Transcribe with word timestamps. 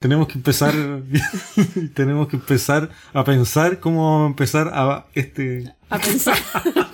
tenemos 0.00 0.28
que 0.28 0.34
empezar, 0.34 0.74
tenemos 1.94 2.26
que 2.28 2.36
empezar 2.36 2.88
a 3.12 3.22
pensar 3.22 3.80
cómo 3.80 4.26
empezar 4.26 4.70
a 4.72 5.06
este... 5.14 5.74
A 5.90 5.98
pensar. 5.98 6.38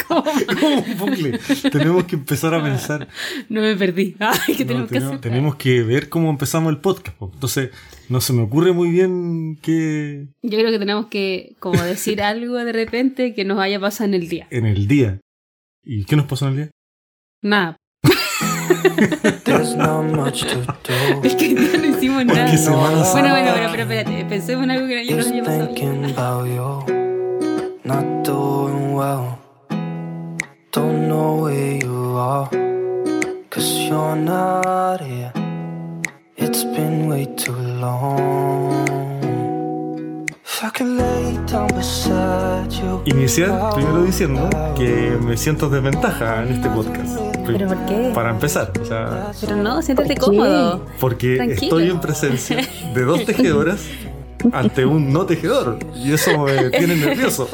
como 0.09 0.23
un 0.81 0.99
bucle. 0.99 1.39
Tenemos 1.71 2.05
que 2.05 2.17
empezar 2.17 2.53
a 2.55 2.63
pensar. 2.63 3.07
No 3.49 3.61
me 3.61 3.77
perdí. 3.77 4.17
Ay, 4.21 4.57
¿qué 4.57 4.65
No, 4.65 4.87
tenemos 4.87 4.91
que 4.91 4.99
hacer? 4.99 5.21
tenemos 5.21 5.57
que 5.57 5.83
ver 5.83 6.09
cómo 6.09 6.31
empezamos 6.31 6.73
el 6.73 6.79
podcast. 6.81 7.17
po. 7.17 7.31
Entonces, 7.33 7.71
no 8.09 8.21
se 8.21 8.33
me 8.33 8.43
ocurre 8.43 8.73
muy 8.73 8.91
bien 8.91 9.57
qué 9.63 10.27
Yo 10.43 10.59
creo 10.59 10.73
que 10.73 10.79
tenemos 10.79 11.07
que 11.07 11.55
como 11.61 11.81
decir 11.83 12.21
algo 12.23 12.57
de 12.57 12.73
repente 12.73 13.35
que 13.35 13.45
nos 13.45 13.61
haya 13.61 13.79
pasado 13.79 14.09
en 14.09 14.15
el 14.15 14.29
día. 14.29 14.49
en 14.51 14.67
el 14.67 14.89
día. 14.89 15.21
¿Y 15.85 16.05
qué 16.07 16.17
nos 16.17 16.27
pasó 16.27 16.47
en 16.47 16.51
el 16.53 16.57
día? 16.57 16.71
Nada. 17.43 17.77
Es 21.23 21.35
que 21.35 21.55
no 21.55 21.87
hicimos 21.87 22.25
Porque 22.25 22.41
nada. 22.41 22.57
Santa. 22.57 23.13
Bueno, 23.13 23.29
bueno, 23.31 23.69
pero, 23.71 23.83
espérate, 23.83 24.25
pensemos 24.29 24.65
en 24.65 24.71
algo 24.71 24.87
que 24.87 25.07
yo 25.07 25.17
no 25.17 25.23
Just 25.23 25.33
haya 25.33 25.43
pasado. 25.45 25.67
thinking 25.67 26.05
about 26.17 26.47
you, 26.47 26.85
not 27.85 28.05
doing 28.25 28.95
well. 28.95 29.39
Don't 30.73 31.09
know 31.09 31.43
where 31.45 31.79
you 31.79 32.17
are, 32.19 32.49
cause 33.51 33.89
you're 33.89 34.17
not 34.17 35.01
here. 35.01 35.33
It's 36.37 36.65
been 36.65 37.09
way 37.09 37.27
too 37.37 37.53
long. 37.55 39.06
Iniciar 43.05 43.71
primero 43.75 44.03
diciendo 44.05 44.49
que 44.77 45.17
me 45.23 45.37
siento 45.37 45.67
en 45.67 45.73
desventaja 45.73 46.43
en 46.43 46.55
este 46.55 46.69
podcast. 46.71 47.19
¿Pero 47.47 47.69
por 47.69 47.87
qué? 47.87 48.11
Para 48.15 48.31
empezar, 48.31 48.73
o 48.81 48.85
sea, 48.85 49.31
Pero 49.41 49.57
no, 49.57 49.83
siéntete 49.83 50.15
¿Por 50.17 50.25
cómodo. 50.27 50.87
porque 50.99 51.37
Tranquilo. 51.37 51.63
estoy 51.63 51.91
en 51.91 52.01
presencia 52.01 52.57
de 52.95 53.03
dos 53.05 53.25
tejedoras 53.27 53.81
ante 54.53 54.87
un 54.87 55.13
no 55.13 55.27
tejedor 55.27 55.79
y 55.95 56.13
eso 56.13 56.39
me 56.45 56.71
tiene 56.71 56.97
nervioso. 56.97 57.49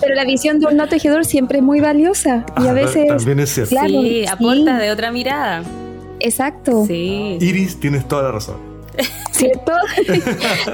Pero 0.00 0.14
la 0.14 0.24
visión 0.24 0.60
de 0.60 0.66
un 0.66 0.76
no 0.76 0.88
tejedor 0.88 1.24
siempre 1.24 1.58
es 1.58 1.64
muy 1.64 1.80
valiosa. 1.80 2.46
Y 2.62 2.66
a 2.66 2.70
Ah, 2.70 2.74
veces. 2.74 3.08
También 3.08 3.40
es 3.40 3.50
cierto. 3.54 3.70
Claro, 3.70 3.88
sí, 3.88 4.22
sí. 4.22 4.26
aporta 4.26 4.78
de 4.78 4.90
otra 4.92 5.10
mirada. 5.12 5.62
Exacto. 6.20 6.84
Sí. 6.86 7.38
Iris, 7.40 7.78
tienes 7.80 8.06
toda 8.06 8.22
la 8.24 8.32
razón. 8.32 8.67
¿Cierto? 9.32 9.72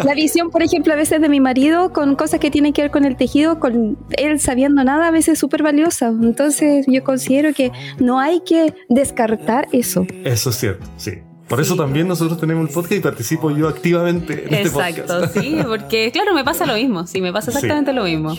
la 0.05 0.14
visión, 0.14 0.50
por 0.50 0.62
ejemplo, 0.62 0.92
a 0.92 0.97
veces 0.97 1.20
de 1.20 1.28
mi 1.28 1.41
marido 1.41 1.92
con 1.92 2.17
cosas 2.17 2.41
que 2.41 2.50
tienen 2.50 2.72
que 2.72 2.83
ver 2.83 2.91
con 2.91 3.05
el 3.05 3.17
tejido, 3.17 3.61
con 3.61 3.98
él 4.17 4.41
sabiendo 4.41 4.83
nada, 4.84 5.08
a 5.08 5.11
veces 5.11 5.34
es 5.34 5.39
súper 5.39 5.62
valiosa. 5.62 6.08
Entonces, 6.08 6.86
yo 6.89 7.05
considero 7.05 7.52
que 7.52 7.70
no 7.98 8.19
hay 8.20 8.41
que 8.41 8.75
descartar 8.89 9.69
eso. 9.72 10.06
Eso 10.25 10.50
es 10.50 10.56
cierto, 10.56 10.86
sí. 10.97 11.12
Por 11.48 11.61
eso 11.61 11.77
también 11.77 12.08
nosotros 12.08 12.41
tenemos 12.41 12.67
el 12.69 12.75
podcast 12.75 12.92
y 12.92 13.00
participo 13.00 13.50
yo 13.50 13.69
activamente 13.69 14.47
en 14.47 14.55
este 14.55 14.69
Exacto, 14.69 15.02
podcast. 15.06 15.39
sí, 15.39 15.58
porque 15.67 16.11
claro, 16.11 16.33
me 16.34 16.42
pasa 16.42 16.64
lo 16.64 16.75
mismo, 16.75 17.06
sí, 17.06 17.20
me 17.20 17.33
pasa 17.34 17.50
Sí. 17.50 17.58
exactamente 17.58 17.92
lo 17.92 18.05
mismo. 18.05 18.34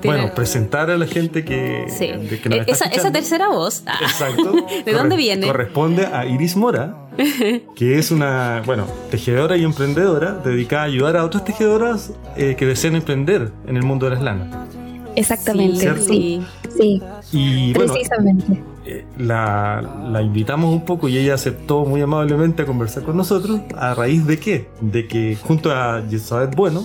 Tiene- 0.00 0.16
Bueno, 0.18 0.34
presentar 0.34 0.90
a 0.90 0.96
la 0.96 1.06
gente 1.06 1.44
que, 1.44 1.86
sí. 1.88 2.06
de 2.06 2.40
que 2.40 2.48
nos 2.48 2.58
Eh, 2.60 2.64
está 2.68 2.86
esa, 2.86 3.10
tercera 3.10 3.48
voz, 3.48 3.82
ah, 3.86 3.98
Exacto. 4.00 4.52
¿de 4.84 4.92
dónde 4.92 5.16
viene? 5.16 5.46
Corresponde 5.46 6.06
a 6.06 6.24
Iris 6.26 6.56
Mora, 6.56 7.08
que 7.74 7.98
es 7.98 8.10
una, 8.10 8.62
bueno, 8.64 8.86
tejedora 9.10 9.56
y 9.56 9.64
emprendedora 9.64 10.32
dedicada 10.34 10.82
a 10.82 10.86
ayudar 10.86 11.16
a 11.16 11.24
otras 11.24 11.44
tejedoras 11.44 12.12
eh, 12.36 12.54
que 12.56 12.64
desean 12.66 12.94
emprender 12.96 13.50
en 13.66 13.76
el 13.76 13.82
mundo 13.82 14.06
de 14.08 14.14
las 14.14 14.22
lanas. 14.22 14.68
Exactamente. 15.16 15.80
¿Cierto? 15.80 16.02
Sí, 16.04 16.40
sí, 16.76 17.02
Y 17.32 17.72
bueno, 17.72 17.92
precisamente. 17.92 18.62
eh, 18.86 19.04
la, 19.18 19.82
la 20.12 20.22
invitamos 20.22 20.72
un 20.72 20.84
poco 20.84 21.08
y 21.08 21.18
ella 21.18 21.34
aceptó 21.34 21.84
muy 21.84 22.00
amablemente 22.00 22.62
a 22.62 22.66
conversar 22.66 23.02
con 23.02 23.16
nosotros. 23.16 23.60
¿A 23.76 23.94
raíz 23.94 24.24
de 24.26 24.38
qué? 24.38 24.68
De 24.80 25.08
que 25.08 25.36
junto 25.42 25.72
a 25.72 26.06
Yesabet 26.08 26.54
Bueno, 26.54 26.84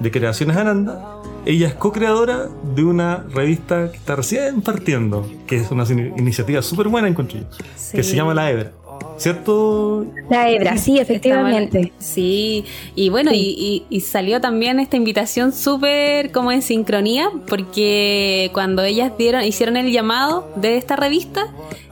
de 0.00 0.10
Creaciones 0.10 0.56
Ananda, 0.56 1.20
ella 1.48 1.68
es 1.68 1.74
co-creadora 1.74 2.48
de 2.76 2.84
una 2.84 3.24
revista 3.34 3.90
que 3.90 3.96
está 3.96 4.14
recién 4.16 4.60
partiendo, 4.62 5.26
que 5.46 5.56
es 5.56 5.70
una 5.70 5.84
in- 5.84 6.14
iniciativa 6.18 6.62
súper 6.62 6.88
buena, 6.88 7.08
encontré 7.08 7.40
yo, 7.40 7.46
que 7.92 8.02
se 8.02 8.14
llama 8.14 8.34
La 8.34 8.50
Hebra. 8.50 8.72
¿Cierto? 9.16 10.06
La 10.30 10.48
hebra, 10.50 10.76
sí, 10.76 10.98
efectivamente. 10.98 11.92
Sí, 11.98 12.64
y 12.94 13.08
bueno, 13.10 13.30
Sí. 13.32 13.36
Y, 13.36 13.84
y- 13.90 13.96
y 13.96 14.00
salió 14.00 14.40
también 14.40 14.78
esta 14.80 14.96
invitación 14.96 15.52
súper 15.52 16.30
como 16.32 16.50
en 16.52 16.62
sincronía, 16.62 17.30
porque 17.48 18.50
cuando 18.54 18.82
ellas 18.82 19.12
dieron, 19.18 19.42
hicieron 19.44 19.76
el 19.76 19.90
llamado 19.92 20.48
de 20.56 20.76
esta 20.76 20.96
revista, 20.96 21.46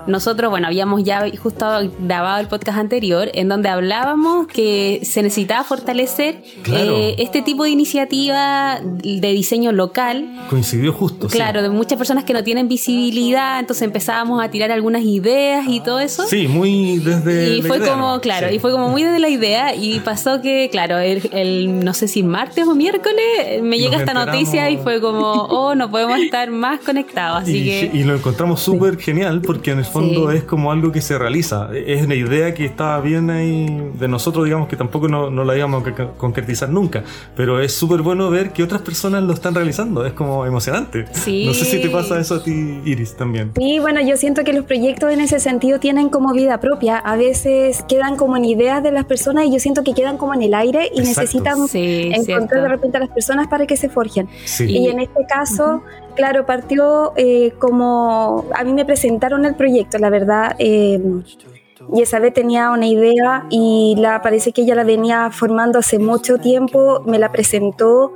nosotros, 0.07 0.51
bueno, 0.51 0.67
habíamos 0.67 1.03
ya 1.05 1.25
justo 1.43 1.67
grabado 2.01 2.41
el 2.41 2.49
podcast 2.49 2.79
anterior, 2.79 3.31
en 3.35 3.49
donde 3.49 3.69
hablábamos 3.69 4.47
que 4.47 5.01
se 5.05 5.23
necesitaba 5.23 5.65
fortalecer 5.65 6.43
Claro. 6.63 6.97
eh, 6.97 7.15
este 7.19 7.43
tipo 7.43 7.65
de 7.65 7.71
iniciativa 7.71 8.81
de 8.83 9.33
diseño 9.33 9.73
local, 9.73 10.29
Coincidió 10.51 10.93
justo. 10.93 11.29
sí. 11.29 11.37
Claro, 11.37 11.63
de 11.63 11.71
muchas 11.71 11.99
personas 11.99 12.25
que 12.25 12.33
no 12.33 12.43
tienen 12.45 12.69
visibilidad, 12.69 13.59
entonces 13.61 13.83
empezábamos 13.83 14.43
a 14.43 14.51
tirar 14.51 14.71
algunas 14.73 15.03
ideas 15.03 15.65
y 15.69 15.81
todo 15.81 16.01
eso. 16.01 16.25
Sí, 16.27 16.49
muy 16.49 16.99
desde. 16.99 17.57
Y 17.57 17.63
la 17.63 17.69
fue 17.69 17.79
idea, 17.79 17.91
como, 17.93 18.13
¿no? 18.15 18.21
claro, 18.21 18.49
Sí. 18.49 18.57
y 18.57 18.59
fue 18.59 18.73
como 18.73 18.89
muy 18.89 19.03
desde 19.03 19.19
la 19.19 19.29
idea 19.29 19.75
y 19.75 20.01
pasó 20.01 20.41
que, 20.41 20.69
claro, 20.71 20.99
el, 20.99 21.29
el- 21.33 21.85
no 21.85 21.95
sé 21.95 22.09
si 22.09 22.23
martes 22.23 22.67
o 22.67 22.75
miércoles 22.75 23.17
me 23.63 23.79
llega 23.79 23.93
Nos 23.93 24.01
esta 24.01 24.13
enteramos. 24.13 24.27
noticia 24.27 24.71
y 24.71 24.77
fue 24.79 25.01
como, 25.01 25.33
oh, 25.51 25.75
no 25.75 25.91
podemos 25.91 26.19
estar 26.21 26.51
más 26.51 26.81
conectados, 26.81 27.43
así 27.43 27.59
y, 27.59 27.65
que... 27.65 27.91
y 27.95 28.05
lo 28.05 28.15
encontramos 28.17 28.61
súper 28.61 28.99
genial 28.99 29.41
porque 29.43 29.71
en 29.73 29.79
el 29.79 29.85
fondo 29.97 30.31
Sí. 30.31 30.37
es 30.39 30.45
como 30.45 30.71
algo 30.73 30.93
que 30.93 31.01
se 31.01 31.19
realiza. 31.19 31.69
Es 31.75 32.05
una 32.05 32.15
idea 32.15 32.55
que 32.55 32.65
estaba 32.65 33.01
bien 33.01 33.31
ahí 33.31 33.91
de 33.99 34.09
nosotros, 34.09 34.45
digamos 34.45 34.69
que 34.69 34.77
tampoco 34.77 35.09
no, 35.09 35.31
no 35.31 35.45
la 35.45 35.57
íbamos 35.57 35.85
a 35.87 36.07
concretizar 36.17 36.69
nunca. 36.69 37.03
Pero 37.37 37.61
es 37.61 37.73
súper 37.73 38.03
bueno 38.03 38.31
ver 38.31 38.53
que 38.53 38.63
otras 38.63 38.83
personas 38.83 39.23
lo 39.23 39.33
están 39.33 39.55
realizando. 39.55 40.05
Es 40.07 40.13
como 40.13 40.47
emocionante. 40.47 41.07
Sí. 41.13 41.47
No 41.47 41.55
sé 41.55 41.65
si 41.65 41.81
te 41.81 41.89
pasa 41.89 42.19
eso 42.19 42.37
a 42.37 42.43
ti, 42.43 42.81
Iris, 42.85 43.17
también. 43.17 43.53
Sí, 43.57 43.79
bueno, 43.79 44.01
yo 44.01 44.17
siento 44.17 44.45
que 44.45 44.53
los 44.53 44.65
proyectos 44.65 45.11
en 45.13 45.21
ese 45.21 45.41
sentido 45.41 45.79
tienen 45.81 46.09
como 46.09 46.33
vida 46.33 46.61
propia. 46.61 46.99
A 46.99 47.17
veces 47.17 47.83
quedan 47.89 48.17
como 48.17 48.37
en 48.37 48.45
ideas 48.45 48.83
de 48.83 48.93
las 48.93 49.05
personas 49.05 49.47
y 49.47 49.53
yo 49.53 49.59
siento 49.59 49.83
que 49.85 49.95
quedan 49.95 50.17
como 50.19 50.35
en 50.35 50.43
el 50.43 50.55
aire 50.55 50.91
y 50.95 51.01
Exacto. 51.01 51.21
necesitan 51.21 51.69
Sí, 51.69 52.11
encontrar 52.13 52.25
cierto. 52.25 52.55
de 52.63 52.69
repente 52.69 52.97
a 52.97 53.01
las 53.01 53.11
personas 53.11 53.47
para 53.49 53.67
que 53.67 53.77
se 53.77 53.89
forjen. 53.89 54.29
Sí. 54.45 54.65
Y 54.67 54.89
en 54.89 55.01
este 55.01 55.21
caso, 55.29 55.83
claro, 56.17 56.47
partió 56.47 57.13
eh, 57.17 57.53
como 57.59 58.47
a 58.55 58.65
mí 58.65 58.73
me 58.73 58.85
presentaron 58.85 59.45
el 59.45 59.55
proyecto, 59.55 59.99
la 59.99 60.11
verdad. 60.11 60.57
Eh, 60.59 61.01
y 61.93 62.31
tenía 62.33 62.71
una 62.71 62.87
idea 62.87 63.47
y 63.51 63.95
la 63.99 64.21
parece 64.23 64.53
que 64.53 64.63
ella 64.63 64.75
la 64.75 64.85
venía 64.85 65.31
formando 65.31 65.79
hace 65.79 65.99
mucho 65.99 66.39
tiempo, 66.39 67.03
me 67.07 67.19
la 67.19 67.31
presentó 67.31 68.13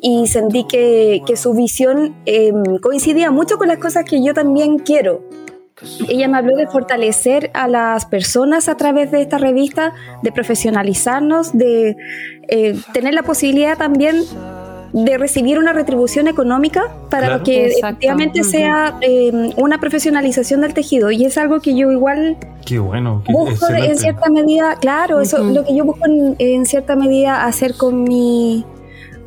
y 0.00 0.26
sentí 0.26 0.64
que, 0.64 1.22
que 1.26 1.36
su 1.36 1.52
visión 1.52 2.16
eh, 2.24 2.52
coincidía 2.80 3.30
mucho 3.30 3.58
con 3.58 3.68
las 3.68 3.78
cosas 3.78 4.04
que 4.04 4.24
yo 4.24 4.32
también 4.32 4.78
quiero. 4.78 5.22
Ella 6.08 6.28
me 6.28 6.38
habló 6.38 6.56
de 6.56 6.66
fortalecer 6.66 7.50
a 7.54 7.66
las 7.66 8.04
personas 8.04 8.68
a 8.68 8.76
través 8.76 9.10
de 9.10 9.22
esta 9.22 9.38
revista, 9.38 9.94
de 10.22 10.30
profesionalizarnos, 10.30 11.56
de 11.56 11.96
eh, 12.48 12.78
tener 12.92 13.14
la 13.14 13.22
posibilidad 13.22 13.78
también 13.78 14.22
de 14.92 15.18
recibir 15.18 15.58
una 15.58 15.72
retribución 15.72 16.26
económica 16.28 16.92
para 17.10 17.26
Claro. 17.28 17.44
que 17.44 17.66
Exacto. 17.66 17.86
efectivamente 17.86 18.42
sea 18.44 18.96
eh, 19.00 19.52
una 19.56 19.78
profesionalización 19.78 20.60
del 20.62 20.74
tejido. 20.74 21.10
Y 21.10 21.24
es 21.24 21.38
algo 21.38 21.60
que 21.60 21.76
yo 21.76 21.90
igual 21.92 22.36
Qué 22.66 22.78
bueno. 22.78 23.22
Qué 23.26 23.32
busco 23.32 23.68
en 23.72 23.96
cierta 23.98 24.28
medida, 24.30 24.76
claro, 24.80 25.20
eso 25.20 25.42
Ujú. 25.42 25.54
lo 25.54 25.64
que 25.64 25.74
yo 25.74 25.84
busco 25.84 26.06
en, 26.06 26.36
en 26.38 26.66
cierta 26.66 26.94
medida 26.96 27.44
hacer 27.46 27.74
con 27.74 28.04
mi 28.04 28.64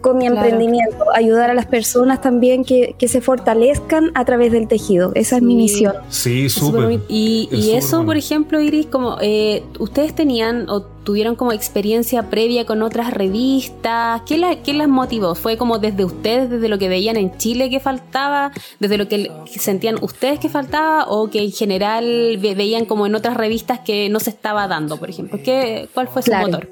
con 0.04 0.18
mi 0.20 0.28
Claro. 0.28 0.42
emprendimiento, 0.42 1.06
ayudar 1.16 1.50
a 1.50 1.54
las 1.56 1.66
personas 1.66 2.22
también 2.22 2.64
que, 2.66 2.94
que 3.00 3.08
se 3.08 3.22
fortalezcan 3.22 4.12
a 4.14 4.26
través 4.26 4.52
del 4.52 4.68
tejido. 4.68 5.12
Esa 5.16 5.38
es 5.38 5.42
mi 5.42 5.56
misión. 5.56 5.94
Sí, 6.10 6.50
súper. 6.50 7.00
Y, 7.08 7.50
Es 7.52 7.60
y 7.60 7.72
eso, 7.72 7.98
bueno. 7.98 8.08
por 8.10 8.18
ejemplo, 8.18 8.60
Iris, 8.60 8.86
como 8.88 9.18
eh, 9.22 9.64
ustedes 9.80 10.14
tenían 10.14 10.70
o 10.70 10.82
tuvieron 11.04 11.36
como 11.36 11.52
experiencia 11.52 12.30
previa 12.30 12.66
con 12.66 12.82
otras 12.82 13.14
revistas, 13.14 14.22
¿qué, 14.26 14.38
la, 14.38 14.62
¿qué 14.62 14.74
las 14.74 14.88
motivó? 14.88 15.36
¿Fue 15.36 15.58
como 15.58 15.80
desde 15.80 16.06
ustedes, 16.06 16.50
desde 16.50 16.68
lo 16.70 16.78
que 16.78 16.88
veían 16.90 17.18
en 17.18 17.38
Chile 17.38 17.70
que 17.70 17.80
faltaba, 17.80 18.52
desde 18.80 18.98
lo 18.98 19.08
que 19.08 19.30
sentían 19.48 19.96
ustedes 20.02 20.40
que 20.40 20.50
faltaba 20.50 21.06
o 21.10 21.30
que 21.30 21.42
en 21.44 21.52
general 21.52 22.38
ve- 22.42 22.56
veían 22.56 22.86
como 22.86 23.06
en 23.06 23.16
otras 23.16 23.36
revistas 23.38 23.80
que 23.80 24.10
no 24.10 24.20
se 24.20 24.30
estaba 24.30 24.68
dando, 24.68 24.98
por 24.98 25.10
ejemplo? 25.10 25.40
¿Qué, 25.44 25.88
¿Cuál 25.94 26.08
fue 26.08 26.22
su 26.22 26.30
Claro. 26.32 26.48
motor? 26.48 26.70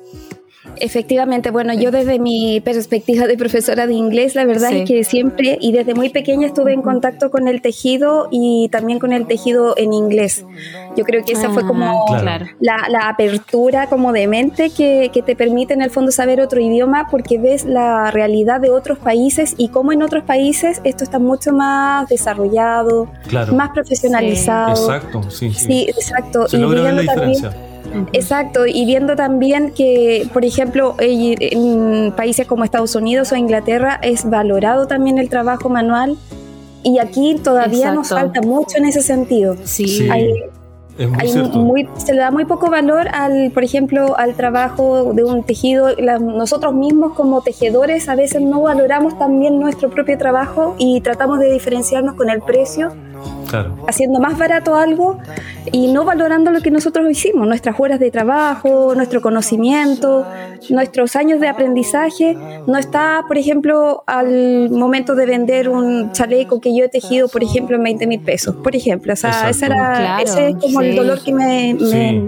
Efectivamente, 0.83 1.51
bueno, 1.51 1.73
yo 1.73 1.91
desde 1.91 2.17
mi 2.19 2.59
perspectiva 2.59 3.27
de 3.27 3.37
profesora 3.37 3.85
de 3.87 3.93
inglés, 3.93 4.35
la 4.35 4.45
verdad 4.45 4.69
Sí. 4.69 4.77
es 4.81 4.87
que 4.89 5.03
siempre 5.03 5.57
y 5.61 5.71
desde 5.71 5.93
muy 5.93 6.09
pequeña 6.09 6.47
estuve 6.47 6.73
en 6.73 6.81
contacto 6.81 7.29
con 7.29 7.47
el 7.47 7.61
tejido 7.61 8.27
y 8.31 8.67
también 8.71 8.97
con 8.99 9.13
el 9.13 9.27
tejido 9.27 9.75
en 9.77 9.93
inglés. 9.93 10.43
Yo 10.97 11.03
creo 11.05 11.23
que 11.23 11.33
esa 11.33 11.49
fue 11.51 11.63
Ah, 11.63 11.67
como 11.67 12.05
claro. 12.19 12.47
la, 12.59 12.87
la 12.89 13.09
apertura 13.09 13.87
como 13.87 14.11
de 14.11 14.27
mente 14.27 14.71
que, 14.71 15.09
que 15.13 15.21
te 15.21 15.35
permite 15.35 15.73
en 15.73 15.81
el 15.81 15.91
fondo 15.91 16.11
saber 16.11 16.41
otro 16.41 16.59
idioma 16.59 17.07
porque 17.11 17.37
ves 17.37 17.63
la 17.63 18.09
realidad 18.11 18.59
de 18.59 18.71
otros 18.71 18.97
países 18.97 19.53
y 19.57 19.69
cómo 19.69 19.91
en 19.91 20.01
otros 20.01 20.23
países 20.23 20.81
esto 20.83 21.03
está 21.03 21.19
mucho 21.19 21.53
más 21.53 22.09
desarrollado, 22.09 23.07
Claro. 23.27 23.53
más 23.53 23.69
profesionalizado. 23.69 24.71
Exacto, 24.71 25.29
sí, 25.29 25.51
sí. 25.53 25.65
Sí, 25.65 25.85
exacto. 25.89 26.47
Se 26.47 26.57
Y 26.57 26.59
logra 26.59 26.81
ver 26.81 26.93
la 26.95 27.01
viendo 27.01 27.13
también- 27.13 27.33
diferencia. 27.41 27.70
Exacto, 28.13 28.65
y 28.65 28.85
viendo 28.85 29.15
también 29.15 29.71
que, 29.71 30.27
por 30.33 30.45
ejemplo, 30.45 30.95
en 30.99 32.11
países 32.13 32.47
como 32.47 32.63
Estados 32.63 32.95
Unidos 32.95 33.31
o 33.31 33.35
Inglaterra 33.35 33.99
es 34.01 34.29
valorado 34.29 34.87
también 34.87 35.17
el 35.17 35.29
trabajo 35.29 35.69
manual 35.69 36.17
y 36.83 36.99
aquí 36.99 37.39
todavía 37.43 37.91
nos 37.91 38.09
falta 38.09 38.41
mucho 38.41 38.77
en 38.77 38.85
ese 38.85 39.01
sentido. 39.01 39.55
Sí. 39.63 40.09
muy 41.53 41.87
se 41.97 42.13
le 42.13 42.19
da 42.19 42.31
muy 42.31 42.45
poco 42.45 42.69
valor 42.69 43.07
al, 43.13 43.51
por 43.51 43.63
ejemplo, 43.63 44.17
al 44.17 44.35
trabajo 44.35 45.13
de 45.13 45.23
un 45.23 45.43
tejido. 45.43 45.89
nosotros 46.19 46.73
mismos 46.73 47.13
como 47.13 47.41
tejedores 47.41 48.09
a 48.09 48.15
veces 48.15 48.41
no 48.41 48.61
valoramos 48.61 49.17
también 49.17 49.59
nuestro 49.59 49.89
propio 49.89 50.17
trabajo 50.17 50.75
y 50.77 51.01
tratamos 51.01 51.39
de 51.39 51.51
diferenciarnos 51.51 52.15
con 52.15 52.29
el 52.29 52.41
precio 52.41 52.93
haciendo 53.87 54.19
más 54.19 54.37
barato 54.37 54.75
algo 54.75 55.17
y 55.71 55.91
no 55.91 56.05
valorando 56.05 56.51
lo 56.51 56.61
que 56.61 56.71
nosotros 56.71 57.09
hicimos, 57.09 57.47
nuestras 57.47 57.79
horas 57.79 57.99
de 57.99 58.11
trabajo, 58.11 58.93
nuestro 58.95 59.21
conocimiento, 59.21 60.25
nuestros 60.69 61.15
años 61.15 61.39
de 61.39 61.47
aprendizaje. 61.47 62.37
No 62.67 62.77
está, 62.77 63.23
por 63.27 63.37
ejemplo, 63.37 64.03
al 64.07 64.69
momento 64.69 65.15
de 65.15 65.25
vender 65.25 65.69
un 65.69 66.11
chaleco 66.11 66.59
que 66.59 66.75
yo 66.75 66.85
he 66.85 66.89
tejido, 66.89 67.27
por 67.27 67.43
ejemplo, 67.43 67.75
en 67.75 67.83
20 67.83 68.07
mil 68.07 68.19
pesos, 68.21 68.55
por 68.55 68.75
ejemplo. 68.75 69.13
O 69.13 69.15
sea, 69.15 69.49
ese, 69.49 69.65
era, 69.65 70.21
ese 70.21 70.49
es 70.49 70.55
como 70.55 70.81
el 70.81 70.95
dolor 70.95 71.21
que 71.23 71.33
me, 71.33 71.77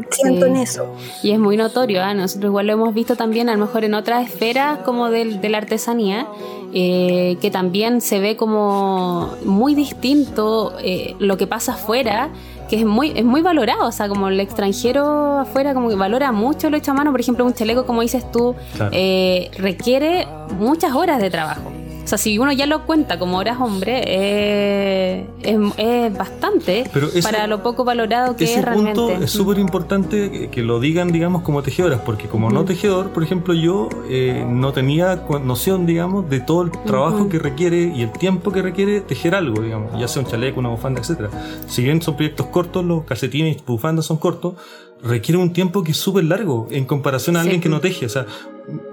siento 0.09 0.45
en 0.45 0.57
eso. 0.57 0.93
Y 1.21 1.31
es 1.31 1.39
muy 1.39 1.57
notorio, 1.57 2.01
¿eh? 2.01 2.13
nosotros 2.13 2.49
igual 2.49 2.67
lo 2.67 2.73
hemos 2.73 2.93
visto 2.93 3.15
también, 3.15 3.49
a 3.49 3.53
lo 3.53 3.65
mejor 3.65 3.83
en 3.83 3.93
otras 3.93 4.27
esferas 4.27 4.79
como 4.79 5.09
del, 5.09 5.41
de 5.41 5.49
la 5.49 5.57
artesanía 5.57 6.27
eh, 6.73 7.37
que 7.39 7.51
también 7.51 8.01
se 8.01 8.19
ve 8.19 8.35
como 8.35 9.29
muy 9.45 9.75
distinto 9.75 10.73
eh, 10.81 11.15
lo 11.19 11.37
que 11.37 11.45
pasa 11.45 11.73
afuera, 11.73 12.31
que 12.67 12.77
es 12.77 12.85
muy, 12.85 13.11
es 13.15 13.23
muy 13.23 13.41
valorado, 13.41 13.87
o 13.87 13.91
sea, 13.91 14.07
como 14.09 14.29
el 14.29 14.39
extranjero 14.39 15.39
afuera 15.39 15.75
como 15.75 15.89
que 15.89 15.95
valora 15.95 16.31
mucho 16.31 16.71
lo 16.71 16.77
hecho 16.77 16.91
a 16.91 16.93
mano, 16.95 17.11
por 17.11 17.19
ejemplo, 17.19 17.45
un 17.45 17.53
chaleco, 17.53 17.85
como 17.85 18.01
dices 18.01 18.29
tú, 18.31 18.55
eh, 18.91 19.51
requiere 19.57 20.27
muchas 20.57 20.93
horas 20.93 21.21
de 21.21 21.29
trabajo. 21.29 21.82
O 22.03 22.07
sea, 22.07 22.17
si 22.17 22.37
uno 22.37 22.51
ya 22.51 22.65
lo 22.65 22.85
cuenta 22.85 23.17
como 23.17 23.37
horas 23.37 23.57
hombre, 23.59 24.03
eh, 24.05 25.27
es, 25.41 26.17
bastante 26.17 26.83
para 27.21 27.47
lo 27.47 27.63
poco 27.63 27.83
valorado 27.83 28.35
que 28.35 28.43
es 28.45 28.61
realmente. 28.61 28.99
Punto 28.99 29.23
es 29.23 29.31
súper 29.31 29.57
importante 29.57 30.49
que 30.49 30.61
lo 30.61 30.79
digan, 30.79 31.11
digamos, 31.11 31.43
como 31.43 31.63
tejedoras, 31.63 32.01
porque 32.01 32.27
como 32.27 32.49
no 32.49 32.65
tejedor, 32.65 33.11
por 33.11 33.23
ejemplo, 33.23 33.53
yo 33.53 33.89
eh, 34.09 34.45
no 34.47 34.73
tenía 34.73 35.23
noción, 35.43 35.85
digamos, 35.85 36.29
de 36.29 36.39
todo 36.39 36.63
el 36.63 36.71
trabajo 36.71 37.29
que 37.29 37.39
requiere 37.39 37.93
y 37.95 38.01
el 38.01 38.11
tiempo 38.11 38.51
que 38.51 38.61
requiere 38.61 39.01
tejer 39.01 39.35
algo, 39.35 39.61
digamos, 39.61 39.97
ya 39.99 40.07
sea 40.07 40.21
un 40.21 40.27
chaleco, 40.27 40.59
una 40.59 40.69
bufanda, 40.69 40.99
etcétera. 40.99 41.29
Si 41.67 41.83
bien 41.83 42.01
son 42.01 42.15
proyectos 42.15 42.47
cortos, 42.47 42.83
los 42.83 43.03
calcetines 43.05 43.57
y 43.57 43.63
bufandas 43.65 44.05
son 44.05 44.17
cortos, 44.17 44.55
requiere 45.03 45.39
un 45.39 45.53
tiempo 45.53 45.83
que 45.83 45.91
es 45.91 45.97
súper 45.97 46.23
largo 46.23 46.67
en 46.71 46.85
comparación 46.85 47.35
a 47.37 47.41
alguien 47.41 47.61
que 47.61 47.69
no 47.69 47.79
teje. 47.79 48.05
O 48.05 48.09
sea, 48.09 48.25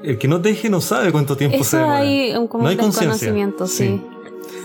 el 0.02 0.19
que 0.19 0.28
no 0.28 0.40
teje 0.40 0.69
no 0.69 0.81
sabe 0.81 1.12
cuánto 1.12 1.37
tiempo 1.37 1.62
se 1.64 1.76
demora. 1.76 1.99
Hay 1.99 2.32
un, 2.37 2.49
no 2.52 2.67
hay 2.67 2.76
conocimiento, 2.76 3.67
sí. 3.67 4.00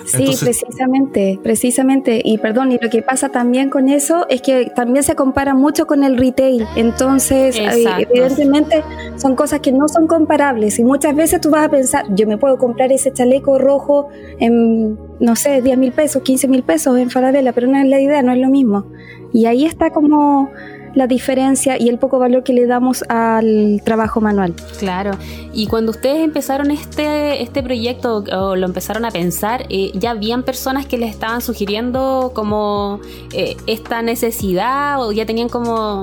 Sí, 0.05 0.35
precisamente, 0.39 1.39
precisamente. 1.41 2.21
Y 2.23 2.37
perdón, 2.37 2.71
y 2.71 2.77
lo 2.79 2.89
que 2.89 3.01
pasa 3.01 3.29
también 3.29 3.69
con 3.69 3.89
eso 3.89 4.25
es 4.29 4.41
que 4.41 4.71
también 4.75 5.03
se 5.03 5.15
compara 5.15 5.53
mucho 5.55 5.87
con 5.87 6.03
el 6.03 6.17
retail. 6.17 6.65
Entonces, 6.75 7.57
eh, 7.57 7.85
evidentemente 8.09 8.83
son 9.17 9.35
cosas 9.35 9.61
que 9.61 9.71
no 9.71 9.87
son 9.87 10.07
comparables. 10.07 10.79
Y 10.79 10.83
muchas 10.83 11.15
veces 11.15 11.41
tú 11.41 11.49
vas 11.49 11.65
a 11.65 11.69
pensar, 11.69 12.05
yo 12.15 12.27
me 12.27 12.37
puedo 12.37 12.57
comprar 12.57 12.91
ese 12.91 13.11
chaleco 13.11 13.57
rojo 13.57 14.09
en, 14.39 14.97
no 15.19 15.35
sé, 15.35 15.61
10 15.61 15.77
mil 15.77 15.91
pesos, 15.91 16.21
15 16.21 16.47
mil 16.47 16.63
pesos 16.63 16.97
en 16.97 17.09
Falabella, 17.09 17.51
pero 17.53 17.67
no 17.67 17.77
es 17.77 17.87
la 17.87 17.99
idea, 17.99 18.21
no 18.21 18.31
es 18.31 18.39
lo 18.39 18.49
mismo. 18.49 18.85
Y 19.33 19.47
ahí 19.47 19.65
está 19.65 19.89
como 19.89 20.51
la 20.95 21.07
diferencia 21.07 21.79
y 21.79 21.89
el 21.89 21.99
poco 21.99 22.19
valor 22.19 22.43
que 22.43 22.53
le 22.53 22.65
damos 22.65 23.03
al 23.09 23.81
trabajo 23.83 24.21
manual. 24.21 24.53
Claro, 24.79 25.11
y 25.53 25.67
cuando 25.67 25.91
ustedes 25.91 26.23
empezaron 26.23 26.71
este, 26.71 27.43
este 27.43 27.61
proyecto 27.61 28.23
o 28.31 28.55
lo 28.55 28.65
empezaron 28.65 29.05
a 29.05 29.11
pensar, 29.11 29.65
eh, 29.69 29.91
¿ya 29.93 30.11
habían 30.11 30.43
personas 30.43 30.85
que 30.85 30.97
les 30.97 31.11
estaban 31.11 31.41
sugiriendo 31.41 32.31
como 32.33 32.99
eh, 33.33 33.57
esta 33.67 34.01
necesidad 34.01 35.01
o 35.05 35.11
ya 35.11 35.25
tenían 35.25 35.49
como 35.49 36.01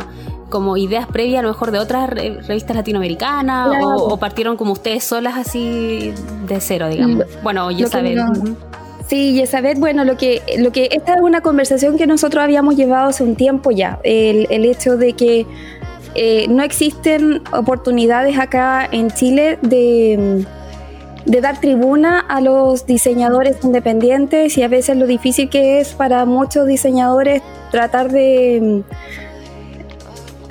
como 0.51 0.77
ideas 0.77 1.07
previas 1.07 1.39
a 1.39 1.43
lo 1.43 1.49
mejor 1.49 1.71
de 1.71 1.79
otras 1.79 2.11
revistas 2.11 2.77
latinoamericanas 2.77 3.75
o, 3.83 4.19
partieron 4.19 4.59
como 4.59 4.73
ustedes 4.75 5.03
solas 5.03 5.39
así 5.39 6.13
de 6.47 6.61
cero, 6.61 6.89
digamos. 6.91 7.25
bueno, 7.43 7.71
ya 7.71 7.87
saben. 7.87 8.19
Sí, 9.09 9.35
Yesabet, 9.35 9.79
bueno, 9.79 10.05
lo 10.05 10.17
que, 10.17 10.43
lo 10.59 10.73
que 10.73 10.89
esta 10.93 11.15
es 11.15 11.21
una 11.21 11.41
conversación 11.41 11.99
que 11.99 12.07
nosotros 12.07 12.43
habíamos 12.43 12.77
llevado 12.77 13.09
hace 13.09 13.25
un 13.25 13.37
tiempo 13.37 13.71
ya, 13.71 13.99
el, 14.05 14.47
el 14.51 14.65
hecho 14.65 14.97
de 14.97 15.13
que 15.15 15.47
eh, 16.15 16.47
no 16.49 16.63
existen 16.63 17.43
oportunidades 17.53 18.39
acá 18.39 18.87
en 18.91 19.11
Chile 19.11 19.59
de, 19.63 20.45
de 21.25 21.41
dar 21.41 21.59
tribuna 21.61 22.21
a 22.21 22.41
los 22.41 22.87
diseñadores 22.87 23.57
independientes 23.65 24.59
y 24.59 24.63
a 24.63 24.69
veces 24.69 24.97
lo 24.97 25.07
difícil 25.07 25.49
que 25.49 25.81
es 25.81 25.95
para 25.95 26.25
muchos 26.27 26.67
diseñadores 26.67 27.43
tratar 27.71 28.11
de 28.11 28.83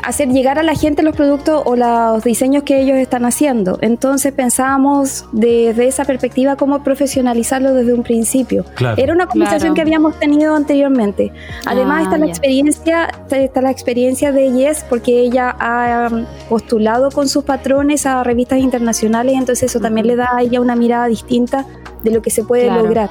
hacer 0.03 0.29
llegar 0.29 0.59
a 0.59 0.63
la 0.63 0.75
gente 0.75 1.03
los 1.03 1.15
productos 1.15 1.61
o 1.65 1.75
los 1.75 2.23
diseños 2.23 2.63
que 2.63 2.81
ellos 2.81 2.97
están 2.97 3.25
haciendo. 3.25 3.77
Entonces 3.81 4.31
pensábamos 4.33 5.25
desde 5.31 5.87
esa 5.87 6.05
perspectiva 6.05 6.55
cómo 6.55 6.83
profesionalizarlo 6.83 7.73
desde 7.73 7.93
un 7.93 8.03
principio. 8.03 8.65
Era 8.97 9.13
una 9.13 9.27
conversación 9.27 9.73
que 9.73 9.81
habíamos 9.81 10.19
tenido 10.19 10.55
anteriormente. 10.55 11.31
Además 11.65 12.03
está 12.03 12.17
la 12.17 12.25
ah, 12.25 12.29
experiencia, 12.29 13.09
está 13.29 13.61
la 13.61 13.71
experiencia 13.71 14.31
de 14.31 14.51
Yes 14.51 14.85
porque 14.89 15.19
ella 15.19 15.55
ha 15.59 16.09
um, 16.11 16.25
postulado 16.49 17.11
con 17.11 17.27
sus 17.29 17.43
patrones 17.43 18.05
a 18.05 18.23
revistas 18.23 18.59
internacionales, 18.59 19.35
entonces 19.37 19.71
eso 19.71 19.79
también 19.79 20.07
le 20.07 20.15
da 20.15 20.35
a 20.35 20.41
ella 20.41 20.61
una 20.61 20.75
mirada 20.75 21.07
distinta 21.07 21.65
de 22.03 22.11
lo 22.11 22.21
que 22.21 22.29
se 22.29 22.43
puede 22.43 22.71
lograr. 22.71 23.09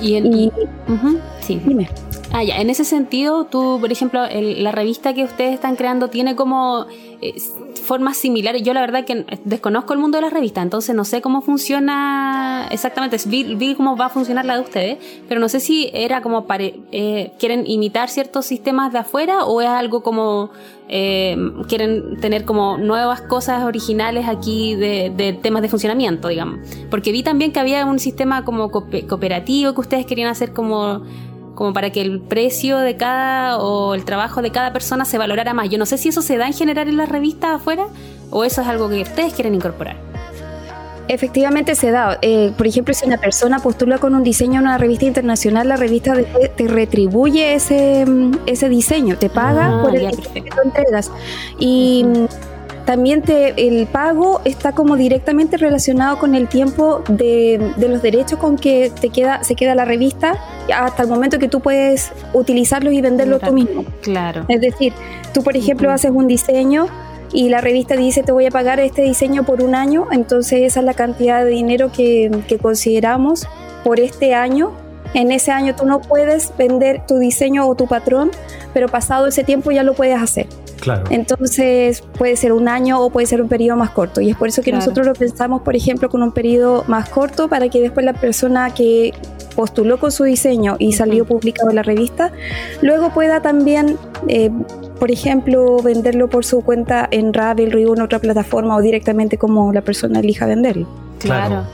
Y, 0.00 0.14
el, 0.14 0.52
sí. 1.40 1.60
dime. 1.64 1.88
Ah, 2.32 2.44
ya. 2.44 2.60
En 2.60 2.70
ese 2.70 2.84
sentido, 2.84 3.44
tú, 3.46 3.78
por 3.80 3.90
ejemplo, 3.90 4.22
la 4.30 4.70
revista 4.70 5.14
que 5.14 5.24
ustedes 5.24 5.52
están 5.54 5.74
creando 5.74 6.08
tiene 6.08 6.36
como 6.36 6.86
eh, 7.20 7.34
formas 7.82 8.18
similares. 8.18 8.62
Yo 8.62 8.72
la 8.72 8.82
verdad 8.82 9.04
que 9.04 9.26
desconozco 9.44 9.94
el 9.94 9.98
mundo 9.98 10.18
de 10.18 10.22
la 10.22 10.30
revista, 10.30 10.62
entonces 10.62 10.94
no 10.94 11.04
sé 11.04 11.20
cómo 11.20 11.42
funciona 11.42 12.68
exactamente. 12.70 13.16
Vi, 13.26 13.74
cómo 13.74 13.96
va 13.96 14.06
a 14.06 14.08
funcionar 14.10 14.44
la 14.44 14.54
de 14.54 14.60
ustedes, 14.60 14.98
pero 15.28 15.40
no 15.40 15.48
sé 15.48 15.58
si 15.58 15.90
era 15.92 16.22
como 16.22 16.46
para, 16.46 16.64
eh, 16.64 17.32
quieren 17.40 17.64
imitar 17.66 18.08
ciertos 18.08 18.46
sistemas 18.46 18.92
de 18.92 19.00
afuera 19.00 19.44
o 19.44 19.60
es 19.60 19.68
algo 19.68 20.04
como 20.04 20.50
eh, 20.88 21.36
quieren 21.68 22.20
tener 22.20 22.44
como 22.44 22.78
nuevas 22.78 23.22
cosas 23.22 23.64
originales 23.64 24.28
aquí 24.28 24.76
de, 24.76 25.12
de, 25.16 25.32
temas 25.32 25.62
de 25.62 25.68
funcionamiento, 25.68 26.28
digamos. 26.28 26.60
Porque 26.90 27.10
vi 27.10 27.24
también 27.24 27.50
que 27.50 27.58
había 27.58 27.84
un 27.86 27.98
sistema 27.98 28.44
como 28.44 28.70
cooperativo 28.70 29.74
que 29.74 29.80
ustedes 29.80 30.06
querían 30.06 30.28
hacer 30.28 30.52
como 30.52 31.02
como 31.60 31.74
para 31.74 31.90
que 31.90 32.00
el 32.00 32.20
precio 32.20 32.78
de 32.78 32.96
cada 32.96 33.58
o 33.58 33.92
el 33.92 34.06
trabajo 34.06 34.40
de 34.40 34.50
cada 34.50 34.72
persona 34.72 35.04
se 35.04 35.18
valorara 35.18 35.52
más. 35.52 35.68
Yo 35.68 35.76
no 35.76 35.84
sé 35.84 35.98
si 35.98 36.08
eso 36.08 36.22
se 36.22 36.38
da 36.38 36.46
en 36.46 36.54
general 36.54 36.88
en 36.88 36.96
las 36.96 37.06
revistas 37.06 37.56
afuera 37.56 37.84
o 38.30 38.44
eso 38.44 38.62
es 38.62 38.66
algo 38.66 38.88
que 38.88 39.02
ustedes 39.02 39.34
quieren 39.34 39.54
incorporar. 39.54 39.96
Efectivamente 41.06 41.74
se 41.74 41.90
da. 41.90 42.18
Eh, 42.22 42.54
por 42.56 42.66
ejemplo, 42.66 42.94
si 42.94 43.04
una 43.04 43.18
persona 43.18 43.58
postula 43.58 43.98
con 43.98 44.14
un 44.14 44.22
diseño 44.22 44.60
en 44.60 44.68
una 44.68 44.78
revista 44.78 45.04
internacional, 45.04 45.68
la 45.68 45.76
revista 45.76 46.14
te 46.56 46.66
retribuye 46.66 47.52
ese, 47.52 48.06
ese 48.46 48.68
diseño, 48.70 49.18
te 49.18 49.28
paga 49.28 49.80
ah, 49.80 49.82
por 49.82 49.94
el 49.94 50.16
diseño 50.16 50.44
que 50.44 50.50
tú 50.50 50.62
entregas. 50.64 51.10
Y 51.58 52.06
también 52.90 53.22
te, 53.22 53.68
el 53.68 53.86
pago 53.86 54.40
está 54.44 54.72
como 54.72 54.96
directamente 54.96 55.56
relacionado 55.56 56.18
con 56.18 56.34
el 56.34 56.48
tiempo 56.48 57.04
de, 57.06 57.72
los 57.78 58.02
derechos 58.02 58.40
con 58.40 58.56
que 58.56 58.90
te 59.00 59.10
queda, 59.10 59.44
se 59.44 59.54
queda 59.54 59.76
la 59.76 59.84
revista 59.84 60.34
hasta 60.74 61.04
el 61.04 61.08
momento 61.08 61.38
que 61.38 61.46
tú 61.46 61.60
puedes 61.60 62.10
utilizarlos 62.32 62.92
y 62.92 63.00
venderlo 63.00 63.38
tú 63.38 63.52
mismo. 63.52 63.84
Claro. 64.02 64.44
Es 64.48 64.60
decir, 64.60 64.92
tú 65.32 65.44
por 65.44 65.56
ejemplo 65.56 65.92
haces 65.92 66.10
un 66.10 66.26
diseño 66.26 66.88
y 67.32 67.48
la 67.48 67.60
revista 67.60 67.94
dice 67.94 68.24
te 68.24 68.32
voy 68.32 68.46
a 68.46 68.50
pagar 68.50 68.80
este 68.80 69.02
diseño 69.02 69.44
por 69.44 69.62
un 69.62 69.76
año, 69.76 70.08
entonces 70.10 70.62
esa 70.62 70.80
es 70.80 70.86
la 70.86 70.94
cantidad 70.94 71.44
de 71.44 71.50
dinero 71.52 71.92
que, 71.92 72.42
que 72.48 72.58
consideramos 72.58 73.46
por 73.84 74.00
este 74.00 74.34
año. 74.34 74.72
En 75.14 75.30
ese 75.30 75.52
año 75.52 75.76
tú 75.76 75.86
no 75.86 76.00
puedes 76.00 76.52
vender 76.58 77.06
tu 77.06 77.18
diseño 77.18 77.68
o 77.68 77.76
tu 77.76 77.86
patrón, 77.86 78.32
pero 78.74 78.88
pasado 78.88 79.28
ese 79.28 79.44
tiempo 79.44 79.70
ya 79.70 79.84
lo 79.84 79.94
puedes 79.94 80.20
hacer. 80.20 80.48
Entonces 81.10 82.02
puede 82.18 82.36
ser 82.36 82.52
un 82.52 82.68
año 82.68 83.00
o 83.00 83.10
puede 83.10 83.26
ser 83.26 83.42
un 83.42 83.48
periodo 83.48 83.76
más 83.76 83.90
corto. 83.90 84.20
Y 84.20 84.30
es 84.30 84.36
por 84.36 84.48
eso 84.48 84.62
que 84.62 84.72
nosotros 84.72 85.06
lo 85.06 85.14
pensamos, 85.14 85.62
por 85.62 85.76
ejemplo, 85.76 86.08
con 86.08 86.22
un 86.22 86.32
periodo 86.32 86.84
más 86.88 87.08
corto 87.08 87.48
para 87.48 87.68
que 87.68 87.80
después 87.80 88.04
la 88.04 88.14
persona 88.14 88.72
que 88.72 89.12
postuló 89.54 89.98
con 89.98 90.12
su 90.12 90.24
diseño 90.24 90.76
y 90.78 90.92
salió 90.92 91.24
publicado 91.24 91.70
en 91.70 91.76
la 91.76 91.82
revista, 91.82 92.32
luego 92.82 93.12
pueda 93.12 93.42
también, 93.42 93.98
eh, 94.28 94.50
por 94.98 95.10
ejemplo, 95.10 95.78
venderlo 95.82 96.28
por 96.28 96.44
su 96.44 96.62
cuenta 96.62 97.08
en 97.10 97.34
Ravelry 97.34 97.84
o 97.84 97.94
en 97.94 98.02
otra 98.02 98.18
plataforma 98.18 98.76
o 98.76 98.80
directamente 98.80 99.38
como 99.38 99.72
la 99.72 99.82
persona 99.82 100.20
elija 100.20 100.46
venderlo. 100.46 100.86
Claro. 101.18 101.64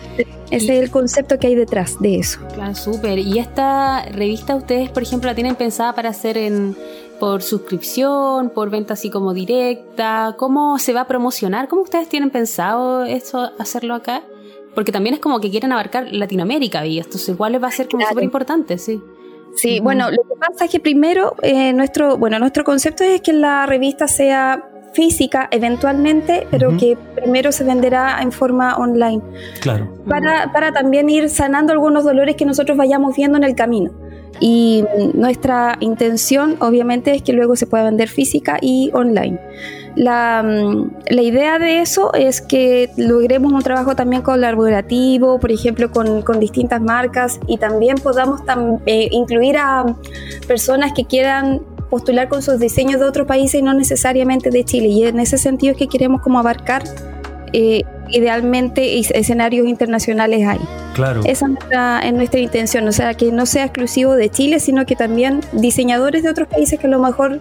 Ese 0.51 0.77
es 0.77 0.83
el 0.83 0.91
concepto 0.91 1.39
que 1.39 1.49
hay 1.49 1.55
detrás 1.55 1.97
de 2.01 2.19
eso. 2.19 2.41
Claro, 2.55 2.75
súper. 2.75 3.19
¿Y 3.19 3.39
esta 3.39 4.05
revista 4.07 4.57
ustedes, 4.57 4.91
por 4.91 5.03
ejemplo, 5.03 5.29
la 5.31 5.35
tienen 5.35 5.57
pensada 5.57 5.93
para 5.95 6.11
hacer 6.11 6.37
en, 6.37 6.77
por 7.19 7.43
suscripción, 7.43 8.51
por 8.51 8.71
venta 8.71 8.95
así 8.95 9.11
como 9.11 9.35
directa? 9.35 10.35
¿Cómo 10.39 10.79
se 10.79 10.93
va 10.93 11.03
a 11.03 11.07
promocionar? 11.07 11.69
¿Cómo 11.69 11.83
ustedes 11.83 12.09
tienen 12.09 12.31
pensado 12.31 13.05
eso, 13.05 13.51
hacerlo 13.59 13.95
acá? 13.95 14.23
Porque 14.75 14.93
también 14.93 15.15
es 15.15 15.21
como 15.21 15.41
que 15.41 15.51
quieren 15.51 15.73
abarcar 15.73 16.07
Latinoamérica 16.11 16.85
y 16.87 16.99
esto 16.99 17.19
igual 17.31 17.53
les 17.53 17.63
va 17.63 17.69
a 17.69 17.73
ser 17.73 17.89
como 17.89 18.07
súper 18.07 18.25
importante, 18.25 18.79
sí. 18.79 19.03
Sí, 19.57 19.81
bueno, 19.81 20.11
lo 20.11 20.23
que 20.23 20.39
pasa 20.39 20.67
es 20.67 20.71
que 20.71 20.81
primero 20.81 21.35
eh, 21.43 21.73
nuestro, 21.73 22.19
bueno, 22.19 22.39
nuestro 22.39 22.63
concepto 22.63 23.05
es 23.05 23.23
que 23.23 23.33
la 23.33 23.65
revista 23.65 24.07
sea 24.07 24.69
física 24.93 25.49
eventualmente, 25.51 26.47
pero 26.51 26.77
que 26.77 26.97
primero 27.15 27.53
se 27.53 27.65
venderá 27.65 28.19
en 28.23 28.33
forma 28.33 28.77
online. 28.77 29.23
Claro. 29.61 29.93
Para, 30.09 30.53
para 30.53 30.73
también 30.73 31.09
ir 31.11 31.29
sanando 31.29 31.73
algunos 31.73 32.05
dolores 32.05 32.37
que 32.37 32.47
nosotros 32.47 32.77
vayamos 32.77 33.15
viendo 33.15 33.37
en 33.37 33.45
el 33.45 33.55
camino. 33.55 33.93
Y 34.41 34.85
nuestra 35.15 35.77
intención, 35.81 36.57
obviamente, 36.61 37.15
es 37.15 37.23
que 37.23 37.33
luego 37.33 37.57
se 37.57 37.67
pueda 37.67 37.85
vender 37.85 38.09
física 38.09 38.59
y 38.61 38.91
online. 38.93 39.41
La, 39.97 40.45
la, 41.09 41.23
idea 41.23 41.59
de 41.59 41.81
eso 41.81 42.13
es 42.13 42.43
que 42.43 42.91
logremos 42.99 43.51
un 43.51 43.63
trabajo 43.63 43.97
también 43.97 44.21
colaborativo, 44.21 45.41
por 45.41 45.51
ejemplo, 45.51 45.91
con, 45.91 46.21
con 46.21 46.39
distintas 46.39 46.83
marcas 46.83 47.41
y 47.47 47.57
también 47.57 47.97
podamos 47.97 48.43
eh, 48.85 49.09
incluir 49.11 49.57
a 49.57 49.97
personas 50.47 50.93
que 50.93 51.07
quieran 51.07 51.63
postular 51.89 52.29
con 52.29 52.43
sus 52.43 52.59
diseños 52.59 53.01
de 53.01 53.07
otros 53.07 53.27
países 53.27 53.61
y 53.61 53.63
no 53.63 53.73
necesariamente 53.73 54.51
de 54.51 54.65
Chile. 54.65 54.89
Y 54.89 55.05
en 55.05 55.19
ese 55.19 55.39
sentido 55.39 55.73
es 55.73 55.79
que 55.79 55.89
queremos 55.89 56.21
como 56.21 56.39
abarcar 56.39 56.83
eh, 57.53 57.83
idealmente 58.09 58.99
escenarios 58.99 59.67
internacionales 59.67 60.47
ahí. 60.47 60.61
Claro. 60.95 61.23
Esa 61.25 61.47
es 62.03 62.13
nuestra, 62.13 62.41
intención, 62.41 62.87
o 62.89 62.93
sea, 62.93 63.15
que 63.15 63.33
no 63.33 63.47
sea 63.47 63.65
exclusivo 63.65 64.15
de 64.15 64.31
Chile, 64.31 64.61
sino 64.61 64.87
que 64.87 64.97
también 64.97 65.41
diseñadores 65.53 66.23
de 66.23 66.31
otros 66.31 66.49
países 66.49 66.79
que 66.79 66.87
a 66.87 66.91
lo 66.91 66.99
mejor 66.99 67.41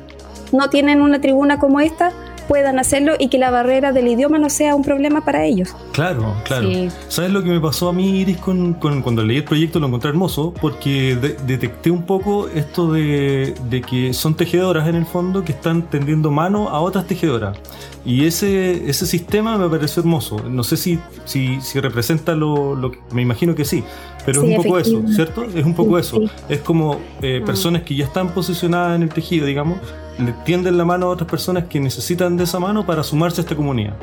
no 0.51 0.69
tienen 0.69 1.01
una 1.01 1.19
tribuna 1.19 1.59
como 1.59 1.79
esta 1.79 2.11
puedan 2.47 2.79
hacerlo 2.79 3.13
y 3.17 3.27
que 3.29 3.37
la 3.37 3.51
barrera 3.51 3.91
del 3.91 4.07
idioma 4.07 4.37
no 4.37 4.49
sea 4.49 4.75
un 4.75 4.83
problema 4.83 5.23
para 5.25 5.45
ellos. 5.45 5.75
Claro, 5.91 6.35
claro. 6.43 6.69
¿Sabes 7.07 7.31
lo 7.31 7.43
que 7.43 7.49
me 7.49 7.59
pasó 7.59 7.89
a 7.89 7.93
mí, 7.93 8.19
Iris, 8.19 8.37
con, 8.37 8.73
cuando 8.75 9.23
leí 9.23 9.37
el 9.37 9.43
proyecto? 9.43 9.79
Lo 9.79 9.87
encontré 9.87 10.09
hermoso 10.09 10.53
porque 10.61 11.15
detecté 11.45 11.91
un 11.91 12.03
poco 12.03 12.47
esto 12.49 12.91
de, 12.91 13.55
de, 13.69 13.81
que 13.81 14.13
son 14.13 14.35
tejedoras 14.35 14.87
en 14.87 14.95
el 14.95 15.05
fondo 15.05 15.43
que 15.43 15.51
están 15.51 15.83
tendiendo 15.89 16.31
mano 16.31 16.69
a 16.69 16.81
otras 16.81 17.07
tejedoras. 17.07 17.57
Y 18.05 18.25
ese, 18.25 18.87
ese 18.87 19.07
sistema 19.07 19.57
me 19.57 19.67
pareció 19.67 20.01
hermoso. 20.01 20.39
No 20.47 20.63
sé 20.63 20.77
si, 20.77 20.99
si, 21.25 21.59
si 21.61 21.79
representa 21.79 22.35
lo, 22.35 22.75
lo 22.75 22.91
que. 22.91 22.99
Me 23.11 23.23
imagino 23.23 23.55
que 23.55 23.65
sí, 23.65 23.83
pero 24.25 24.43
es 24.43 24.49
un 24.49 24.63
poco 24.63 24.77
eso, 24.77 25.03
¿cierto? 25.07 25.43
Es 25.43 25.65
un 25.65 25.73
poco 25.73 25.97
eso. 25.97 26.19
Es 26.47 26.59
como 26.59 26.99
eh, 27.21 27.39
ah. 27.41 27.45
personas 27.45 27.81
que 27.81 27.95
ya 27.95 28.05
están 28.05 28.29
posicionadas 28.29 28.95
en 28.95 29.03
el 29.03 29.09
tejido, 29.09 29.47
digamos, 29.47 29.79
le 30.19 30.33
tienden 30.45 30.77
la 30.77 30.85
mano 30.85 31.07
a 31.07 31.09
otras 31.09 31.29
personas 31.29 31.65
que 31.65 31.79
necesitan 31.79 32.37
de 32.37 32.43
esa 32.43 32.59
mano 32.59 32.85
para 32.85 33.03
sumarse 33.03 33.41
a 33.41 33.43
esta 33.43 33.55
comunidad. 33.55 33.95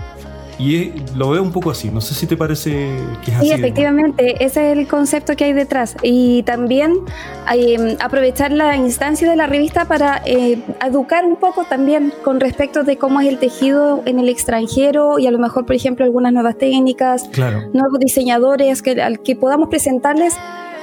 Y 0.59 0.93
lo 1.17 1.31
veo 1.31 1.43
un 1.43 1.53
poco 1.53 1.71
así, 1.71 1.89
no 1.89 2.01
sé 2.01 2.15
si 2.15 2.27
te 2.27 2.37
parece 2.37 2.71
que 3.25 3.31
es 3.31 3.37
así. 3.37 3.47
Sí, 3.49 3.53
efectivamente, 3.53 4.45
ese 4.45 4.73
es 4.73 4.79
el 4.79 4.87
concepto 4.87 5.35
que 5.37 5.45
hay 5.45 5.53
detrás. 5.53 5.97
Y 6.03 6.43
también 6.45 6.93
em, 7.53 7.97
aprovechar 8.01 8.53
la 8.53 8.77
instancia 8.77 9.29
de 9.29 9.37
la 9.37 9.47
revista 9.47 9.87
para 9.87 10.23
eh, 10.25 10.59
educar 10.85 11.25
un 11.25 11.37
poco 11.37 11.65
también 11.65 12.13
con 12.23 12.41
respecto 12.41 12.85
de 12.85 12.97
cómo 12.97 13.21
es 13.21 13.29
el 13.29 13.39
tejido 13.39 14.03
en 14.05 14.19
el 14.19 14.29
extranjero 14.29 15.19
y 15.19 15.27
a 15.27 15.31
lo 15.31 15.39
mejor, 15.39 15.67
por 15.67 15.75
ejemplo, 15.75 16.05
algunas 16.05 16.33
nuevas 16.33 16.57
técnicas, 16.57 17.29
nuevos 17.73 17.99
diseñadores 17.99 18.83
que, 18.83 19.03
al 19.03 19.21
que 19.21 19.37
podamos 19.37 19.69
presentarles 19.69 20.35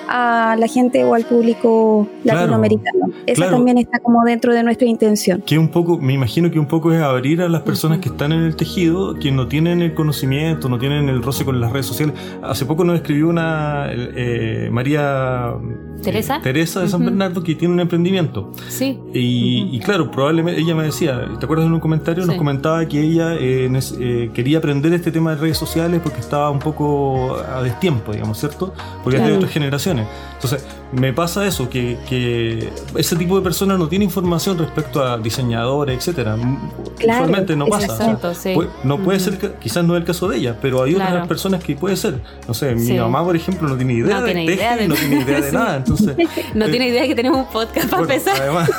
a 0.10 0.56
la 0.58 0.68
gente 0.68 1.04
o 1.04 1.14
al 1.14 1.24
público 1.26 2.08
latinoamericano. 2.24 3.12
Eso 3.28 3.46
también 3.46 3.78
está 3.78 4.00
como 4.00 4.24
dentro 4.24 4.54
de 4.54 4.64
nuestra 4.64 4.88
intención. 4.88 5.44
Que 5.46 5.60
un 5.60 5.70
poco, 5.70 5.98
me 6.00 6.14
imagino 6.14 6.50
que 6.50 6.60
un 6.60 6.66
poco 6.66 6.92
es 6.92 7.02
abrir 7.02 7.42
a 7.42 7.48
las 7.48 7.62
personas 7.62 8.00
que 8.00 8.10
están 8.10 8.32
en 8.32 8.42
el 8.42 8.56
tejido, 8.56 9.14
que 9.16 9.32
no 9.32 9.48
tienen 9.48 9.82
el 9.82 9.94
conocimiento, 9.94 10.68
no 10.68 10.80
tienen 10.80 11.10
el 11.10 11.22
roce 11.22 11.46
con 11.46 11.62
las 11.62 11.72
redes 11.72 11.86
sociales. 11.86 12.16
Hace 12.42 12.66
poco 12.66 12.84
nos 12.84 12.96
escribió 12.96 13.30
una 13.30 13.88
eh, 13.92 14.70
María 14.72 15.54
Teresa. 16.02 16.40
Teresa 16.42 16.82
de 16.82 16.90
San 16.90 17.04
Bernardo 17.04 17.44
que 17.44 17.56
tiene 17.56 17.74
un 17.74 17.80
emprendimiento. 17.80 18.52
Sí. 18.68 19.00
Y, 19.14 19.80
claro, 19.80 20.10
probablemente 20.10 20.60
ella 20.62 20.74
me 20.74 20.84
decía, 20.84 21.28
¿te 21.40 21.46
acuerdas 21.46 21.68
en 21.68 21.74
un 21.74 21.80
comentario? 21.80 22.26
Nos 22.26 22.36
comentaba 22.36 22.86
que 22.88 23.02
ella 23.02 23.36
eh, 23.36 23.70
eh, 24.00 24.32
quería 24.34 24.58
aprender 24.58 24.94
este 24.94 25.12
tema 25.12 25.36
de 25.36 25.42
redes 25.42 25.58
sociales 25.58 26.00
porque 26.02 26.20
estaba 26.20 26.50
un 26.50 26.60
poco 26.60 27.36
a 27.36 27.62
destiempo, 27.62 28.14
digamos, 28.14 28.40
¿cierto? 28.40 28.74
Porque 29.04 29.20
es 29.20 29.26
de 29.26 29.34
otras 29.34 29.52
generaciones. 29.52 29.99
Entonces, 30.36 30.64
me 30.92 31.14
pasa 31.14 31.46
eso, 31.46 31.70
que, 31.70 32.70
ese 32.96 33.16
tipo 33.16 33.38
de 33.38 33.44
personas 33.44 33.78
no 33.78 33.88
tiene 33.88 34.06
información 34.06 34.58
respecto 34.58 35.04
a 35.04 35.18
diseñadores, 35.18 35.98
etcétera. 35.98 36.36
Usualmente 36.98 37.56
no 37.56 37.68
pasa. 37.68 38.18
no 38.84 38.98
puede 38.98 39.20
mm. 39.20 39.22
ser, 39.22 39.56
quizás 39.60 39.84
no 39.84 39.96
es 39.96 40.02
el 40.02 40.08
caso 40.08 40.28
de 40.28 40.38
ella, 40.38 40.58
pero 40.60 40.84
hay 40.84 40.96
otras 40.96 41.28
personas 41.28 41.64
que 41.64 41.76
puede 41.76 41.96
ser. 41.96 42.20
No 42.48 42.54
sé, 42.54 42.74
mi 42.76 42.98
mamá, 42.98 43.24
por 43.24 43.36
ejemplo, 43.36 43.68
no 43.68 43.76
tiene 43.76 43.94
idea 43.94 44.22
de 44.22 44.34
teje, 44.34 44.88
no 44.88 44.96
tiene 44.96 45.22
idea 45.22 45.42
de 45.42 45.52
nada. 45.54 45.78
Entonces, 45.78 46.16
no 46.56 46.70
tiene 46.70 46.88
idea 46.88 47.04
de 47.04 47.08
que 47.10 47.16
tenemos 47.16 47.40
un 47.40 47.52
podcast 47.52 47.90
para 47.90 48.02
empezar. 48.04 48.42
Además, 48.42 48.70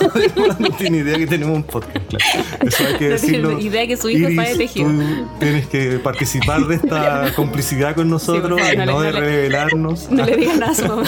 no 0.59 0.71
tiene 0.71 0.99
idea 0.99 1.17
que 1.17 1.27
tenemos 1.27 1.57
un 1.57 1.63
podcast, 1.63 2.07
claro. 2.09 2.25
Eso 2.67 2.85
hay 2.87 2.95
que 2.95 3.05
no 3.05 3.11
decirlo. 3.13 3.49
Tiene 3.51 3.63
idea 3.63 3.87
que 3.87 3.97
su 3.97 4.11
hijo 4.11 4.31
Iris, 4.31 4.49
es 4.49 4.59
tejido. 4.59 4.89
Tú 4.89 5.29
tienes 5.39 5.67
que 5.69 5.99
participar 5.99 6.67
de 6.67 6.75
esta 6.77 7.33
complicidad 7.37 7.95
con 7.95 8.11
nosotros, 8.11 8.61
y 8.61 8.77
no, 8.77 9.01
de 9.01 9.13
revelarnos. 9.13 10.11
No 10.11 10.25
le 10.25 10.37
digas 10.37 10.59
nada 10.59 10.73
a 10.73 10.75
su 10.75 10.89
mamá. 10.89 11.05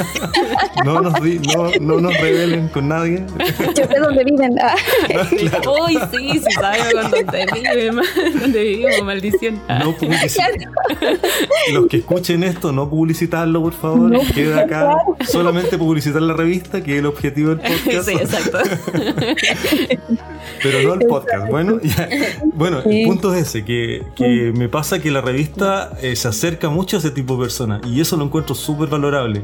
No, 0.95 1.01
nos 1.03 1.13
no, 1.21 1.71
no 1.81 2.01
nos 2.01 2.21
revelen 2.21 2.69
con 2.69 2.89
nadie. 2.89 3.25
Yo 3.77 3.87
sé 3.87 3.99
dónde 4.01 4.25
viven. 4.25 4.55
Ah. 4.61 4.75
Uy, 5.87 5.99
sí, 6.11 6.39
sí 6.39 6.51
sabe 6.55 6.79
dónde 6.93 7.25
viven, 7.55 8.01
dónde 8.41 8.63
vivimos, 8.63 9.03
maldición. 9.05 9.61
No 9.69 9.95
Los 11.73 11.87
que 11.87 11.97
escuchen 11.99 12.45
esto, 12.45 12.73
no 12.73 12.89
publicitarlo, 12.89 13.63
por 13.63 13.73
favor. 13.73 14.13
Queda 14.35 14.63
acá 14.63 14.97
solamente 15.27 15.79
publicitar 15.79 16.23
la 16.23 16.35
revista, 16.35 16.83
que 16.83 16.95
es 16.95 16.99
el 16.99 17.07
objetivo 17.07 17.55
del 17.55 17.59
podcast. 17.59 18.09
Sí, 18.09 18.15
exacto. 18.15 18.59
Pero 20.63 20.83
no 20.83 20.95
el 20.95 21.07
podcast. 21.07 21.49
Bueno, 21.49 21.81
bueno 22.55 22.81
el 22.81 23.07
punto 23.07 23.35
es 23.35 23.49
ese, 23.49 23.65
que, 23.65 24.03
que 24.15 24.53
me 24.55 24.69
pasa 24.69 25.01
que 25.01 25.11
la 25.11 25.21
revista 25.21 25.93
eh, 26.01 26.17
se 26.17 26.29
acerca 26.29 26.69
mucho 26.69 26.97
a 26.97 26.99
ese 27.01 27.11
tipo 27.11 27.35
de 27.35 27.43
personas 27.43 27.81
y 27.87 28.01
eso 28.01 28.17
lo 28.17 28.25
encuentro 28.25 28.55
súper 28.55 28.89
valorable 28.89 29.43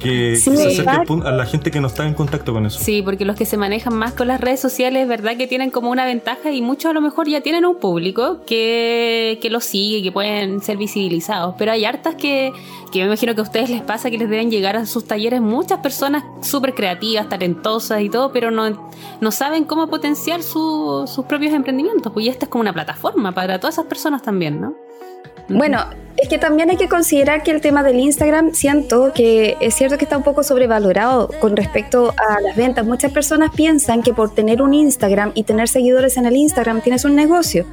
que, 0.00 0.36
se 0.36 0.50
acerque 0.50 1.12
a 1.24 1.30
la 1.30 1.46
gente 1.46 1.70
que 1.70 1.80
no 1.80 1.86
está 1.86 2.06
en 2.06 2.14
contacto 2.14 2.52
con 2.52 2.66
eso. 2.66 2.80
Sí, 2.80 3.02
porque 3.02 3.24
los 3.24 3.36
que 3.36 3.44
se 3.44 3.56
manejan 3.56 3.94
más 3.94 4.14
con 4.14 4.28
las 4.28 4.40
redes 4.40 4.60
sociales, 4.60 5.06
verdad 5.06 5.36
que 5.36 5.46
tienen 5.46 5.70
como 5.70 5.90
una 5.90 6.04
ventaja 6.04 6.50
y 6.50 6.62
muchos 6.62 6.90
a 6.90 6.94
lo 6.94 7.00
mejor 7.00 7.28
ya 7.28 7.40
tienen 7.40 7.64
un 7.64 7.76
público 7.76 8.40
que, 8.46 9.38
que 9.40 9.50
los 9.50 9.64
sigue, 9.64 10.02
que 10.02 10.10
pueden 10.10 10.60
ser 10.60 10.76
visibilizados. 10.76 11.54
Pero 11.58 11.72
hay 11.72 11.84
hartas 11.84 12.14
que, 12.16 12.52
que 12.90 13.00
me 13.00 13.06
imagino 13.06 13.34
que 13.34 13.40
a 13.40 13.44
ustedes 13.44 13.70
les 13.70 13.82
pasa 13.82 14.10
que 14.10 14.18
les 14.18 14.28
deben 14.28 14.50
llegar 14.50 14.76
a 14.76 14.86
sus 14.86 15.04
talleres 15.04 15.40
muchas 15.40 15.78
personas 15.80 16.24
súper 16.42 16.74
creativas, 16.74 17.28
talentosas 17.28 18.00
y 18.00 18.08
todo, 18.08 18.32
pero 18.32 18.50
no, 18.50 18.90
no 19.20 19.30
saben 19.30 19.64
cómo 19.64 19.88
potenciar 19.88 20.42
sus 20.42 21.24
propios 21.28 21.52
emprendimientos. 21.52 22.12
Pues 22.12 22.26
y 22.26 22.28
esta 22.28 22.46
es 22.46 22.50
como 22.50 22.62
una 22.62 22.72
plataforma 22.72 23.32
para 23.32 23.60
todas 23.60 23.74
esas 23.74 23.86
personas 23.86 24.22
también, 24.22 24.60
¿no? 24.60 24.74
Bueno, 25.48 25.84
es 26.16 26.28
que 26.28 26.38
también 26.38 26.70
hay 26.70 26.76
que 26.76 26.88
considerar 26.88 27.42
que 27.42 27.50
el 27.50 27.60
tema 27.60 27.82
del 27.82 27.98
Instagram, 27.98 28.52
siento 28.52 29.12
que 29.14 29.56
es 29.60 29.74
cierto 29.74 29.96
que 29.96 30.04
está 30.04 30.16
un 30.16 30.22
poco 30.22 30.42
sobrevalorado 30.42 31.30
con 31.40 31.56
respecto 31.56 32.14
a 32.16 32.40
las 32.40 32.56
ventas. 32.56 32.84
Muchas 32.84 33.10
personas 33.10 33.50
piensan 33.54 34.02
que 34.02 34.12
por 34.12 34.34
tener 34.34 34.60
un 34.60 34.74
Instagram 34.74 35.32
y 35.34 35.44
tener 35.44 35.68
seguidores 35.68 36.16
en 36.18 36.26
el 36.26 36.36
Instagram 36.36 36.82
tienes 36.82 37.04
un 37.04 37.14
negocio. 37.14 37.64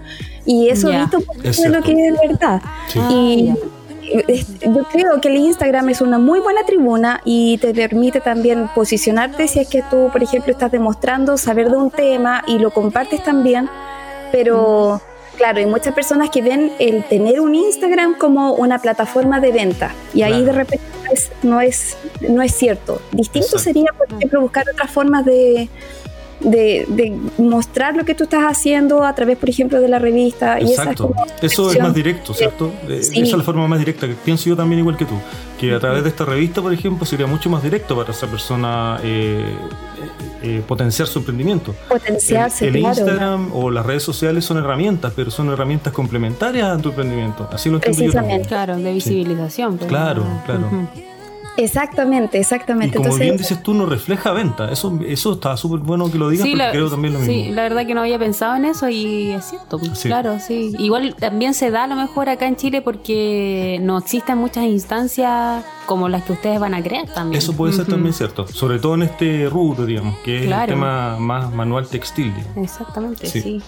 Y 0.46 0.70
eso 0.70 0.90
yeah. 0.90 1.04
un 1.04 1.10
poco 1.10 1.34
de 1.42 1.70
lo 1.70 1.82
que 1.82 1.92
es 1.92 2.16
verdad. 2.28 2.62
Y 3.10 3.54
yo 4.62 4.84
creo 4.92 5.20
que 5.20 5.28
el 5.28 5.36
Instagram 5.36 5.90
es 5.90 6.00
una 6.00 6.18
muy 6.18 6.40
buena 6.40 6.64
tribuna 6.66 7.20
y 7.26 7.58
te 7.58 7.74
permite 7.74 8.22
también 8.22 8.70
posicionarte 8.74 9.50
si 9.50 9.60
es 9.60 9.68
que 9.68 9.84
tú, 9.90 10.10
por 10.12 10.24
ejemplo, 10.24 10.54
estás 10.54 10.72
demostrando 10.72 11.38
saber 11.38 11.70
de 11.70 11.76
un 11.76 11.92
tema 11.92 12.44
y 12.48 12.60
lo 12.60 12.72
compartes 12.72 13.24
también, 13.24 13.70
pero... 14.32 15.02
Claro, 15.38 15.60
hay 15.60 15.68
muchas 15.68 15.94
personas 15.94 16.32
que 16.32 16.42
ven 16.42 16.72
el 16.80 17.04
tener 17.04 17.40
un 17.40 17.54
Instagram 17.54 18.18
como 18.18 18.54
una 18.54 18.80
plataforma 18.80 19.40
de 19.40 19.52
venta 19.52 19.94
y 20.14 20.24
ahí 20.24 20.44
de 20.44 20.52
repente 20.52 20.86
no 21.44 21.62
es, 21.62 21.98
no 22.28 22.42
es 22.42 22.56
cierto. 22.56 23.00
Distinto 23.12 23.60
sería, 23.60 23.92
por 23.98 24.12
ejemplo, 24.12 24.42
buscar 24.42 24.66
otras 24.72 24.90
formas 24.90 25.24
de, 25.26 25.70
de, 26.40 27.18
mostrar 27.38 27.96
lo 27.96 28.06
que 28.06 28.16
tú 28.16 28.24
estás 28.24 28.44
haciendo 28.44 29.04
a 29.04 29.14
través, 29.14 29.38
por 29.38 29.50
ejemplo, 29.50 29.80
de 29.80 29.88
la 29.88 30.00
revista. 30.00 30.60
Exacto. 30.60 31.14
Eso 31.42 31.72
es 31.72 31.80
más 31.80 31.94
directo, 31.94 32.34
¿cierto? 32.34 32.72
Eh, 32.88 33.00
esa 33.00 33.22
es 33.22 33.38
la 33.38 33.44
forma 33.44 33.68
más 33.68 33.80
directa, 33.80 34.08
que 34.08 34.14
pienso 34.14 34.50
yo 34.50 34.56
también 34.56 34.80
igual 34.80 34.98
que 34.98 35.06
tú. 35.06 35.16
Que 35.60 35.74
a 35.74 35.80
través 35.80 36.04
de 36.04 36.10
esta 36.10 36.26
revista, 36.26 36.62
por 36.62 36.74
ejemplo, 36.74 37.06
sería 37.06 37.28
mucho 37.28 37.50
más 37.50 37.64
directo 37.64 37.96
para 37.96 38.12
esa 38.12 38.28
persona 38.28 39.00
eh, 39.04 39.44
eh, 40.42 40.64
potenciar 40.68 41.08
su 41.08 41.20
emprendimiento. 41.20 41.74
Potenciarse, 41.90 42.68
el, 42.68 42.76
el 42.78 42.82
Instagram 42.84 43.52
o 43.54 43.72
las 43.72 43.86
redes 43.86 44.04
sociales 44.04 44.46
son 44.46 44.58
herramientas, 44.58 45.14
pero 45.16 45.32
son 45.32 45.50
herramientas 45.50 45.94
complementarias 45.94 46.68
a 46.68 46.82
tu 46.82 46.90
emprendimiento. 46.90 47.50
Así 47.52 47.70
lo 47.70 47.78
entiendo 47.78 48.14
yo 48.14 48.48
Claro, 48.48 48.78
de 48.78 48.94
visibilización. 48.94 49.78
Claro, 49.78 50.24
claro. 50.46 50.70
Exactamente, 51.58 52.40
exactamente. 52.40 52.90
Y 52.90 52.98
como 52.98 53.06
Entonces, 53.08 53.26
bien 53.28 53.38
dices 53.38 53.62
tú, 53.64 53.74
no 53.74 53.86
refleja 53.86 54.32
venta. 54.32 54.72
Eso, 54.72 55.00
eso 55.06 55.34
está 55.34 55.58
súper 55.58 55.80
bueno 55.80 56.10
que 56.12 56.18
lo 56.18 56.30
digas, 56.30 56.48
porque 56.48 56.70
creo 56.72 56.90
también 56.90 57.14
lo 57.14 57.20
mismo. 57.20 57.34
Sí, 57.34 57.50
la 57.52 57.64
verdad 57.64 57.86
que 57.86 57.94
no 57.94 58.02
había 58.02 58.20
pensado 58.20 58.56
en 58.56 58.66
eso 58.66 58.88
y 58.90 59.32
es 59.32 59.46
cierto. 59.46 59.80
Sí. 59.96 60.08
Claro, 60.08 60.40
sí. 60.40 60.74
Igual 60.78 61.16
también 61.16 61.54
se 61.54 61.72
da 61.72 61.84
a 61.86 61.88
lo 61.88 61.96
mejor 61.96 62.30
acá 62.30 62.48
en 62.48 62.56
Chile 62.56 62.82
porque 62.82 63.80
no 63.82 63.98
existen 63.98 64.38
muchas 64.38 64.66
instancias 64.66 65.64
como 65.88 66.10
las 66.10 66.24
que 66.24 66.34
ustedes 66.34 66.60
van 66.60 66.74
a 66.74 66.84
crear 66.84 67.08
también. 67.08 67.38
Eso 67.40 67.54
puede 67.54 67.74
ser 67.74 67.86
también 67.88 68.14
cierto. 68.14 68.48
Sobre 68.48 68.78
todo 68.80 68.96
en 68.96 69.04
este 69.04 69.48
rubro, 69.50 69.86
digamos, 69.86 70.18
que 70.20 70.40
es 70.42 70.46
Claro. 70.46 70.64
el 70.64 70.70
tema 70.80 71.18
más 71.18 71.52
manual 71.54 71.88
textil. 71.88 72.34
digamos. 72.36 72.58
Exactamente, 72.58 73.28
Sí. 73.28 73.42
sí. 73.42 73.62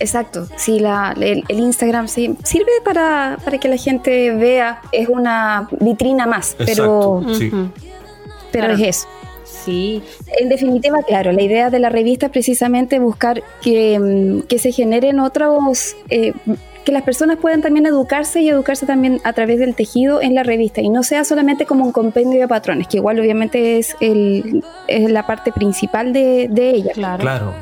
Exacto. 0.00 0.46
Sí, 0.56 0.78
la, 0.80 1.14
el, 1.20 1.44
el 1.48 1.58
Instagram 1.60 2.08
sí, 2.08 2.36
sirve 2.44 2.70
para, 2.84 3.38
para 3.44 3.58
que 3.58 3.68
la 3.68 3.76
gente 3.76 4.30
vea. 4.34 4.80
Es 4.92 5.08
una 5.08 5.68
vitrina 5.80 6.26
más, 6.26 6.54
pero. 6.58 7.22
Sí. 7.36 7.50
Pero 8.50 8.64
Claro. 8.66 8.74
es 8.74 8.80
eso. 8.98 9.08
Sí, 9.44 10.02
En 10.38 10.48
definitiva, 10.48 10.98
claro, 11.06 11.32
la 11.32 11.42
idea 11.42 11.68
de 11.68 11.78
la 11.78 11.88
revista 11.90 12.26
es 12.26 12.32
precisamente 12.32 12.98
buscar 12.98 13.42
que, 13.60 13.98
mm, 13.98 14.42
que 14.46 14.58
se 14.58 14.72
generen 14.72 15.20
otros, 15.20 15.94
eh, 16.08 16.32
que 16.84 16.92
las 16.92 17.02
personas 17.02 17.36
puedan 17.36 17.60
también 17.60 17.84
educarse 17.84 18.40
y 18.40 18.48
educarse 18.48 18.86
también 18.86 19.20
a 19.24 19.32
través 19.34 19.58
del 19.58 19.74
tejido 19.74 20.22
en 20.22 20.34
la 20.34 20.42
revista 20.42 20.80
y 20.80 20.88
no 20.88 21.02
sea 21.02 21.24
solamente 21.24 21.66
como 21.66 21.84
un 21.84 21.92
compendio 21.92 22.40
de 22.40 22.48
patrones, 22.48 22.88
que 22.88 22.96
igual 22.98 23.20
obviamente 23.20 23.78
es, 23.78 23.94
el, 24.00 24.64
es 24.86 25.10
la 25.10 25.26
parte 25.26 25.52
principal 25.52 26.12
de, 26.14 26.48
de 26.50 26.70
ella. 26.70 26.92
claro. 26.94 27.20
Claro. 27.22 27.54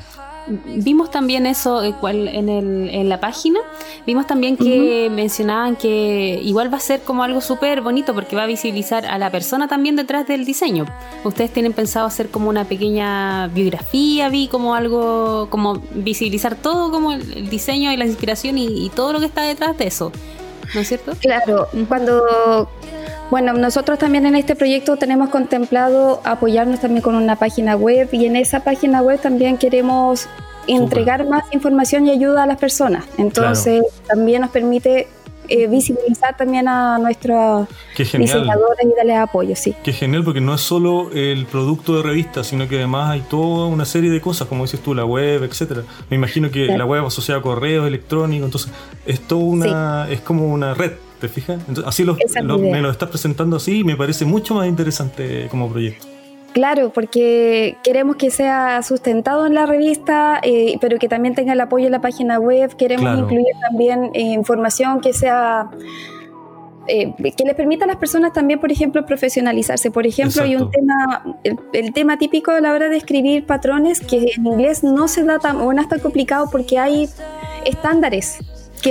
Vimos 0.46 1.10
también 1.10 1.46
eso 1.46 1.82
eh, 1.82 1.94
en, 2.02 2.48
el, 2.48 2.88
en 2.90 3.08
la 3.08 3.20
página. 3.20 3.60
Vimos 4.06 4.26
también 4.26 4.56
que 4.56 5.08
mencionaban 5.10 5.76
que 5.76 6.40
igual 6.42 6.72
va 6.72 6.76
a 6.76 6.80
ser 6.80 7.02
como 7.02 7.24
algo 7.24 7.40
súper 7.40 7.80
bonito 7.80 8.14
porque 8.14 8.36
va 8.36 8.44
a 8.44 8.46
visibilizar 8.46 9.06
a 9.06 9.18
la 9.18 9.30
persona 9.30 9.68
también 9.68 9.96
detrás 9.96 10.26
del 10.26 10.44
diseño. 10.44 10.86
Ustedes 11.24 11.52
tienen 11.52 11.72
pensado 11.72 12.06
hacer 12.06 12.28
como 12.30 12.48
una 12.48 12.64
pequeña 12.64 13.48
biografía, 13.48 14.28
vi 14.28 14.48
como 14.48 14.74
algo, 14.74 15.48
como 15.50 15.82
visibilizar 15.94 16.54
todo 16.54 16.90
como 16.90 17.12
el, 17.12 17.32
el 17.32 17.48
diseño 17.50 17.92
y 17.92 17.96
la 17.96 18.06
inspiración 18.06 18.58
y, 18.58 18.86
y 18.86 18.90
todo 18.90 19.12
lo 19.12 19.20
que 19.20 19.26
está 19.26 19.42
detrás 19.42 19.76
de 19.76 19.86
eso. 19.86 20.12
¿No 20.74 20.80
es 20.80 20.88
cierto? 20.88 21.12
Claro, 21.20 21.68
cuando... 21.88 22.68
Bueno, 23.30 23.52
nosotros 23.54 23.98
también 23.98 24.24
en 24.24 24.36
este 24.36 24.54
proyecto 24.54 24.96
tenemos 24.96 25.30
contemplado 25.30 26.20
apoyarnos 26.22 26.80
también 26.80 27.02
con 27.02 27.16
una 27.16 27.34
página 27.34 27.74
web 27.74 28.08
y 28.12 28.24
en 28.26 28.36
esa 28.36 28.60
página 28.60 29.02
web 29.02 29.20
también 29.20 29.58
queremos 29.58 30.28
entregar 30.68 31.26
más 31.26 31.44
información 31.50 32.06
y 32.06 32.10
ayuda 32.10 32.44
a 32.44 32.46
las 32.46 32.58
personas. 32.58 33.04
Entonces 33.18 33.82
también 34.06 34.42
nos 34.42 34.50
permite 34.50 35.08
eh, 35.48 35.66
visibilizar 35.68 36.36
también 36.36 36.68
a 36.68 36.98
nuestros 36.98 37.68
diseñadores 37.96 38.84
y 38.84 38.96
darles 38.96 39.16
apoyo, 39.18 39.56
sí. 39.56 39.74
Qué 39.82 39.92
genial 39.92 40.24
porque 40.24 40.40
no 40.40 40.54
es 40.54 40.60
solo 40.60 41.10
el 41.12 41.46
producto 41.46 41.96
de 41.96 42.02
revista, 42.02 42.44
sino 42.44 42.68
que 42.68 42.76
además 42.76 43.10
hay 43.10 43.20
toda 43.22 43.66
una 43.66 43.84
serie 43.84 44.10
de 44.10 44.20
cosas, 44.20 44.48
como 44.48 44.64
dices 44.64 44.80
tú, 44.80 44.94
la 44.94 45.04
web, 45.04 45.42
etcétera. 45.44 45.82
Me 46.10 46.16
imagino 46.16 46.50
que 46.50 46.66
Claro. 46.66 46.78
la 46.78 46.84
web 46.86 47.06
asociada 47.06 47.40
a 47.40 47.42
correos 47.42 47.86
electrónicos, 47.86 48.46
entonces 48.46 48.72
es 49.06 49.20
toda 49.20 49.42
una, 49.44 50.10
es 50.10 50.20
como 50.20 50.46
una 50.52 50.74
red, 50.74 50.92
¿te 51.20 51.28
fijas? 51.28 51.60
Entonces, 51.68 51.84
así 51.86 52.04
lo, 52.04 52.16
me 52.58 52.80
lo 52.80 52.90
estás 52.90 53.08
presentando 53.08 53.56
así 53.56 53.80
y 53.80 53.84
me 53.84 53.96
parece 53.96 54.24
mucho 54.24 54.54
más 54.54 54.66
interesante 54.68 55.46
como 55.50 55.70
proyecto. 55.70 56.06
Claro, 56.56 56.88
porque 56.88 57.76
queremos 57.84 58.16
que 58.16 58.30
sea 58.30 58.82
sustentado 58.82 59.44
en 59.44 59.52
la 59.52 59.66
revista, 59.66 60.40
eh, 60.42 60.78
pero 60.80 60.98
que 60.98 61.06
también 61.06 61.34
tenga 61.34 61.52
el 61.52 61.60
apoyo 61.60 61.84
en 61.84 61.92
la 61.92 62.00
página 62.00 62.38
web. 62.38 62.74
Queremos 62.78 63.02
Claro. 63.04 63.18
incluir 63.18 63.44
también 63.60 64.10
eh, 64.14 64.22
información 64.22 65.02
que 65.02 65.12
sea 65.12 65.68
eh, 66.88 67.12
que 67.36 67.44
les 67.44 67.54
permita 67.54 67.84
a 67.84 67.88
las 67.88 67.96
personas 67.96 68.32
también, 68.32 68.58
por 68.58 68.72
ejemplo, 68.72 69.04
profesionalizarse. 69.04 69.90
Por 69.90 70.06
ejemplo, 70.06 70.44
hay 70.44 70.56
un 70.56 70.70
tema, 70.70 71.24
el, 71.44 71.58
el 71.74 71.92
tema 71.92 72.16
típico 72.16 72.52
a 72.52 72.60
la 72.62 72.72
hora 72.72 72.88
de 72.88 72.96
escribir 72.96 73.44
patrones 73.44 74.00
que 74.00 74.32
en 74.34 74.46
inglés 74.46 74.82
no 74.82 75.08
se 75.08 75.24
da 75.24 75.38
tan, 75.38 75.56
o 75.60 75.70
no 75.74 75.82
es 75.82 75.88
tan 75.90 76.00
complicado 76.00 76.48
porque 76.50 76.78
hay 76.78 77.06
estándares 77.66 78.38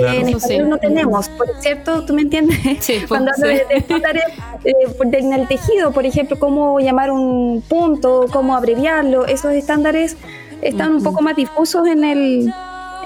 Claro. 0.06 0.20
en 0.20 0.28
español 0.28 0.64
sí. 0.64 0.70
no 0.70 0.78
tenemos. 0.78 1.28
Por 1.30 1.48
cierto, 1.60 2.04
¿tú 2.04 2.14
me 2.14 2.22
entiendes? 2.22 2.58
Sí, 2.80 2.94
pues, 2.98 3.06
Cuando 3.08 3.30
hablo 3.32 3.46
sí. 3.48 3.54
de, 3.68 4.70
eh, 4.70 4.74
por- 4.96 5.06
de- 5.08 5.18
en 5.18 5.32
el 5.32 5.48
tejido, 5.48 5.92
por 5.92 6.04
ejemplo, 6.06 6.38
cómo 6.38 6.78
llamar 6.80 7.10
un 7.10 7.62
punto, 7.68 8.26
cómo 8.32 8.54
abreviarlo, 8.56 9.26
esos 9.26 9.52
estándares 9.52 10.16
están 10.62 10.96
un 10.96 11.02
poco 11.02 11.20
más 11.22 11.36
difusos 11.36 11.86
en 11.86 12.04
el, 12.04 12.52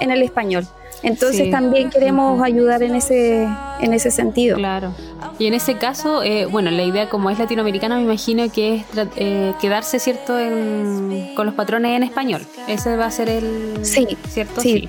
en 0.00 0.11
el 0.11 0.22
español. 0.22 0.66
Entonces 1.03 1.44
Sí. 1.46 1.50
también 1.50 1.88
queremos 1.88 2.42
ayudar 2.42 2.83
en 2.83 2.94
ese, 2.94 3.48
en 3.81 3.94
ese 3.94 4.11
sentido. 4.11 4.57
Claro. 4.59 4.92
Y 5.38 5.46
en 5.46 5.55
ese 5.55 5.76
caso, 5.79 6.22
eh, 6.22 6.44
bueno, 6.44 6.70
la 6.70 6.83
idea 6.83 7.09
como 7.09 7.31
es 7.31 7.38
latinoamericana, 7.38 7.96
me 7.96 8.03
imagino 8.03 8.50
que 8.53 8.74
es 8.76 8.83
tra- 8.94 9.09
eh, 9.16 9.55
quedarse, 9.62 9.98
¿cierto?, 9.98 10.38
en- 10.38 11.33
con 11.35 11.46
los 11.46 11.55
patrones 11.55 11.96
en 11.96 12.03
español. 12.03 12.42
Ese 12.68 12.96
va 12.96 13.07
a 13.07 13.11
ser 13.11 13.31
el... 13.31 13.79
Sí, 13.83 14.07
¿Cierto? 14.29 14.61
sí. 14.61 14.88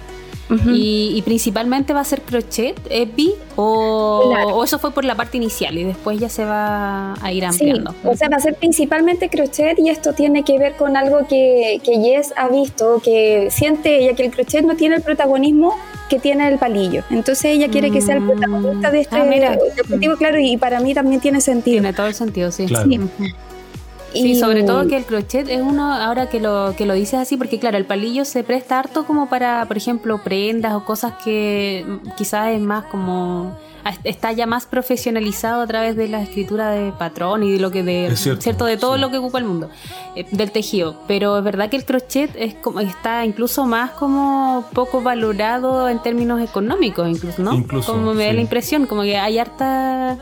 Y, 0.74 1.14
y 1.16 1.22
principalmente 1.22 1.94
va 1.94 2.02
a 2.02 2.04
ser 2.04 2.22
crochet, 2.22 2.80
EPI, 2.90 3.34
o, 3.56 4.32
Claro. 4.34 4.50
o 4.58 4.64
eso 4.64 4.80
fue 4.80 4.92
por 4.92 5.06
la 5.06 5.16
parte 5.16 5.38
inicial 5.38 5.78
y 5.78 5.84
después 5.86 6.20
ya 6.20 6.28
se 6.30 6.44
va 6.46 7.14
a 7.22 7.32
ir 7.32 7.42
Sí, 7.44 7.46
ampliando. 7.70 7.96
o 8.04 8.16
sea, 8.16 8.28
va 8.30 8.38
a 8.38 8.40
ser 8.40 8.56
principalmente 8.56 9.30
crochet 9.30 9.80
y 9.80 9.90
esto 9.90 10.14
tiene 10.14 10.44
que 10.44 10.58
ver 10.60 10.76
con 10.76 10.98
algo 10.98 11.26
que, 11.28 11.80
que 11.84 11.96
Jess 12.00 12.34
ha 12.36 12.50
visto, 12.50 13.02
que 13.04 13.48
siente 13.52 14.00
ella 14.04 14.14
que 14.16 14.26
el 14.26 14.32
crochet 14.32 14.66
no 14.66 14.76
tiene 14.76 14.98
el 14.98 15.02
protagonismo 15.02 15.76
que 16.10 16.20
tiene 16.20 16.48
el 16.50 16.58
palillo. 16.58 17.04
Entonces 17.10 17.46
ella 17.46 17.70
quiere 17.70 17.90
que 17.90 18.02
sea 18.02 18.16
el 18.16 18.22
Mm. 18.22 18.28
protagonista 18.32 18.92
de 18.92 19.00
este 19.02 19.16
Ah, 19.16 19.24
mira. 19.24 19.52
de 19.52 19.82
objetivo, 19.82 20.16
claro, 20.18 20.40
y 20.40 20.58
para 20.58 20.80
mí 20.82 20.94
también 20.94 21.22
tiene 21.22 21.40
sentido. 21.40 21.76
Tiene 21.76 21.94
todo 21.94 22.08
el 22.08 22.14
sentido, 22.14 22.52
sí. 22.52 22.66
Claro. 22.66 22.90
Sí. 22.90 23.00
Y- 24.14 24.22
Sí, 24.22 24.36
sobre 24.36 24.64
todo 24.64 24.88
que 24.88 24.98
el 24.98 25.06
crochet 25.06 25.48
es 25.50 25.62
uno, 25.62 25.94
ahora 25.94 26.28
que 26.30 26.40
lo, 26.40 26.74
que 26.78 26.86
lo 26.86 26.94
dices 26.94 27.16
así, 27.20 27.38
porque 27.38 27.60
claro, 27.60 27.78
el 27.78 27.86
palillo 27.86 28.26
se 28.26 28.44
presta 28.44 28.80
harto 28.80 29.06
como 29.06 29.30
para, 29.30 29.66
por 29.66 29.78
ejemplo, 29.78 30.20
prendas 30.24 30.74
o 30.74 30.84
cosas 30.86 31.14
que 31.24 31.86
mm, 31.88 32.10
quizás 32.18 32.50
es 32.50 32.62
más 32.62 32.86
como 32.86 33.56
está 34.04 34.32
ya 34.32 34.46
más 34.46 34.68
profesionalizado 34.68 35.62
a 35.64 35.66
través 35.66 35.96
de 35.96 36.08
la 36.08 36.22
escritura 36.22 36.70
de 36.70 36.92
patrón 36.92 37.42
y 37.42 37.52
de 37.52 37.60
lo 37.60 37.72
que 37.72 37.82
de 37.82 38.08
Es 38.08 38.20
cierto, 38.40 38.66
de 38.66 38.78
todo 38.78 38.94
sí. 38.94 39.02
lo 39.02 39.10
que 39.10 39.18
ocupa 39.18 39.40
el 39.40 39.46
mundo 39.46 39.70
eh, 40.16 40.24
del 40.30 40.52
tejido. 40.52 40.98
Pero 41.08 41.36
es 41.40 41.44
verdad 41.44 41.68
que 41.70 41.78
el 41.78 41.86
crochet 41.86 42.30
es 42.36 42.54
como 42.54 42.80
está 42.82 43.26
incluso 43.26 43.66
más 43.66 43.90
como 43.92 44.66
poco 44.74 45.02
valorado 45.02 45.90
en 45.90 46.00
términos 46.00 46.40
económicos 46.42 47.10
incluso 47.10 47.42
no 47.42 47.54
Incluso, 47.56 47.94
como 47.94 48.14
me 48.14 48.28
da 48.28 48.34
la 48.34 48.42
impresión 48.42 48.86
como 48.86 49.02
que 49.02 49.18
hay 49.18 49.40
harta 49.40 50.18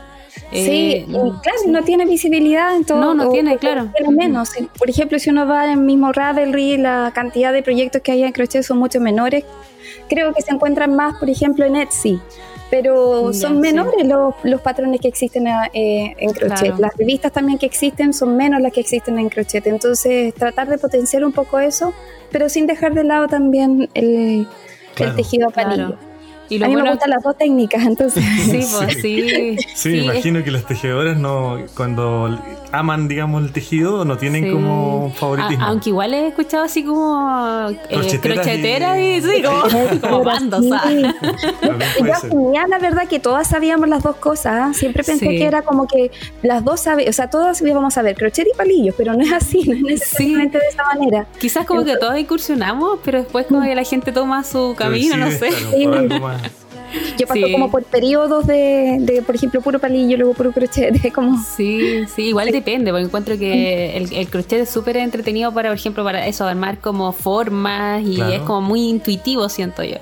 eh, 0.52 0.64
Sí, 0.64 1.04
y 1.08 1.12
claro, 1.12 1.58
no 1.68 1.82
tiene 1.82 2.04
visibilidad 2.06 2.74
en 2.76 2.84
todo. 2.84 3.00
No, 3.00 3.14
no 3.14 3.28
o- 3.28 3.32
tiene, 3.32 3.56
claro. 3.58 3.90
tiene 3.96 4.12
menos. 4.14 4.50
Sí. 4.50 4.68
Por 4.78 4.88
ejemplo, 4.90 5.18
si 5.18 5.30
uno 5.30 5.46
va 5.46 5.70
en 5.72 5.84
mismo 5.86 6.12
Ravelry, 6.12 6.76
la 6.76 7.12
cantidad 7.14 7.52
de 7.52 7.62
proyectos 7.62 8.02
que 8.02 8.12
hay 8.12 8.24
en 8.24 8.32
crochet 8.32 8.62
son 8.62 8.78
mucho 8.78 9.00
menores. 9.00 9.44
Creo 10.08 10.32
que 10.32 10.42
se 10.42 10.52
encuentran 10.52 10.94
más, 10.94 11.18
por 11.18 11.28
ejemplo, 11.30 11.64
en 11.64 11.76
Etsy. 11.76 12.20
Pero 12.70 13.32
son 13.32 13.54
sí. 13.54 13.58
menores 13.58 14.06
los, 14.06 14.32
los 14.44 14.60
patrones 14.60 15.00
que 15.00 15.08
existen 15.08 15.48
eh, 15.48 16.14
en 16.16 16.30
crochet. 16.32 16.58
Claro. 16.68 16.76
Las 16.78 16.96
revistas 16.96 17.32
también 17.32 17.58
que 17.58 17.66
existen 17.66 18.14
son 18.14 18.36
menos 18.36 18.60
las 18.60 18.72
que 18.72 18.78
existen 18.80 19.18
en 19.18 19.28
crochet. 19.28 19.66
Entonces, 19.66 20.32
tratar 20.34 20.68
de 20.68 20.78
potenciar 20.78 21.24
un 21.24 21.32
poco 21.32 21.58
eso, 21.58 21.92
pero 22.30 22.48
sin 22.48 22.66
dejar 22.68 22.94
de 22.94 23.02
lado 23.02 23.26
también 23.26 23.88
el, 23.94 24.46
Claro. 24.94 25.10
el 25.12 25.16
tejido 25.16 25.48
a 25.48 25.52
Claro. 25.52 25.96
Y 26.50 26.58
lo 26.58 26.66
A 26.66 26.68
mí 26.68 26.76
me 26.76 26.90
gustan 26.90 27.08
las 27.10 27.22
dos 27.22 27.36
técnicas, 27.38 27.84
entonces. 27.86 28.22
Sí, 28.50 28.66
pues 28.76 28.94
sí. 29.00 29.56
Sí, 29.74 29.88
me 29.90 29.98
imagino 30.04 30.44
que 30.44 30.50
las 30.50 30.66
tejedoras 30.66 31.16
no, 31.16 31.58
cuando 31.76 32.38
aman, 32.72 33.08
digamos, 33.08 33.42
el 33.44 33.52
tejido, 33.52 34.04
no 34.04 34.18
tienen 34.18 34.44
Sí. 34.44 34.50
como 34.50 35.12
favoritismo. 35.16 35.64
A- 35.64 35.68
aunque 35.68 35.88
igual 35.90 36.12
he 36.14 36.26
escuchado 36.28 36.64
así 36.64 36.84
como 36.84 37.68
eh, 37.70 37.76
Crocheteras 37.88 38.38
crocheteras 38.46 38.98
y- 38.98 39.02
y, 39.14 39.20
sí, 39.22 39.42
como, 39.42 39.62
como 40.00 40.24
bandos. 40.24 40.64
Asumía, 42.12 42.66
la 42.68 42.78
verdad, 42.78 43.08
que 43.08 43.18
todas 43.18 43.48
sabíamos 43.48 43.88
las 43.88 44.02
dos 44.02 44.16
cosas. 44.16 44.52
¿ah? 44.60 44.72
Siempre 44.74 45.04
pensé 45.04 45.26
Sí. 45.28 45.38
que 45.38 45.44
era 45.46 45.62
como 45.62 45.86
que 45.86 46.10
las 46.42 46.64
dos 46.64 46.80
saben, 46.80 47.08
o 47.08 47.12
sea, 47.12 47.28
todas 47.30 47.60
íbamos 47.62 47.96
a 47.98 48.02
ver 48.02 48.16
crochet 48.16 48.46
y 48.52 48.56
palillos, 48.56 48.94
pero 48.96 49.14
no 49.14 49.22
es 49.22 49.32
así, 49.32 49.62
no 49.68 49.74
es 49.74 49.82
necesariamente 49.82 50.58
de 50.58 50.64
esa 50.68 50.84
manera. 50.84 51.26
Quizás 51.38 51.66
como 51.66 51.84
que 51.84 51.96
todos 51.96 52.18
incursionamos, 52.18 52.98
pero 53.04 53.18
después 53.22 53.46
como 53.46 53.62
que 53.62 53.74
la 53.74 53.84
gente 53.84 54.12
toma 54.12 54.42
su 54.44 54.74
camino, 54.76 55.16
no 55.16 55.30
sé. 55.30 55.50
claro. 55.50 56.39
Yo 57.18 57.26
paso 57.26 57.46
Sí. 57.46 57.52
como 57.52 57.70
por 57.70 57.84
periodos 57.84 58.46
de, 58.46 58.96
de, 59.00 59.22
por 59.22 59.34
ejemplo, 59.34 59.60
puro 59.60 59.78
palillo, 59.78 60.16
luego 60.16 60.34
puro 60.34 60.52
crochet, 60.52 61.12
como... 61.14 61.42
Sí, 61.42 62.04
sí, 62.14 62.22
igual 62.28 62.50
depende, 62.50 62.90
porque 62.90 63.04
encuentro 63.06 63.38
que 63.38 63.96
el, 63.96 64.12
el 64.12 64.28
crochet 64.28 64.60
es 64.60 64.70
súper 64.70 64.96
entretenido 64.96 65.52
para, 65.52 65.70
por 65.70 65.78
ejemplo, 65.78 66.04
para 66.04 66.26
eso, 66.26 66.44
armar 66.46 66.78
como 66.78 67.12
formas 67.12 68.02
y 68.04 68.16
Claro. 68.16 68.32
es 68.32 68.40
como 68.40 68.60
muy 68.62 68.88
intuitivo, 68.88 69.48
siento 69.48 69.82
yo. 69.84 69.96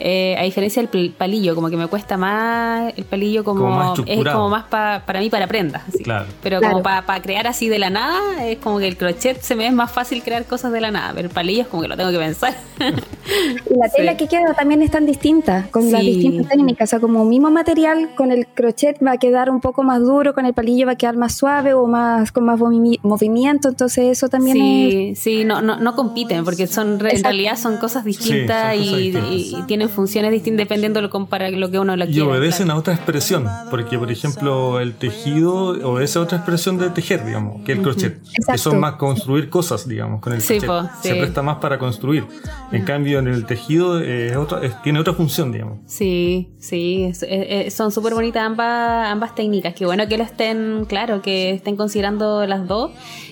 Eh, 0.00 0.36
a 0.38 0.42
diferencia 0.44 0.82
del 0.82 1.10
palillo, 1.10 1.54
como 1.54 1.68
que 1.70 1.76
me 1.76 1.86
cuesta 1.86 2.16
más 2.16 2.92
el 2.96 3.04
palillo 3.04 3.44
como, 3.44 3.60
Como 3.62 3.74
más 3.76 3.98
es 4.06 4.24
como 4.24 4.48
más 4.48 4.64
pa- 4.64 5.02
para 5.06 5.20
mí 5.20 5.30
para 5.30 5.46
prendas. 5.46 5.82
así. 5.88 6.02
Claro. 6.02 6.26
Pero 6.42 6.58
Claro. 6.58 6.72
como 6.74 6.82
para 6.82 7.22
crear 7.22 7.46
así 7.46 7.68
de 7.68 7.78
la 7.78 7.90
nada, 7.90 8.46
es 8.46 8.58
como 8.58 8.78
que 8.78 8.88
el 8.88 8.96
crochet 8.96 9.40
se 9.42 9.54
me 9.54 9.66
es 9.66 9.72
más 9.72 9.90
fácil 9.90 10.22
crear 10.22 10.44
cosas 10.44 10.72
de 10.72 10.80
la 10.80 10.90
nada, 10.90 11.12
pero 11.14 11.28
el 11.28 11.34
palillo 11.34 11.62
es 11.62 11.68
como 11.68 11.82
que 11.82 11.88
lo 11.88 11.96
tengo 11.96 12.10
que 12.10 12.18
pensar. 12.18 12.54
Y 12.78 12.80
la 13.78 13.88
tela 13.94 14.12
Sí. 14.12 14.16
que 14.18 14.28
queda 14.28 14.54
también 14.54 14.82
es 14.82 14.90
tan 14.90 15.06
distinta, 15.06 15.68
con 15.70 15.90
las 15.90 16.00
Sí. 16.00 16.14
distintas 16.14 16.48
técnicas. 16.50 16.88
O 16.88 16.90
sea, 16.90 17.00
como 17.00 17.24
mismo 17.24 17.50
material, 17.50 18.10
con 18.16 18.32
el 18.32 18.46
crochet 18.46 18.96
va 19.04 19.12
a 19.12 19.16
quedar 19.18 19.50
un 19.50 19.60
poco 19.60 19.82
más 19.82 20.00
duro, 20.02 20.34
con 20.34 20.46
el 20.46 20.54
palillo 20.54 20.86
va 20.86 20.92
a 20.92 20.96
quedar 20.96 21.16
más 21.16 21.36
suave 21.36 21.74
o 21.74 21.86
más 21.86 22.32
con 22.32 22.44
más 22.44 22.58
movi- 22.60 22.98
movimiento. 23.02 23.68
Entonces, 23.68 24.04
eso 24.06 24.28
también 24.28 24.56
es. 24.56 24.62
Sí, 24.62 25.14
sí, 25.16 25.44
no, 25.44 25.60
no, 25.62 25.76
no 25.78 25.94
compiten, 25.94 26.44
porque 26.44 26.66
son 26.66 26.98
re- 27.00 27.14
en 27.16 27.22
realidad 27.24 27.56
son 27.56 27.76
cosas 27.78 28.04
distintas 28.04 28.74
son 28.76 28.84
cosas 28.84 29.32
y, 29.32 29.54
y- 29.54 29.56
y 29.58 29.62
tienen 29.66 29.87
funciones 29.90 30.30
distintas 30.30 30.64
dependiendo 30.64 31.00
de 31.00 31.08
lo, 31.08 31.26
para 31.26 31.50
lo 31.50 31.70
que 31.70 31.78
uno 31.78 31.96
lo 31.96 32.04
Y 32.04 32.08
quiera. 32.12 32.26
obedecen 32.28 32.66
claro. 32.66 32.78
a 32.78 32.80
otra 32.80 32.94
expresión, 32.94 33.46
porque 33.70 33.98
por 33.98 34.10
ejemplo 34.10 34.80
el 34.80 34.94
tejido 34.94 35.68
obedece 35.90 36.18
a 36.18 36.22
otra 36.22 36.38
expresión 36.38 36.78
de 36.78 36.90
tejer, 36.90 37.24
digamos, 37.24 37.62
que 37.64 37.72
el 37.72 37.82
crochet, 37.82 38.20
que 38.22 38.28
Exacto. 38.38 38.58
son 38.70 38.80
más 38.80 38.94
construir 38.94 39.48
cosas, 39.50 39.86
digamos, 39.88 40.20
con 40.20 40.32
el 40.32 40.40
Sí, 40.42 40.58
crochet. 40.58 40.66
po, 40.68 40.90
Se 41.02 41.12
sí. 41.14 41.18
presta 41.18 41.42
más 41.42 41.56
para 41.58 41.78
construir. 41.78 42.24
En 42.72 42.84
cambio 42.84 43.18
en 43.18 43.28
el 43.28 43.44
tejido 43.46 44.00
eh, 44.00 44.28
es 44.30 44.36
otra- 44.36 44.62
es- 44.62 44.80
tiene 44.82 44.98
otra 45.00 45.14
función, 45.14 45.52
digamos. 45.52 45.78
Sí, 45.86 46.50
sí, 46.58 47.04
es- 47.04 47.22
es- 47.22 47.66
es- 47.66 47.74
son 47.74 47.90
súper 47.92 48.14
bonitas 48.14 48.42
ambas, 48.44 49.08
ambas 49.08 49.34
técnicas. 49.34 49.74
Qué 49.74 49.86
bueno 49.86 50.06
que 50.08 50.18
lo 50.18 50.24
estén, 50.24 50.84
claro, 50.86 51.22
que 51.22 51.50
estén 51.50 51.76
considerando 51.76 52.46
las 52.46 52.66
dos. 52.66 52.90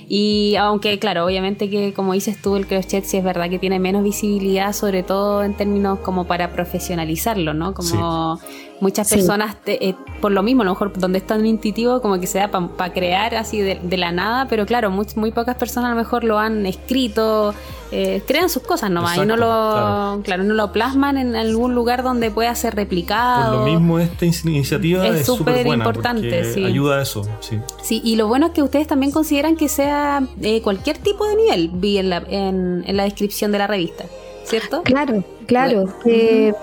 Y 0.08 0.54
aunque, 0.56 1.00
claro, 1.00 1.24
obviamente 1.24 1.68
que 1.68 1.92
como 1.92 2.12
dices 2.12 2.40
tú, 2.40 2.54
el 2.54 2.66
crochet 2.68 3.04
sí 3.04 3.16
es 3.16 3.24
verdad 3.24 3.50
que 3.50 3.58
tiene 3.58 3.80
menos 3.80 4.04
visibilidad, 4.04 4.72
sobre 4.72 5.02
todo 5.02 5.42
en 5.42 5.54
términos 5.54 5.98
como 5.98 6.26
para 6.28 6.45
profesionalizarlo, 6.52 7.54
¿no? 7.54 7.74
Como 7.74 8.38
muchas 8.80 9.08
Sí. 9.08 9.16
personas, 9.16 9.56
te- 9.64 9.88
eh, 9.88 9.94
por 10.20 10.32
lo 10.32 10.42
mismo, 10.42 10.62
a 10.62 10.64
lo 10.66 10.72
mejor 10.72 10.92
donde 10.98 11.18
es 11.18 11.26
tan 11.26 11.46
intuitivo, 11.46 12.00
como 12.02 12.20
que 12.20 12.26
se 12.26 12.38
da 12.38 12.48
para 12.50 12.92
crear 12.92 13.34
así 13.34 13.58
de, 13.60 13.80
de 13.82 13.96
la 13.96 14.12
nada, 14.12 14.46
pero 14.48 14.66
claro, 14.66 14.90
muy, 14.90 15.06
muy 15.16 15.30
pocas 15.30 15.56
personas 15.56 15.88
a 15.88 15.94
lo 15.94 15.96
mejor 15.96 16.24
lo 16.24 16.38
han 16.38 16.66
escrito, 16.66 17.54
eh, 17.90 18.22
crean 18.26 18.50
sus 18.50 18.62
cosas 18.64 18.90
nomás 18.90 19.16
y 19.16 19.20
no 19.20 19.34
Exacto, 19.34 19.40
lo, 19.46 19.72
claro. 19.72 20.20
claro, 20.24 20.44
no 20.44 20.54
lo 20.54 20.72
plasman 20.72 21.16
en 21.16 21.36
algún 21.36 21.74
lugar 21.74 22.02
donde 22.02 22.30
pueda 22.30 22.54
ser 22.54 22.74
replicado. 22.74 23.56
Por 23.58 23.66
lo 23.66 23.72
mismo 23.72 23.98
esta 23.98 24.26
in- 24.26 24.34
iniciativa 24.44 25.06
Es 25.06 25.24
súper 25.26 25.66
importante, 25.66 26.52
sí. 26.52 26.64
ayuda 26.64 26.98
a 26.98 27.02
eso, 27.02 27.26
sí. 27.40 27.58
Sí, 27.82 28.02
y 28.04 28.16
lo 28.16 28.26
bueno 28.28 28.46
es 28.48 28.52
que 28.52 28.62
ustedes 28.62 28.86
también 28.88 29.10
consideran 29.12 29.56
que 29.56 29.68
sea 29.70 30.22
eh, 30.42 30.60
cualquier 30.62 30.98
tipo 30.98 31.26
de 31.26 31.36
nivel, 31.36 31.70
vi 31.72 31.96
en 31.98 32.10
la, 32.10 32.18
en, 32.28 32.84
en 32.86 32.96
la 32.96 33.04
descripción 33.04 33.52
de 33.52 33.58
la 33.58 33.66
revista, 33.68 34.04
¿cierto? 34.46 34.82
Claro, 34.82 35.24
claro. 35.46 35.84
Bueno. 35.84 35.98
Que, 36.02 36.54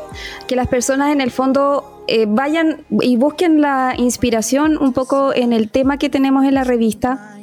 que 0.47 0.55
las 0.55 0.67
personas 0.67 1.11
en 1.11 1.21
el 1.21 1.31
fondo 1.31 2.03
eh, 2.07 2.25
vayan 2.27 2.83
y 3.01 3.15
busquen 3.15 3.61
la 3.61 3.93
inspiración 3.97 4.77
un 4.77 4.93
poco 4.93 5.33
en 5.33 5.53
el 5.53 5.69
tema 5.69 5.97
que 5.97 6.09
tenemos 6.09 6.45
en 6.45 6.53
la 6.53 6.63
revista, 6.63 7.35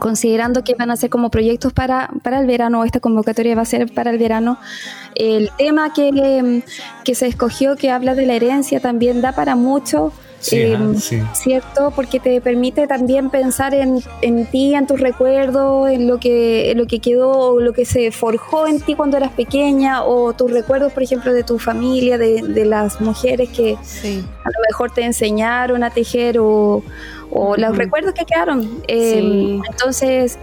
considerando 0.00 0.64
que 0.64 0.74
van 0.74 0.90
a 0.90 0.96
ser 0.96 1.10
como 1.10 1.30
proyectos 1.30 1.72
para, 1.72 2.10
para 2.22 2.40
el 2.40 2.46
verano, 2.46 2.84
esta 2.84 2.98
convocatoria 2.98 3.54
va 3.54 3.62
a 3.62 3.66
ser 3.66 3.92
para 3.92 4.10
el 4.10 4.18
verano. 4.18 4.58
El 5.14 5.50
tema 5.56 5.92
que, 5.92 6.64
que 7.04 7.14
se 7.14 7.26
escogió, 7.26 7.76
que 7.76 7.90
habla 7.90 8.14
de 8.14 8.26
la 8.26 8.34
herencia, 8.34 8.80
también 8.80 9.20
da 9.20 9.32
para 9.32 9.54
mucho. 9.54 10.12
Sí, 10.42 10.58
eh, 10.60 10.74
ajá, 10.74 10.94
sí. 10.98 11.22
¿Cierto? 11.34 11.92
Porque 11.94 12.20
te 12.20 12.40
permite 12.40 12.86
también 12.86 13.30
pensar 13.30 13.72
en, 13.74 14.02
en 14.20 14.44
ti, 14.46 14.74
en 14.74 14.86
tus 14.86 15.00
recuerdos, 15.00 15.88
en 15.88 16.06
lo 16.08 16.18
que, 16.18 16.70
en 16.72 16.78
lo 16.78 16.86
que 16.86 16.98
quedó, 16.98 17.30
o 17.30 17.60
lo 17.60 17.72
que 17.72 17.84
se 17.84 18.10
forjó 18.12 18.66
en 18.66 18.80
ti 18.80 18.94
cuando 18.94 19.16
eras 19.16 19.32
pequeña, 19.32 20.04
o 20.04 20.32
tus 20.34 20.50
recuerdos, 20.50 20.92
por 20.92 21.02
ejemplo, 21.04 21.32
de 21.32 21.44
tu 21.44 21.58
familia, 21.58 22.18
de, 22.18 22.42
de 22.42 22.64
las 22.64 23.00
mujeres 23.00 23.48
que 23.50 23.76
Sí. 23.82 24.24
a 24.44 24.48
lo 24.50 24.58
mejor 24.68 24.90
te 24.92 25.02
enseñaron 25.04 25.84
a 25.84 25.90
tejer, 25.90 26.38
o, 26.40 26.82
o 27.30 27.56
los 27.56 27.76
recuerdos 27.78 28.12
que 28.12 28.24
quedaron. 28.24 28.82
Eh, 28.88 29.12
Sí. 29.20 29.60
Entonces, 29.70 30.38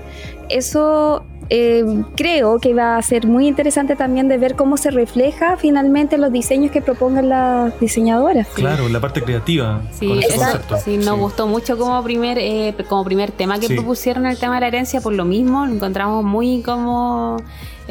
eso 0.50 1.24
eh, 1.50 1.84
creo 2.16 2.60
que 2.60 2.74
va 2.74 2.98
a 2.98 3.02
ser 3.02 3.26
muy 3.28 3.48
interesante 3.48 3.96
también 3.96 4.28
de 4.28 4.38
ver 4.38 4.56
cómo 4.56 4.78
se 4.78 4.92
refleja 4.92 5.58
finalmente 5.58 6.18
los 6.18 6.32
diseños 6.32 6.72
que 6.72 6.82
propongan 6.82 7.30
las 7.30 7.80
diseñadoras. 7.80 8.48
Claro, 8.50 8.88
la 8.90 9.00
parte 9.00 9.22
creativa 9.24 9.82
Sí, 9.92 10.08
con 10.08 10.20
ese 10.20 10.34
exacto. 10.36 10.68
concepto. 10.70 10.78
Sí, 10.86 10.98
nos 10.98 11.18
gustó 11.18 11.48
mucho 11.48 11.78
como 11.78 12.04
primer, 12.04 12.38
eh, 12.38 12.76
como 12.88 13.04
primer 13.04 13.32
tema 13.32 13.60
que 13.60 13.68
Sí. 13.68 13.76
propusieron 13.76 14.26
el 14.26 14.38
tema 14.38 14.56
de 14.56 14.62
la 14.62 14.68
herencia, 14.68 15.02
por 15.02 15.14
lo 15.14 15.26
mismo, 15.26 15.66
lo 15.66 15.74
encontramos 15.74 16.24
muy 16.24 16.62
como 16.62 17.38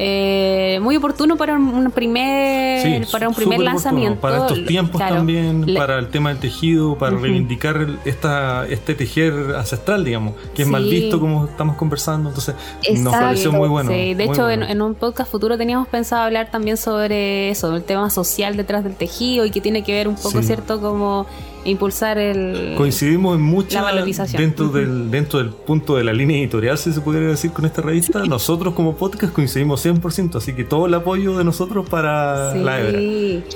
eh, 0.01 0.79
muy 0.81 0.95
oportuno 0.95 1.35
para 1.35 1.55
un, 1.55 1.91
primer 1.91 2.81
Sí, 2.81 3.11
para 3.11 3.27
un 3.27 3.35
primer 3.35 3.57
oportuno. 3.59 3.73
lanzamiento. 3.73 4.21
Para 4.21 4.37
estos 4.37 4.65
tiempos 4.65 4.95
Claro. 4.95 5.15
también, 5.17 5.65
para 5.75 5.99
el 5.99 6.07
tema 6.07 6.29
del 6.29 6.39
tejido, 6.39 6.97
para 6.97 7.15
Ujú. 7.15 7.23
reivindicar 7.23 7.75
el- 7.75 7.99
esta, 8.05 8.65
este 8.67 8.95
tejer 8.95 9.33
ancestral, 9.57 10.05
digamos, 10.05 10.35
que 10.55 10.61
es 10.61 10.67
mal 10.69 10.85
visto 10.85 11.19
como 11.19 11.45
estamos 11.45 11.75
conversando. 11.75 12.29
Entonces, 12.29 12.55
nos 12.97 13.13
pareció 13.13 13.51
muy 13.51 13.67
bueno. 13.67 13.91
Sí, 13.91 14.13
de 14.13 14.23
hecho, 14.23 14.43
bueno. 14.43 14.63
en, 14.65 14.71
en 14.71 14.81
un 14.81 14.95
podcast 14.95 15.29
futuro 15.29 15.57
teníamos 15.57 15.89
pensado 15.89 16.23
hablar 16.23 16.49
también 16.49 16.77
sobre 16.77 17.49
eso, 17.49 17.75
el 17.75 17.83
tema 17.83 18.09
social 18.09 18.55
detrás 18.55 18.85
del 18.85 18.95
tejido 18.95 19.45
y 19.45 19.51
que 19.51 19.59
tiene 19.59 19.83
que 19.83 19.91
ver 19.93 20.07
un 20.07 20.15
poco. 20.15 20.39
¿cierto? 20.41 20.79
Como 20.79 21.25
impulsar 21.65 22.17
el... 22.17 22.75
Coincidimos 22.77 23.37
en 23.37 23.73
La 23.73 23.81
valorización. 23.81 24.41
dentro 24.41 24.69
del 24.69 25.11
dentro 25.11 25.39
del 25.39 25.49
punto 25.49 25.95
de 25.95 26.03
la 26.03 26.13
línea 26.13 26.37
editorial, 26.37 26.77
si 26.77 26.91
se 26.93 27.01
pudiera 27.01 27.27
decir 27.27 27.51
con 27.51 27.65
esta 27.65 27.81
revista. 27.81 28.23
Nosotros 28.25 28.73
como 28.73 28.95
podcast 28.95 29.33
coincidimos 29.33 29.85
100%, 29.85 30.35
así 30.35 30.53
que 30.53 30.63
todo 30.63 30.85
el 30.87 30.93
apoyo 30.93 31.37
de 31.37 31.43
nosotros 31.43 31.89
para 31.89 32.53
Sí. 32.53 32.59
la 32.59 32.79
hebra. 32.79 32.99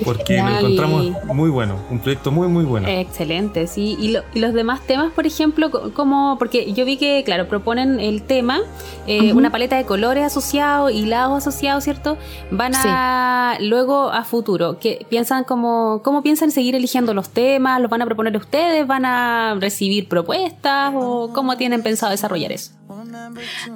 Porque 0.03 0.37
lo 0.37 0.57
encontramos 0.59 1.07
muy 1.33 1.49
bueno, 1.49 1.75
un 1.89 1.99
proyecto 1.99 2.31
muy 2.31 2.47
muy 2.47 2.63
bueno. 2.65 2.87
Excelente, 2.87 3.67
sí. 3.67 3.95
Y, 3.99 4.09
lo- 4.11 4.21
y 4.33 4.39
los 4.39 4.53
demás 4.53 4.81
temas, 4.81 5.11
por 5.13 5.25
ejemplo, 5.25 5.71
co- 5.71 5.91
como, 5.93 6.37
porque 6.39 6.71
yo 6.73 6.85
vi 6.85 6.97
que, 6.97 7.23
claro, 7.23 7.47
proponen 7.47 7.99
el 7.99 8.23
tema, 8.23 8.59
eh, 9.07 9.33
una 9.33 9.49
paleta 9.51 9.77
de 9.77 9.85
colores 9.85 10.23
asociados, 10.25 10.91
hilados 10.91 11.37
asociados, 11.37 11.83
¿cierto? 11.83 12.17
Van 12.51 12.73
a, 12.75 13.57
luego 13.61 14.11
a 14.11 14.23
futuro, 14.23 14.77
que 14.79 15.05
piensan 15.09 15.43
como, 15.43 16.01
¿cómo 16.03 16.21
piensan 16.23 16.51
seguir 16.51 16.75
eligiendo 16.75 17.13
los 17.13 17.29
temas? 17.29 17.81
¿Los 17.81 17.89
van 17.93 18.01
a 18.01 18.05
proponer 18.05 18.35
ustedes? 18.35 18.85
¿Van 18.85 19.05
a 19.05 19.55
recibir 19.59 20.07
propuestas? 20.09 20.91
¿O 20.95 21.31
cómo 21.33 21.55
tienen 21.57 21.81
pensado 21.83 22.11
desarrollar 22.11 22.51
eso? 22.51 22.73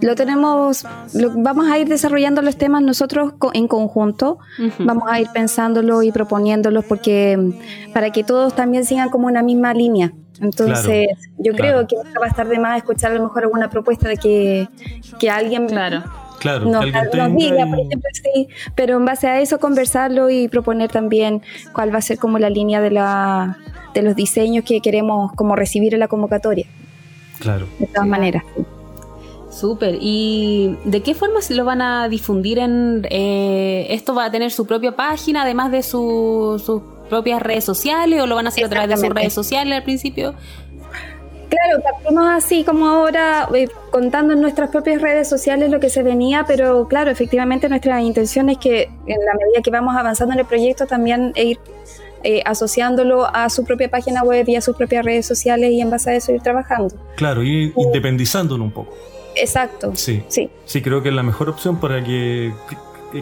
Lo 0.02 0.16
tenemos, 0.16 0.84
lo- 1.14 1.32
vamos 1.36 1.68
a 1.70 1.78
ir 1.78 1.88
desarrollando 1.88 2.42
los 2.42 2.58
temas 2.58 2.82
nosotros 2.82 3.34
co- 3.38 3.52
en 3.54 3.68
conjunto, 3.68 4.40
vamos 4.80 5.06
a 5.08 5.20
ir 5.20 5.28
pensándolo 5.34 6.04
y 6.04 6.12
proponiéndolos 6.12 6.86
porque 6.86 7.38
para 7.94 8.12
que 8.12 8.24
todos 8.24 8.56
también 8.56 8.86
sigan 8.86 9.10
como 9.10 9.28
una 9.28 9.42
misma 9.44 9.74
línea. 9.74 10.12
Entonces, 10.40 11.08
yo 11.40 11.54
claro. 11.54 11.88
creo 11.88 12.04
que 12.14 12.20
va 12.20 12.26
a 12.26 12.30
estar 12.30 12.48
de 12.48 12.60
más 12.60 12.78
escuchar 12.78 13.12
a 13.12 13.16
lo 13.16 13.24
mejor 13.24 13.44
alguna 13.44 13.70
propuesta 13.70 14.08
de 14.08 14.18
que, 14.18 14.68
que 15.20 15.30
alguien 15.32 15.68
Claro. 15.68 16.04
Claro, 16.40 16.66
nos, 16.66 16.86
que 16.86 16.92
alguien 16.96 17.18
nos 17.34 17.36
diga, 17.36 17.66
y- 17.66 17.70
por 17.70 17.80
ejemplo, 17.80 18.10
sí, 18.14 18.48
pero 18.76 18.98
en 18.98 19.06
base 19.06 19.28
a 19.28 19.40
eso 19.42 19.60
conversarlo 19.60 20.30
y 20.30 20.48
proponer 20.48 20.92
también 20.92 21.42
cuál 21.74 21.94
va 21.94 21.98
a 22.00 22.02
ser 22.02 22.18
como 22.20 22.38
la 22.40 22.50
línea 22.50 22.80
de, 22.82 22.92
la, 22.92 23.58
de 23.94 24.02
los 24.04 24.16
diseños 24.16 24.64
que 24.66 24.80
queremos 24.82 25.32
como 25.34 25.56
recibir 25.56 25.94
en 25.94 26.00
la 26.00 26.08
convocatoria, 26.08 26.66
Claro. 27.40 27.66
de 27.80 27.88
todas 27.88 28.08
maneras. 28.08 28.44
Súper. 29.50 29.98
¿Y 30.00 30.76
de 30.86 31.02
qué 31.02 31.16
forma 31.16 31.42
se 31.42 31.56
lo 31.56 31.66
van 31.66 31.82
a 31.82 32.08
difundir 32.10 32.60
en... 32.60 33.08
eh, 33.10 33.88
¿Esto 33.90 34.14
va 34.14 34.26
a 34.26 34.32
tener 34.32 34.52
su 34.52 34.68
propia 34.68 34.96
página, 34.96 35.42
además 35.44 35.72
de 35.72 35.82
su- 35.82 36.62
sus 36.64 36.82
propias 37.10 37.42
redes 37.42 37.64
sociales, 37.64 38.22
o 38.22 38.28
lo 38.28 38.36
van 38.36 38.46
a 38.46 38.50
hacer 38.50 38.66
a 38.66 38.70
través 38.70 38.90
de 38.90 38.98
sus 38.98 39.10
redes 39.10 39.34
sociales 39.34 39.76
al 39.76 39.84
principio? 39.84 40.36
Claro, 41.50 41.82
partimos 41.82 42.26
así 42.30 42.64
como 42.64 42.88
ahora, 42.88 43.48
eh, 43.54 43.70
contando 43.92 44.34
en 44.34 44.42
nuestras 44.42 44.70
propias 44.70 45.02
redes 45.02 45.30
sociales 45.30 45.70
lo 45.72 45.80
que 45.80 45.90
se 45.90 46.04
venía, 46.04 46.44
pero 46.48 46.88
claro, 46.88 47.10
efectivamente 47.10 47.70
nuestra 47.70 48.02
intención 48.02 48.50
es 48.50 48.58
que 48.58 48.84
en 48.84 49.20
la 49.26 49.34
medida 49.34 49.62
que 49.64 49.72
vamos 49.72 49.96
avanzando 49.96 50.34
en 50.34 50.40
el 50.42 50.46
proyecto 50.46 50.86
también 50.88 51.32
e 51.36 51.44
ir 51.46 51.60
eh, 52.24 52.42
asociándolo 52.46 53.26
a 53.34 53.50
su 53.50 53.64
propia 53.64 53.90
página 53.90 54.24
web 54.24 54.44
y 54.50 54.56
a 54.56 54.62
sus 54.62 54.76
propias 54.76 55.06
redes 55.06 55.26
sociales 55.26 55.72
y 55.72 55.80
en 55.80 55.90
base 55.90 56.10
a 56.10 56.16
eso 56.16 56.34
ir 56.34 56.42
trabajando. 56.42 56.94
Claro, 57.16 57.44
y 57.44 57.72
independizándolo 57.78 58.64
un 58.64 58.72
poco. 58.72 58.94
Exacto. 59.36 59.92
Sí. 59.96 60.24
Sí, 60.28 60.50
Sí, 60.66 60.82
creo 60.82 61.02
que 61.04 61.10
es 61.10 61.16
la 61.16 61.24
mejor 61.24 61.48
opción 61.48 61.80
para 61.80 62.04
que, 62.04 62.52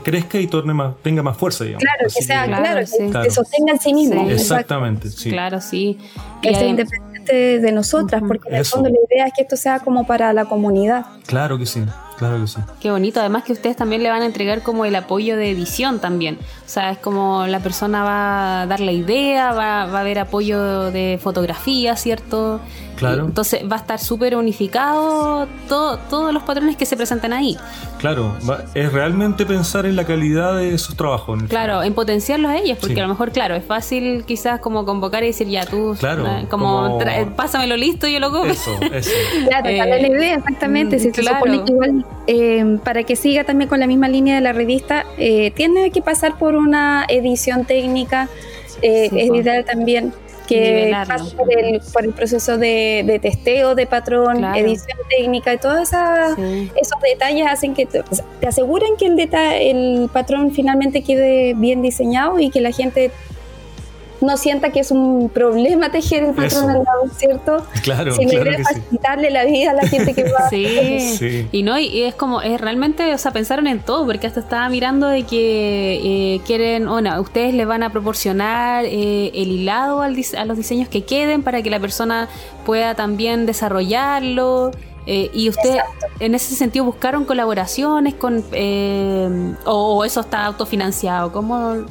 crezca 0.03 0.39
y 0.39 0.47
torne 0.47 0.73
más, 0.73 0.95
tenga 1.03 1.21
más 1.21 1.37
fuerza, 1.37 1.63
digamos. 1.65 1.83
claro, 1.83 2.05
Así 2.07 2.19
que 2.19 2.25
sea, 2.25 2.45
Claro, 2.45 2.63
claro, 2.63 2.87
sí. 2.87 2.97
que 2.97 3.09
Claro. 3.11 3.25
se 3.25 3.31
sostenga 3.31 3.73
en 3.73 3.79
sí 3.79 3.93
mismo. 3.93 4.25
Sí. 4.25 4.31
Exactamente, 4.33 5.09
sí. 5.09 5.29
Claro, 5.29 5.61
sí. 5.61 5.97
Y 6.41 6.47
adem- 6.47 6.87
de 7.33 7.71
nosotras, 7.71 8.21
porque 8.27 8.49
en 8.49 8.55
el 8.55 8.65
fondo 8.65 8.89
la 8.89 8.97
idea 9.09 9.27
es 9.27 9.33
que 9.35 9.41
esto 9.43 9.55
sea 9.55 9.79
como 9.79 10.05
para 10.05 10.33
la 10.33 10.45
comunidad. 10.45 11.05
Claro 11.25 11.57
que 11.57 11.65
sí, 11.65 11.83
claro 12.17 12.41
que 12.41 12.47
sí. 12.47 12.59
Qué 12.79 12.91
bonito, 12.91 13.19
además 13.19 13.43
que 13.43 13.53
ustedes 13.53 13.75
también 13.75 14.03
le 14.03 14.09
van 14.09 14.21
a 14.21 14.25
entregar 14.25 14.61
como 14.61 14.85
el 14.85 14.95
apoyo 14.95 15.35
de 15.37 15.51
edición 15.51 15.99
también. 15.99 16.37
O 16.65 16.69
sea, 16.69 16.91
es 16.91 16.97
como 16.97 17.47
la 17.47 17.59
persona 17.59 18.03
va 18.03 18.61
a 18.61 18.67
dar 18.67 18.79
la 18.79 18.91
idea, 18.91 19.53
va, 19.53 19.85
va 19.85 19.97
a 19.97 20.01
haber 20.01 20.19
apoyo 20.19 20.91
de 20.91 21.19
fotografía, 21.21 21.95
¿cierto? 21.95 22.59
Claro. 22.95 23.25
Entonces 23.25 23.61
va 23.69 23.75
a 23.75 23.79
estar 23.79 23.99
súper 23.99 24.35
unificado 24.35 25.47
todo, 25.67 25.97
todos 26.09 26.33
los 26.33 26.43
patrones 26.43 26.75
que 26.77 26.85
se 26.85 26.95
presentan 26.95 27.33
ahí. 27.33 27.57
Claro, 27.99 28.35
va- 28.49 28.63
es 28.73 28.91
realmente 28.93 29.45
pensar 29.45 29.85
en 29.85 29.95
la 29.95 30.05
calidad 30.05 30.55
de 30.57 30.77
sus 30.77 30.95
trabajos. 30.95 31.39
en 31.41 31.47
Claro, 31.47 31.83
en 31.83 31.93
potenciarlos 31.93 32.51
a 32.51 32.57
ellos, 32.57 32.77
porque 32.79 32.95
Sí. 32.95 32.99
a 32.99 33.03
lo 33.03 33.09
mejor, 33.09 33.31
claro, 33.31 33.55
es 33.55 33.63
fácil 33.65 34.23
quizás 34.25 34.59
como 34.59 34.85
convocar 34.85 35.23
y 35.23 35.27
decir, 35.27 35.47
ya 35.47 35.65
tú, 35.65 35.95
Claro, 35.99 36.25
eh, 36.27 36.45
como, 36.49 36.83
como- 36.83 36.99
tra- 37.01 37.33
pásamelo 37.35 37.75
listo, 37.77 38.07
yo 38.07 38.19
lo 38.19 38.31
copio. 38.31 38.51
Eso, 38.51 38.71
eso. 38.93 39.09
Claro, 39.49 39.69
Eh, 39.69 39.77
darle 39.77 40.01
la 40.01 40.07
idea, 40.07 40.35
exactamente. 40.35 40.97
mm, 40.97 40.99
Si 40.99 41.05
se 41.05 41.11
claro. 41.21 41.37
supone 41.39 41.63
que 41.63 41.71
igual, 41.73 42.05
eh, 42.27 42.77
para 42.83 43.03
que 43.03 43.15
siga 43.15 43.43
también 43.43 43.69
con 43.69 43.79
la 43.79 43.87
misma 43.87 44.07
línea 44.07 44.35
de 44.35 44.41
la 44.41 44.53
revista, 44.53 45.05
eh, 45.17 45.51
tiene 45.55 45.91
que 45.91 46.01
pasar 46.01 46.37
por 46.37 46.55
una 46.55 47.05
edición 47.09 47.65
técnica, 47.65 48.29
eh, 48.81 49.09
po. 49.09 49.35
ideal 49.35 49.63
también 49.65 50.13
que 50.45 50.93
pase 51.07 51.35
por 51.35 51.51
el, 51.51 51.81
por 51.93 52.03
el 52.05 52.13
proceso 52.13 52.57
de, 52.57 53.03
de 53.05 53.19
testeo 53.19 53.75
de 53.75 53.85
patrón, 53.87 54.37
Claro. 54.37 54.57
edición 54.59 54.97
técnica 55.09 55.53
y 55.53 55.57
todos 55.57 55.89
Sí. 55.89 56.71
esos 56.75 57.01
detalles 57.01 57.47
hacen 57.49 57.73
que 57.73 57.85
te, 57.85 58.03
te 58.39 58.47
aseguran 58.47 58.95
que 58.97 59.05
el, 59.07 59.15
deta- 59.15 59.55
el 59.57 60.09
patrón 60.11 60.51
finalmente 60.51 61.03
quede 61.03 61.53
bien 61.55 61.81
diseñado 61.81 62.39
y 62.39 62.49
que 62.49 62.61
la 62.61 62.71
gente 62.71 63.11
no 64.21 64.37
sienta 64.37 64.71
que 64.71 64.79
es 64.79 64.91
un 64.91 65.29
problema 65.29 65.91
tejer 65.91 66.23
el 66.23 66.29
patrón 66.31 66.45
Eso. 66.45 66.67
al 66.69 66.83
lado, 66.83 67.09
¿cierto? 67.17 67.65
Claro, 67.83 68.13
si 68.15 68.25
la 68.25 68.31
claro 68.31 68.51
que 68.51 68.57
sí. 68.57 68.63
facilitarle 68.63 69.29
la 69.31 69.45
vida 69.45 69.71
a 69.71 69.73
la 69.73 69.87
gente 69.87 70.13
que 70.13 70.23
va 70.23 70.49
Sí. 70.49 70.99
Sí. 71.17 71.47
y 71.51 71.63
no, 71.63 71.77
y 71.77 72.03
es 72.03 72.15
como, 72.15 72.41
es 72.41 72.59
realmente, 72.59 73.13
o 73.13 73.17
sea, 73.17 73.31
pensaron 73.31 73.67
en 73.67 73.79
todo, 73.79 74.05
porque 74.05 74.27
hasta 74.27 74.39
estaba 74.39 74.67
mirando 74.69 75.07
de 75.07 75.23
que 75.23 76.35
eh, 76.35 76.41
quieren, 76.45 76.87
bueno, 76.87 77.19
ustedes 77.21 77.53
le 77.53 77.65
van 77.65 77.83
a 77.83 77.91
proporcionar 77.91 78.85
eh, 78.85 79.31
el 79.33 79.49
hilado 79.51 80.01
al 80.01 80.15
a 80.37 80.45
los 80.45 80.57
diseños 80.57 80.87
que 80.89 81.03
queden 81.03 81.43
para 81.43 81.61
que 81.61 81.69
la 81.69 81.79
persona 81.79 82.29
pueda 82.65 82.95
también 82.95 83.45
desarrollarlo. 83.45 84.71
eh, 85.07 85.29
y 85.33 85.49
ustedes 85.49 85.81
en 86.19 86.33
ese 86.35 86.55
sentido 86.55 86.85
buscaron 86.85 87.25
colaboraciones 87.25 88.13
con 88.15 88.43
eh, 88.53 89.53
o, 89.65 89.97
o 89.97 90.03
eso 90.05 90.21
está 90.21 90.45
autofinanciado 90.45 91.31
¿cómo? 91.31 91.85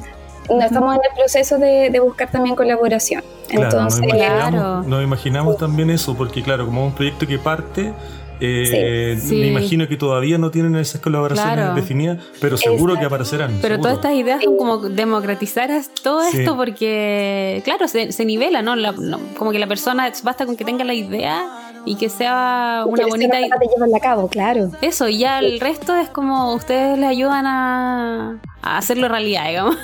No, 0.49 0.61
estamos 0.61 0.95
en 0.95 1.01
el 1.09 1.17
proceso 1.17 1.57
de, 1.57 1.89
de 1.89 1.99
buscar 1.99 2.29
también 2.31 2.55
colaboración. 2.55 3.23
Claro, 3.49 3.65
Entonces, 3.65 4.01
nos 4.01 4.09
imaginamos, 4.09 4.49
Claro. 4.51 4.83
nos 4.83 5.03
imaginamos 5.03 5.57
también 5.57 5.89
eso, 5.89 6.15
porque 6.15 6.41
claro, 6.43 6.65
como 6.65 6.81
es 6.81 6.87
un 6.87 6.93
proyecto 6.95 7.27
que 7.27 7.37
parte, 7.39 7.93
eh, 8.41 9.17
Sí. 9.21 9.35
me 9.35 9.47
imagino 9.47 9.87
que 9.87 9.95
todavía 9.95 10.37
no 10.37 10.51
tienen 10.51 10.75
esas 10.75 10.99
colaboraciones 11.01 11.53
Claro. 11.55 11.73
definidas, 11.75 12.17
pero 12.41 12.57
seguro 12.57 12.93
que 12.93 12.99
Exacto. 12.99 13.07
aparecerán. 13.15 13.51
Pero 13.61 13.75
seguro. 13.75 13.81
todas 13.81 13.95
estas 13.97 14.13
ideas 14.13 14.43
son 14.43 14.57
como 14.57 14.77
democratizar 14.79 15.69
todo 16.03 16.21
Sí. 16.29 16.39
esto 16.39 16.55
porque, 16.57 17.61
claro, 17.63 17.87
se, 17.87 18.11
se 18.11 18.25
nivela, 18.25 18.61
¿no? 18.61 18.75
La- 18.75 18.91
no, 18.91 19.19
Como 19.37 19.51
que 19.51 19.59
la 19.59 19.67
persona, 19.67 20.11
basta 20.23 20.45
con 20.45 20.57
que 20.57 20.65
tenga 20.65 20.83
la 20.83 20.93
idea 20.93 21.64
y 21.85 21.95
que 21.95 22.09
sea 22.09 22.83
una 22.87 23.05
bonita 23.07 23.39
capaz 23.39 23.59
de 23.59 23.67
llevarla 23.67 23.97
a 23.97 23.99
cabo, 23.99 24.27
claro. 24.27 24.71
Eso, 24.81 25.07
y 25.07 25.19
ya 25.19 25.39
el 25.39 25.59
resto 25.59 25.95
es 25.95 26.09
como 26.09 26.53
ustedes 26.53 26.97
les 26.97 27.09
ayudan 27.09 27.45
a, 27.45 28.41
a 28.61 28.77
hacerlo 28.77 29.07
realidad, 29.07 29.47
digamos. 29.47 29.77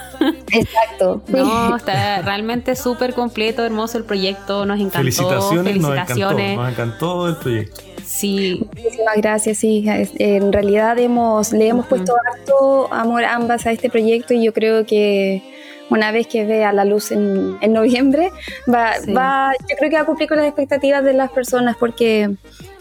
Exacto. 0.52 1.22
No, 1.32 1.76
está 1.76 2.22
realmente 2.22 2.76
súper 2.76 3.14
completo, 3.14 3.64
hermoso 3.64 3.98
el 3.98 4.04
proyecto, 4.04 4.66
nos 4.66 4.80
encantó. 4.80 4.98
Felicitaciones, 5.00 5.78
nos 5.78 5.92
encantó, 5.92 6.14
felicitaciones. 6.14 6.58
nos 6.58 6.70
encantó 6.70 7.28
el 7.28 7.36
proyecto. 7.38 7.82
Sí, 8.06 8.68
Muchísimas 8.76 9.16
gracias, 9.18 9.58
sí. 9.58 9.86
En 9.88 10.52
realidad 10.52 11.00
hemos, 11.00 11.54
le 11.54 11.70
hemos 11.70 11.88
puesto 11.88 12.14
harto 12.28 12.94
amor 12.94 13.24
ambas 13.24 13.66
a 13.66 13.72
este 13.72 13.90
proyecto 13.90 14.34
y 14.34 14.44
yo 14.44 14.54
creo 14.54 14.86
que 14.86 15.51
una 15.92 16.12
vez 16.12 16.26
que 16.26 16.46
vea 16.46 16.74
la 16.74 16.86
luz 16.86 17.12
en, 17.12 17.58
en 17.62 17.74
noviembre, 17.74 18.32
va, 18.74 18.94
Sí. 18.94 19.14
va, 19.14 19.52
yo 19.70 19.76
creo 19.78 19.90
que 19.90 19.96
va 19.98 20.02
a 20.02 20.06
cumplir 20.06 20.28
con 20.28 20.38
las 20.38 20.48
expectativas 20.48 21.04
de 21.04 21.14
las 21.14 21.30
personas 21.32 21.76
porque 21.78 22.32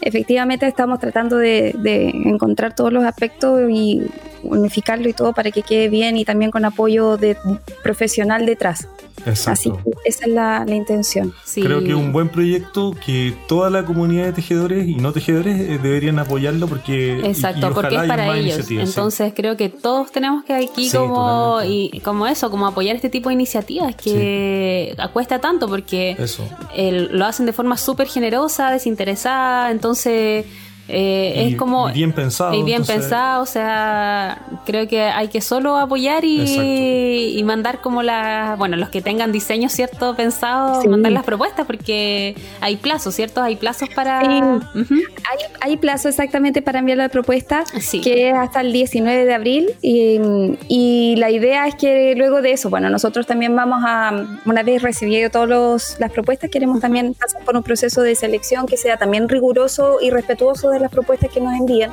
efectivamente 0.01 0.65
estamos 0.65 0.97
tratando 0.99 1.37
de, 1.37 1.75
de 1.77 2.09
encontrar 2.09 2.73
todos 2.73 2.91
los 2.91 3.03
aspectos 3.03 3.69
y 3.69 4.01
unificarlo 4.43 5.07
y 5.09 5.13
todo 5.13 5.33
para 5.33 5.51
que 5.51 5.61
quede 5.63 5.89
bien 5.89 6.17
y 6.17 6.25
también 6.25 6.51
con 6.51 6.65
apoyo 6.65 7.17
de 7.17 7.37
profesional 7.83 8.45
detrás. 8.45 8.87
Exacto. 9.25 9.51
Así 9.51 9.71
que 9.71 9.91
esa 10.09 10.25
es 10.25 10.31
la, 10.31 10.65
la 10.67 10.73
intención. 10.75 11.33
sí. 11.45 11.61
Creo 11.61 11.81
que 11.81 11.89
es 11.89 11.95
un 11.95 12.11
buen 12.11 12.29
proyecto 12.29 12.95
que 13.05 13.35
toda 13.47 13.69
la 13.69 13.85
comunidad 13.85 14.25
de 14.25 14.33
tejedores 14.33 14.87
y 14.87 14.95
no 14.95 15.11
tejedores 15.11 15.59
eh, 15.59 15.77
deberían 15.81 16.17
apoyarlo 16.17 16.67
porque 16.67 17.19
y- 17.23 17.27
Exacto, 17.27 17.69
y 17.69 17.73
porque 17.73 17.95
ojalá 17.97 18.03
es 18.03 18.09
para 18.09 18.37
ellos. 18.37 18.65
sí. 18.65 18.79
Entonces 18.79 19.33
creo 19.35 19.55
que 19.57 19.69
todos 19.69 20.11
tenemos 20.11 20.43
que 20.43 20.53
aquí 20.53 20.89
Sí, 20.89 20.97
como 20.97 21.15
totalmente. 21.59 21.97
y 21.97 21.99
como 21.99 22.25
eso, 22.25 22.49
como 22.49 22.65
apoyar 22.65 22.95
este 22.95 23.09
tipo 23.09 23.29
de 23.29 23.33
iniciativas 23.35 23.95
que 23.95 24.95
cuesta 25.13 25.39
tanto 25.39 25.67
porque 25.67 26.15
Eso. 26.17 26.43
el- 26.75 27.09
lo 27.17 27.25
hacen 27.25 27.45
de 27.45 27.53
forma 27.53 27.77
súper 27.77 28.07
generosa, 28.07 28.71
desinteresada, 28.71 29.69
entonces 29.71 30.45
eh, 30.91 31.45
Y- 31.47 31.51
es 31.53 31.55
como 31.57 31.89
y 31.89 31.93
bien 31.93 32.11
pensado. 32.13 32.53
y 32.53 32.63
bien 32.63 32.81
entonces- 32.81 32.97
pensado, 33.05 33.43
o 33.43 33.45
sea, 33.45 34.41
creo 34.65 34.87
que 34.87 35.01
hay 35.01 35.27
que 35.29 35.41
solo 35.41 35.77
apoyar 35.77 36.23
y, 36.25 37.35
y 37.37 37.43
mandar 37.43 37.81
como 37.81 38.03
la, 38.03 38.55
bueno, 38.57 38.77
los 38.77 38.89
que 38.89 39.01
tengan 39.01 39.31
diseños, 39.31 39.71
¿cierto? 39.71 40.15
Pensados, 40.15 40.83
Sí. 40.83 40.87
mandar 40.89 41.11
las 41.11 41.23
propuestas 41.23 41.65
porque 41.65 42.35
hay 42.59 42.77
plazos, 42.77 43.15
¿cierto? 43.15 43.41
Hay 43.41 43.55
plazos 43.55 43.89
para... 43.95 44.21
Sí. 44.21 44.27
Hay, 44.75 45.37
hay 45.61 45.77
plazo 45.77 46.09
exactamente 46.09 46.61
para 46.61 46.79
enviar 46.79 46.97
la 46.97 47.09
propuesta, 47.09 47.63
Sí. 47.79 48.01
que 48.01 48.29
es 48.29 48.35
hasta 48.35 48.61
el 48.61 48.73
19 48.73 49.25
de 49.25 49.33
abril. 49.33 49.69
Y, 49.81 50.19
y 50.67 51.15
la 51.17 51.29
idea 51.31 51.67
es 51.67 51.75
que 51.75 52.13
luego 52.15 52.41
de 52.41 52.51
eso, 52.51 52.69
bueno, 52.69 52.89
nosotros 52.89 53.25
también 53.27 53.55
vamos 53.55 53.79
a, 53.85 54.25
una 54.45 54.63
vez 54.63 54.81
recibido 54.81 55.29
todas 55.29 55.97
las 55.99 56.11
propuestas, 56.11 56.49
queremos 56.49 56.79
también 56.81 57.13
pasar 57.13 57.43
por 57.45 57.55
un 57.55 57.63
proceso 57.63 58.01
de 58.01 58.15
selección 58.15 58.65
que 58.65 58.77
sea 58.77 58.97
también 58.97 59.29
riguroso 59.29 59.99
y 60.01 60.09
respetuoso 60.09 60.69
de 60.69 60.79
las 60.81 60.91
propuestas 60.91 61.29
que 61.29 61.39
nos 61.41 61.53
envían, 61.53 61.91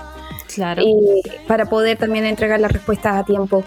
Claro. 0.55 0.83
y 0.83 1.23
para 1.47 1.67
poder 1.67 1.99
también 1.99 2.25
entregar 2.25 2.59
las 2.61 2.73
respuestas 2.73 3.17
a 3.17 3.25
tiempo. 3.25 3.63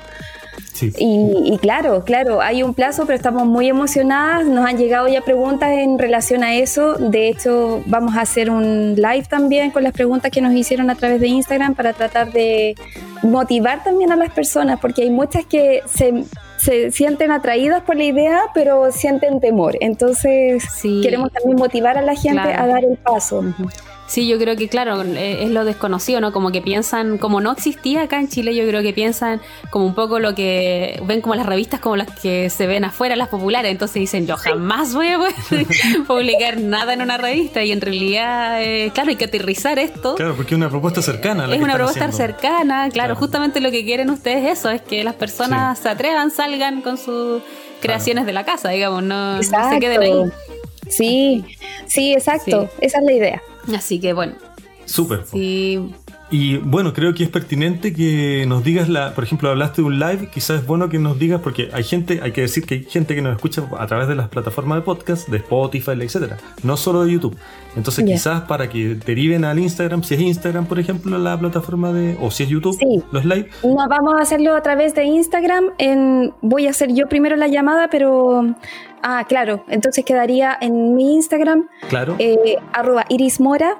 Sí. 0.73 0.91
Y, 0.97 1.53
y 1.53 1.57
claro, 1.59 2.03
claro, 2.05 2.41
hay 2.41 2.63
un 2.63 2.73
plazo, 2.73 3.05
pero 3.05 3.15
estamos 3.15 3.45
muy 3.45 3.67
emocionadas. 3.69 4.45
Nos 4.47 4.65
han 4.65 4.77
llegado 4.77 5.07
ya 5.07 5.21
preguntas 5.21 5.69
en 5.71 5.99
relación 5.99 6.43
a 6.43 6.55
eso. 6.55 6.95
De 6.95 7.27
hecho, 7.29 7.83
vamos 7.85 8.15
a 8.17 8.21
hacer 8.21 8.49
un 8.49 8.95
live 8.95 9.25
también 9.29 9.69
con 9.69 9.83
las 9.83 9.93
preguntas 9.93 10.31
que 10.31 10.41
nos 10.41 10.53
hicieron 10.53 10.89
a 10.89 10.95
través 10.95 11.19
de 11.21 11.27
Instagram 11.27 11.75
para 11.75 11.93
tratar 11.93 12.31
de 12.31 12.75
motivar 13.21 13.83
también 13.83 14.11
a 14.11 14.15
las 14.15 14.31
personas, 14.31 14.79
porque 14.79 15.03
hay 15.03 15.11
muchas 15.11 15.45
que 15.45 15.81
se, 15.85 16.23
se 16.57 16.89
sienten 16.89 17.31
atraídas 17.31 17.83
por 17.83 17.95
la 17.95 18.05
idea, 18.05 18.39
pero 18.55 18.91
sienten 18.91 19.39
temor. 19.39 19.77
Entonces, 19.81 20.63
Sí. 20.73 21.01
queremos 21.03 21.31
también 21.31 21.57
motivar 21.57 21.97
a 21.97 22.01
la 22.01 22.15
gente 22.15 22.41
Claro. 22.41 22.63
a 22.63 22.67
dar 22.67 22.83
el 22.83 22.97
paso. 22.97 23.43
Sí, 24.11 24.27
yo 24.27 24.37
creo 24.37 24.57
que 24.57 24.67
claro, 24.67 25.03
eh, 25.03 25.43
es 25.43 25.51
lo 25.51 25.63
desconocido, 25.63 26.19
¿no? 26.19 26.33
Como 26.33 26.51
que 26.51 26.61
piensan, 26.61 27.17
como 27.17 27.39
no 27.39 27.53
existía 27.53 28.01
acá 28.01 28.19
en 28.19 28.27
Chile, 28.27 28.53
yo 28.53 28.67
creo 28.67 28.81
que 28.81 28.91
piensan 28.91 29.39
como 29.69 29.85
un 29.85 29.95
poco 29.95 30.19
lo 30.19 30.35
que 30.35 31.01
ven 31.05 31.21
como 31.21 31.33
las 31.35 31.45
revistas 31.45 31.79
como 31.79 31.95
las 31.95 32.09
que 32.19 32.49
se 32.49 32.67
ven 32.67 32.83
afuera, 32.83 33.15
las 33.15 33.29
populares, 33.29 33.71
entonces 33.71 34.01
dicen, 34.01 34.27
yo 34.27 34.35
jamás 34.35 34.93
voy 34.93 35.07
a 35.07 35.17
poder 35.17 35.33
publicar 36.07 36.59
nada 36.59 36.91
en 36.93 37.01
una 37.01 37.17
revista 37.17 37.63
y 37.63 37.71
en 37.71 37.79
realidad, 37.79 38.61
eh, 38.61 38.91
claro, 38.93 39.11
hay 39.11 39.15
que 39.15 39.23
aterrizar 39.25 39.79
esto. 39.79 40.15
Claro, 40.15 40.35
porque 40.35 40.55
es 40.55 40.57
una 40.57 40.69
propuesta 40.69 41.01
cercana. 41.01 41.47
la 41.47 41.53
Es 41.53 41.59
que 41.59 41.63
una 41.63 41.75
propuesta 41.75 42.03
haciendo. 42.07 42.17
cercana, 42.35 42.89
claro, 42.89 42.91
Claro. 42.91 43.15
justamente 43.15 43.61
lo 43.61 43.71
que 43.71 43.85
quieren 43.85 44.09
ustedes 44.09 44.59
eso, 44.59 44.69
es 44.71 44.81
que 44.81 45.05
las 45.05 45.15
personas 45.15 45.79
se 45.79 45.87
atrevan, 45.87 46.31
salgan 46.31 46.81
con 46.81 46.97
sus 46.97 47.41
creaciones 47.79 48.25
de 48.25 48.33
la 48.33 48.43
casa, 48.43 48.67
digamos, 48.71 49.03
no, 49.03 49.37
no 49.37 49.41
se 49.43 49.79
queden 49.79 50.01
ahí. 50.01 50.31
Sí, 50.91 51.43
sí, 51.87 52.13
exacto. 52.13 52.69
Sí. 52.73 52.77
Esa 52.81 52.99
es 52.99 53.03
la 53.03 53.13
idea. 53.13 53.41
Así 53.75 53.99
que 53.99 54.13
bueno, 54.13 54.33
Súper. 54.85 55.25
sí, 55.25 55.91
Y 56.33 56.57
bueno, 56.59 56.93
creo 56.93 57.13
que 57.13 57.23
es 57.23 57.29
pertinente 57.29 57.93
que 57.93 58.45
nos 58.47 58.63
digas 58.63 58.87
la, 58.87 59.13
por 59.13 59.25
ejemplo, 59.25 59.49
hablaste 59.49 59.81
de 59.81 59.87
un 59.87 59.99
live, 59.99 60.29
quizás 60.33 60.61
es 60.61 60.65
bueno 60.65 60.87
que 60.87 60.97
nos 60.97 61.19
digas, 61.19 61.41
porque 61.41 61.69
hay 61.73 61.83
gente, 61.83 62.21
hay 62.23 62.31
que 62.31 62.39
decir 62.39 62.65
que 62.65 62.75
hay 62.75 62.83
gente 62.85 63.15
que 63.15 63.21
nos 63.21 63.35
escucha 63.35 63.63
a 63.77 63.85
través 63.85 64.07
de 64.07 64.15
las 64.15 64.29
plataformas 64.29 64.77
de 64.77 64.81
podcast, 64.83 65.27
de 65.27 65.37
Spotify, 65.37 65.91
etcétera, 65.99 66.37
no 66.63 66.77
solo 66.77 67.03
de 67.03 67.11
YouTube. 67.11 67.35
Entonces, 67.75 68.05
quizás 68.05 68.41
para 68.43 68.69
que 68.69 68.95
deriven 68.95 69.43
al 69.43 69.59
Instagram, 69.59 70.03
si 70.03 70.13
es 70.15 70.21
Instagram, 70.21 70.67
por 70.67 70.79
ejemplo, 70.79 71.17
la 71.17 71.37
plataforma 71.37 71.91
de, 71.91 72.17
o 72.21 72.31
si 72.31 72.43
es 72.43 72.49
YouTube, 72.49 72.77
Sí. 72.79 73.03
los 73.11 73.25
live, 73.25 73.49
No, 73.63 73.75
vamos 73.89 74.13
a 74.17 74.21
hacerlo 74.21 74.55
a 74.55 74.61
través 74.61 74.95
de 74.95 75.03
Instagram. 75.03 75.65
En, 75.79 76.33
voy 76.41 76.67
a 76.67 76.69
hacer 76.69 76.93
yo 76.93 77.07
primero 77.09 77.35
la 77.35 77.47
llamada, 77.49 77.89
pero... 77.91 78.55
Ah, 79.03 79.25
claro. 79.27 79.65
Entonces 79.67 80.05
quedaría 80.05 80.55
en 80.61 80.95
mi 80.95 81.15
Instagram, 81.15 81.67
claro. 81.89 82.15
eh, 82.19 82.55
arroba 82.71 83.03
irismora, 83.09 83.77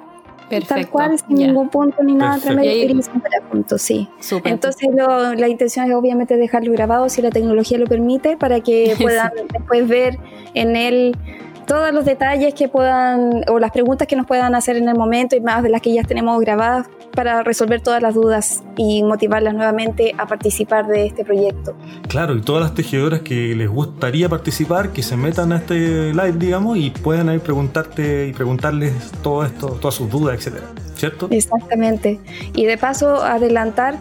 perfecto. 0.60 0.74
tal 0.74 0.88
cual, 0.88 1.18
sin 1.18 1.36
ningún 1.36 1.68
punto 1.68 2.02
ni 2.02 2.14
nada. 2.14 2.34
Entre 2.36 2.54
medio, 2.54 2.70
Y 2.70 2.74
ahí- 2.74 2.82
irismora, 2.84 3.40
punto, 3.50 3.78
sí. 3.78 4.08
Entonces 4.44 4.88
lo- 4.94 5.34
la 5.34 5.48
intención 5.48 5.88
es 5.90 5.94
obviamente 5.96 6.36
dejarlo 6.36 6.72
grabado 6.72 7.08
si 7.08 7.22
la 7.22 7.30
tecnología 7.30 7.78
lo 7.78 7.86
permite 7.86 8.36
para 8.36 8.60
que 8.60 8.94
puedan 9.28 9.30
después 9.52 9.88
ver 9.88 10.18
en 10.54 10.76
él 10.76 11.16
todos 11.66 11.92
los 11.92 12.04
detalles 12.04 12.54
que 12.54 12.68
puedan 12.68 13.44
o 13.48 13.58
las 13.58 13.70
preguntas 13.70 14.06
que 14.08 14.16
nos 14.16 14.26
puedan 14.26 14.54
hacer 14.54 14.76
en 14.76 14.88
el 14.88 14.96
momento 14.96 15.36
y 15.36 15.40
más 15.40 15.62
de 15.62 15.68
las 15.68 15.80
que 15.80 15.92
ya 15.92 16.02
tenemos 16.02 16.40
grabadas 16.40 16.86
para 17.14 17.42
resolver 17.42 17.80
todas 17.80 18.02
las 18.02 18.14
dudas 18.14 18.62
y 18.76 19.02
motivarlas 19.02 19.54
nuevamente 19.54 20.14
a 20.18 20.26
participar 20.26 20.86
de 20.86 21.06
este 21.06 21.24
proyecto. 21.24 21.74
Claro, 22.08 22.34
y 22.34 22.40
todas 22.40 22.62
las 22.62 22.74
tejedoras 22.74 23.20
que 23.20 23.54
les 23.54 23.68
gustaría 23.68 24.28
participar, 24.28 24.90
que 24.90 25.02
se 25.02 25.16
metan 25.16 25.52
a 25.52 25.56
este 25.56 26.12
live, 26.12 26.34
digamos, 26.36 26.78
y 26.78 26.90
puedan 26.90 27.28
ahí 27.28 27.38
preguntarte 27.38 28.28
y 28.28 28.32
preguntarles 28.32 29.12
todo 29.22 29.44
esto, 29.44 29.68
todas 29.80 29.94
sus 29.94 30.10
dudas, 30.10 30.36
etcétera. 30.36 30.66
¿Cierto? 30.94 31.28
Exactamente. 31.30 32.20
Y 32.54 32.64
de 32.66 32.78
paso, 32.78 33.22
adelantar 33.22 33.96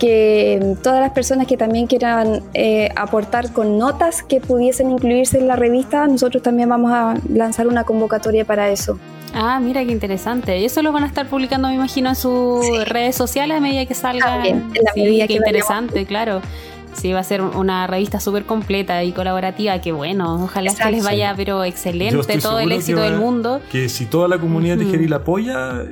que 0.00 0.74
todas 0.82 0.98
las 1.00 1.10
personas 1.12 1.46
que 1.46 1.56
también 1.56 1.86
quieran 1.86 2.42
eh, 2.54 2.88
aportar 2.96 3.52
con 3.52 3.78
notas 3.78 4.22
que 4.24 4.40
pudiesen 4.40 4.90
incluirse 4.90 5.38
en 5.38 5.46
la 5.46 5.54
revista, 5.54 6.06
nosotros 6.08 6.42
también 6.42 6.68
vamos 6.68 6.90
a 6.90 7.14
lanzar 7.32 7.68
una 7.68 7.84
convocatoria 7.84 8.44
para 8.44 8.68
eso. 8.70 8.98
Ah, 9.32 9.60
mira 9.62 9.84
qué 9.84 9.92
interesante. 9.92 10.58
Y 10.58 10.64
eso 10.64 10.82
lo 10.82 10.90
van 10.90 11.04
a 11.04 11.06
estar 11.06 11.28
publicando, 11.28 11.68
me 11.68 11.74
imagino, 11.74 12.08
en 12.08 12.16
sus 12.16 12.64
redes 12.86 13.14
sociales 13.14 13.58
a 13.58 13.60
medida 13.60 13.86
que 13.86 13.94
salga. 13.94 14.44
en 14.44 14.70
la 14.82 14.92
sí, 14.92 15.02
medida 15.02 15.22
qué 15.28 15.34
que 15.34 15.34
interesante, 15.34 16.04
claro. 16.06 16.40
Sí, 16.92 17.12
va 17.12 17.20
a 17.20 17.24
ser 17.24 17.40
una 17.40 17.86
revista 17.86 18.18
súper 18.18 18.44
completa 18.44 19.04
y 19.04 19.12
colaborativa. 19.12 19.80
Que 19.80 19.92
bueno, 19.92 20.42
ojalá 20.42 20.70
que 20.70 20.72
Exacto. 20.72 20.92
les 20.96 21.04
vaya, 21.04 21.34
pero 21.36 21.62
excelente 21.62 22.38
todo 22.38 22.58
el 22.58 22.72
éxito 22.72 22.96
que 22.96 23.02
va- 23.04 23.10
del 23.10 23.20
mundo. 23.20 23.60
Que 23.70 23.88
si 23.88 24.06
toda 24.06 24.26
la 24.26 24.38
comunidad 24.38 24.76
Ujú. 24.78 24.86
tejeril 24.86 25.12
apoya, 25.12 25.84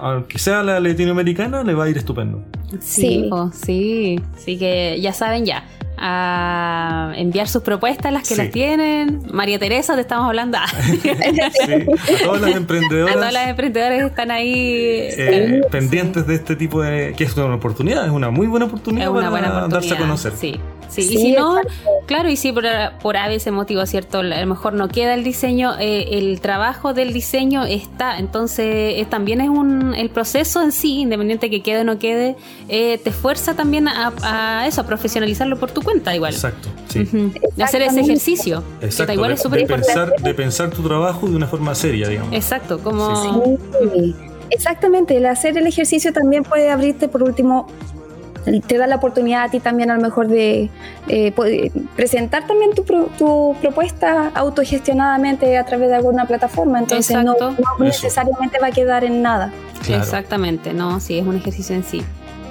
aunque 0.00 0.38
sea 0.38 0.62
la 0.62 0.78
latinoamericana, 0.78 1.64
le 1.64 1.74
va 1.74 1.84
a 1.86 1.88
ir 1.88 1.96
estupendo. 1.98 2.42
Sí, 2.80 3.00
Sí. 3.22 3.26
po, 3.30 3.50
sí. 3.52 4.20
Así 4.36 4.58
que 4.58 4.98
ya 5.00 5.12
saben 5.12 5.44
ya. 5.44 5.64
A 5.98 7.12
enviar 7.16 7.48
sus 7.48 7.62
propuestas, 7.62 8.12
las 8.12 8.22
que 8.28 8.34
Sí. 8.34 8.42
las 8.42 8.50
tienen. 8.50 9.22
María 9.32 9.58
Teresa, 9.58 9.94
te 9.94 10.02
estamos 10.02 10.26
hablando. 10.26 10.58
Sí, 10.86 11.08
a 11.10 12.24
todas 12.24 12.40
las 12.42 12.54
a 12.54 12.56
emprendedoras 12.56 13.14
todas 13.14 13.32
las 13.32 13.48
emprendedoras 13.48 14.00
que 14.00 14.06
están 14.06 14.30
ahí. 14.30 14.52
eh, 15.16 15.62
pendientes 15.70 16.26
de 16.26 16.34
este 16.34 16.54
tipo 16.56 16.82
de... 16.82 17.14
que 17.16 17.24
es 17.24 17.34
una 17.36 17.54
oportunidad, 17.54 18.04
es 18.04 18.10
una 18.12 18.30
muy 18.30 18.46
buena 18.46 18.66
oportunidad 18.66 19.08
una 19.08 19.16
para 19.20 19.30
buena 19.30 19.48
oportunidad. 19.48 19.80
darse 19.80 19.94
a 19.94 19.98
conocer. 19.98 20.32
Sí, 20.36 20.60
sí. 20.88 21.02
Sí, 21.02 21.14
y 21.14 21.18
si 21.18 21.32
no, 21.32 21.58
exacto. 21.58 21.90
claro, 22.06 22.28
y 22.28 22.36
si 22.36 22.52
por, 22.52 22.64
por 23.00 23.16
a 23.16 23.28
veces 23.28 23.52
motivo, 23.52 23.84
¿cierto? 23.86 24.18
A 24.18 24.22
lo 24.22 24.46
mejor 24.46 24.72
no 24.72 24.88
queda 24.88 25.14
el 25.14 25.24
diseño, 25.24 25.74
eh, 25.78 26.18
el 26.18 26.40
trabajo 26.40 26.94
del 26.94 27.12
diseño 27.12 27.64
está. 27.64 28.18
Entonces, 28.18 28.66
eh, 28.66 29.06
también 29.08 29.40
es 29.40 29.48
un. 29.48 29.94
El 29.94 30.10
proceso 30.10 30.62
en 30.62 30.72
sí, 30.72 31.00
independiente 31.00 31.50
que 31.50 31.62
quede 31.62 31.80
o 31.80 31.84
no 31.84 31.98
quede, 31.98 32.36
eh, 32.68 32.98
te 33.02 33.12
fuerza 33.12 33.54
también 33.54 33.88
a, 33.88 34.12
a 34.22 34.66
eso, 34.66 34.80
a 34.80 34.86
profesionalizarlo 34.86 35.58
por 35.58 35.70
tu 35.70 35.82
cuenta, 35.82 36.14
igual. 36.14 36.32
Exacto, 36.34 36.68
sí. 36.88 37.04
De 37.56 37.64
hacer 37.64 37.82
ese 37.82 38.00
ejercicio. 38.00 38.62
que 38.80 38.86
Exacto, 38.86 39.12
igual 39.12 39.30
de, 39.30 39.34
es 39.34 39.42
súper 39.42 39.58
de 39.58 39.62
importante. 39.62 39.92
pensar, 39.94 40.22
de 40.22 40.34
pensar 40.34 40.70
tu 40.70 40.82
trabajo 40.82 41.28
de 41.28 41.36
una 41.36 41.46
forma 41.46 41.74
seria, 41.74 42.08
digamos. 42.08 42.32
Exacto, 42.34 42.78
como. 42.78 43.16
Sí, 43.16 44.14
Exactamente, 44.50 45.16
el 45.16 45.26
hacer 45.26 45.58
el 45.58 45.66
ejercicio 45.66 46.12
también 46.12 46.44
puede 46.44 46.70
abrirte 46.70 47.08
por 47.08 47.22
último, 47.22 47.66
te 48.66 48.78
da 48.78 48.86
la 48.86 48.96
oportunidad 48.96 49.44
a 49.44 49.48
ti 49.48 49.60
también 49.60 49.90
a 49.90 49.96
lo 49.96 50.00
mejor 50.00 50.28
de 50.28 50.70
eh, 51.08 51.32
poder 51.32 51.72
presentar 51.96 52.46
también 52.46 52.72
tu, 52.74 52.84
pro- 52.84 53.08
tu 53.18 53.54
propuesta 53.60 54.30
autogestionadamente 54.34 55.56
a 55.58 55.64
través 55.64 55.88
de 55.88 55.96
alguna 55.96 56.26
plataforma, 56.26 56.78
entonces 56.78 57.16
no, 57.24 57.32
Exacto. 57.32 57.50
no 57.50 57.84
Eso. 57.86 58.04
necesariamente 58.04 58.58
va 58.60 58.68
a 58.68 58.72
quedar 58.72 59.04
en 59.04 59.22
nada. 59.22 59.52
Claro. 59.84 60.02
Exactamente, 60.02 60.72
no, 60.72 61.00
sí, 61.00 61.18
es 61.18 61.26
un 61.26 61.36
ejercicio 61.36 61.74
en 61.76 61.84
sí. 61.84 62.02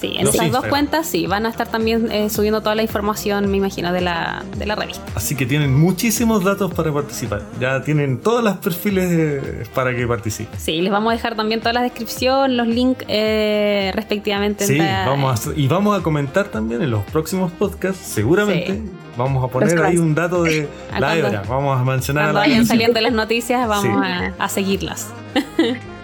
Sí, 0.00 0.14
en 0.16 0.26
Los 0.26 0.34
esas 0.36 0.52
dos 0.52 0.64
cuentas 0.66 1.06
sí, 1.06 1.26
van 1.26 1.44
a 1.46 1.48
estar 1.48 1.66
también 1.68 2.10
eh, 2.12 2.30
subiendo 2.30 2.60
toda 2.60 2.74
la 2.76 2.82
información, 2.82 3.50
me 3.50 3.56
imagino, 3.56 3.92
de 3.92 4.00
la, 4.00 4.44
de 4.56 4.64
la 4.66 4.76
revista. 4.76 5.02
Así 5.14 5.34
que 5.34 5.44
tienen 5.46 5.74
muchísimos 5.74 6.44
datos 6.44 6.72
para 6.72 6.92
participar. 6.92 7.42
Ya 7.60 7.82
tienen 7.82 8.18
todos 8.18 8.44
los 8.44 8.56
perfiles 8.58 9.06
eh, 9.10 9.64
para 9.74 9.94
que 9.96 10.06
participen. 10.06 10.58
Sí, 10.60 10.80
les 10.80 10.92
vamos 10.92 11.10
a 11.12 11.16
dejar 11.16 11.34
también 11.34 11.60
toda 11.60 11.72
la 11.72 11.82
descripción, 11.82 12.56
los 12.56 12.68
links 12.68 13.04
eh, 13.08 13.90
respectivamente. 13.94 14.64
en 14.64 14.68
Sí, 14.68 14.78
la- 14.78 15.06
vamos 15.08 15.46
a, 15.48 15.50
y 15.56 15.66
vamos 15.66 15.98
a 15.98 16.02
comentar 16.02 16.46
también 16.46 16.80
en 16.82 16.90
los 16.90 17.02
próximos 17.04 17.50
podcasts, 17.52 18.00
seguramente. 18.06 18.74
Sí. 18.74 18.82
Vamos 19.16 19.42
a 19.42 19.48
poner 19.48 19.82
ahí 19.82 19.98
un 19.98 20.14
dato 20.14 20.44
de 20.44 20.68
la 21.00 21.16
hebra. 21.16 21.42
Vamos 21.48 21.76
a 21.76 21.82
mencionar 21.82 22.22
a 22.22 22.26
Cuando 22.26 22.40
la 22.40 22.46
vayan 22.46 22.66
saliendo 22.66 23.00
las 23.00 23.12
noticias, 23.12 23.66
vamos 23.66 23.82
Sí. 23.84 23.90
a, 23.90 24.32
a 24.44 24.48
seguirlas. 24.48 25.08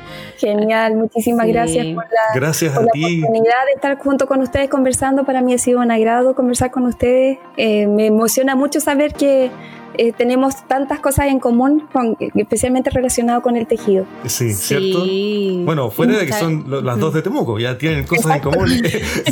Genial, 0.44 0.96
muchísimas 0.96 1.46
Sí. 1.46 1.52
gracias 1.52 1.86
por 1.94 2.04
la, 2.04 2.20
Gracias 2.34 2.72
por 2.72 2.82
a 2.82 2.86
la 2.86 2.92
ti. 2.92 3.04
oportunidad 3.22 3.64
de 3.66 3.72
estar 3.74 3.98
junto 3.98 4.26
con 4.26 4.40
ustedes 4.40 4.68
conversando. 4.68 5.24
Para 5.24 5.40
mí 5.40 5.54
ha 5.54 5.58
sido 5.58 5.80
un 5.80 5.90
agrado 5.90 6.34
conversar 6.34 6.70
con 6.70 6.84
ustedes. 6.84 7.38
Eh, 7.56 7.86
me 7.86 8.06
emociona 8.06 8.54
mucho 8.54 8.80
saber 8.80 9.14
que 9.14 9.50
eh, 9.98 10.12
tenemos 10.12 10.66
tantas 10.68 11.00
cosas 11.00 11.26
en 11.26 11.38
común, 11.40 11.86
con- 11.92 12.16
especialmente 12.34 12.90
relacionado 12.90 13.42
con 13.42 13.56
el 13.56 13.66
tejido. 13.66 14.06
Sí, 14.26 14.52
¿cierto? 14.52 15.04
Sí. 15.04 15.62
Bueno, 15.64 15.90
fuera 15.90 16.18
de 16.18 16.26
que 16.26 16.32
son 16.32 16.64
lo- 16.68 16.80
las 16.82 16.98
dos 16.98 17.14
de 17.14 17.22
Temuco, 17.22 17.58
ya 17.58 17.76
tienen 17.78 18.04
cosas 18.04 18.36
en 18.36 18.42
común. 18.42 18.68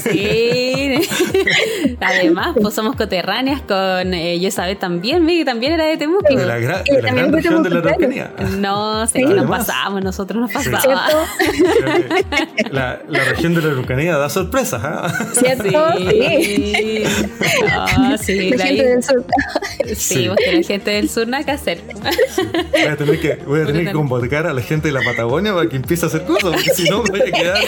Sí. 0.03 1.01
Además, 2.01 2.57
pues 2.61 2.75
somos 2.75 2.97
coterráneas 2.97 3.61
con 3.63 4.15
eh, 4.15 4.39
Yesabel 4.39 4.77
también, 4.77 5.25
Vicky 5.27 5.45
también 5.45 5.73
era 5.73 5.85
de 5.87 5.97
Temuco. 5.97 6.35
de 6.35 6.45
la, 6.47 6.59
gra- 6.59 6.83
de 6.85 7.03
la 7.03 7.09
también 7.09 7.15
gran 7.17 7.31
de 7.31 7.37
región 7.37 7.63
de 7.63 7.71
la 7.71 7.83
Temuco, 7.83 7.89
Araucanía. 8.05 8.33
No, 8.59 9.07
sé 9.07 9.19
Sí. 9.21 9.27
que 9.27 9.35
nos 9.35 9.47
pasamos, 9.51 10.03
nosotros 10.03 10.41
nos 10.41 10.51
Sí. 10.51 10.71
pasamos. 10.71 11.01
¿Cierto? 11.63 12.69
La, 12.71 13.01
la 13.09 13.25
región 13.25 13.55
de 13.55 13.63
la 13.63 13.69
Araucanía 13.73 14.17
da 14.17 14.29
sorpresas, 14.29 14.81
¿ah? 14.85 15.13
¿Cierto? 15.33 15.93
Sí. 15.99 16.43
Sí. 16.43 17.03
Ah, 17.71 18.17
sí, 18.21 18.51
La 18.51 18.57
de 18.57 18.63
gente 18.63 18.63
ahí- 18.63 18.77
del 18.81 19.03
sur. 19.03 19.25
Sí, 19.87 19.95
Sí. 19.95 20.29
La 20.57 20.63
gente 20.63 20.91
del 20.91 21.09
sur 21.09 21.27
nada 21.29 21.45
que 21.45 21.51
hacer. 21.53 21.81
Voy 22.73 22.83
a 22.83 22.97
tener 22.97 23.21
que, 23.21 23.35
voy 23.47 23.61
a 23.61 23.67
tener 23.67 23.87
que 23.87 23.93
convocar 23.93 24.47
a 24.47 24.53
la 24.53 24.61
gente 24.63 24.89
de 24.89 24.93
la 24.93 25.01
Patagonia 25.03 25.55
para 25.55 25.69
que 25.69 25.77
empiece 25.77 26.05
a 26.07 26.09
hacer 26.09 26.25
cosas, 26.25 26.53
porque 26.53 26.71
si 26.75 26.89
no 26.89 27.03
me 27.03 27.11
voy 27.11 27.21
a 27.21 27.25
quedar. 27.33 27.59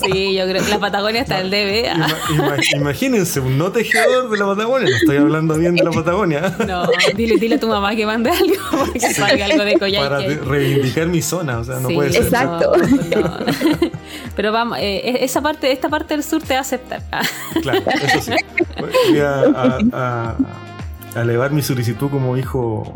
Sí, 0.00 0.34
yo 0.34 0.44
creo 0.48 0.64
que 0.64 0.70
la 0.70 0.78
Patagonia 0.78 1.22
está 1.22 1.40
el 1.40 1.50
DB. 1.50 1.86
Ima- 1.94 2.16
ima- 2.30 2.76
imagínense, 2.76 3.40
un 3.40 3.58
no 3.58 3.70
tejedor 3.72 4.30
de 4.30 4.38
la 4.38 4.46
Patagonia. 4.46 4.88
No 4.90 4.96
estoy 4.96 5.16
hablando 5.16 5.54
bien 5.56 5.74
de 5.76 5.84
la 5.84 5.90
Patagonia. 5.90 6.54
No, 6.66 6.86
dile, 7.16 7.36
dile 7.38 7.56
a 7.56 7.60
tu 7.60 7.68
mamá 7.68 7.94
que 7.96 8.06
mande 8.06 8.30
algo 8.30 8.54
porque 8.70 9.00
salga 9.00 9.44
algo 9.46 9.64
de 9.64 9.72
Para 9.78 9.78
Coyhaique. 10.18 10.28
de- 10.28 10.44
reivindicar 10.44 11.06
mi 11.06 11.22
zona, 11.22 11.58
o 11.58 11.64
sea, 11.64 11.76
no 11.80 11.88
Sí, 11.88 11.94
puede 11.94 12.12
ser. 12.12 12.22
Exacto. 12.24 12.72
no, 12.76 13.20
no. 13.20 13.46
Pero 14.36 14.52
vamos, 14.52 14.78
eh, 14.80 15.18
esa 15.24 15.40
parte, 15.42 15.70
esta 15.72 15.88
parte 15.88 16.14
del 16.14 16.24
sur 16.24 16.42
te 16.42 16.54
va 16.54 16.58
a 16.58 16.62
aceptar. 16.62 17.02
Claro, 17.62 17.82
eso 18.02 18.20
sí. 18.22 18.32
Voy 19.10 19.18
a, 19.20 19.40
a- 19.40 19.78
a- 19.92 20.36
a 21.16 21.22
elevar 21.22 21.52
mi 21.52 21.62
solicitud 21.62 22.10
como 22.10 22.36
hijo. 22.36 22.94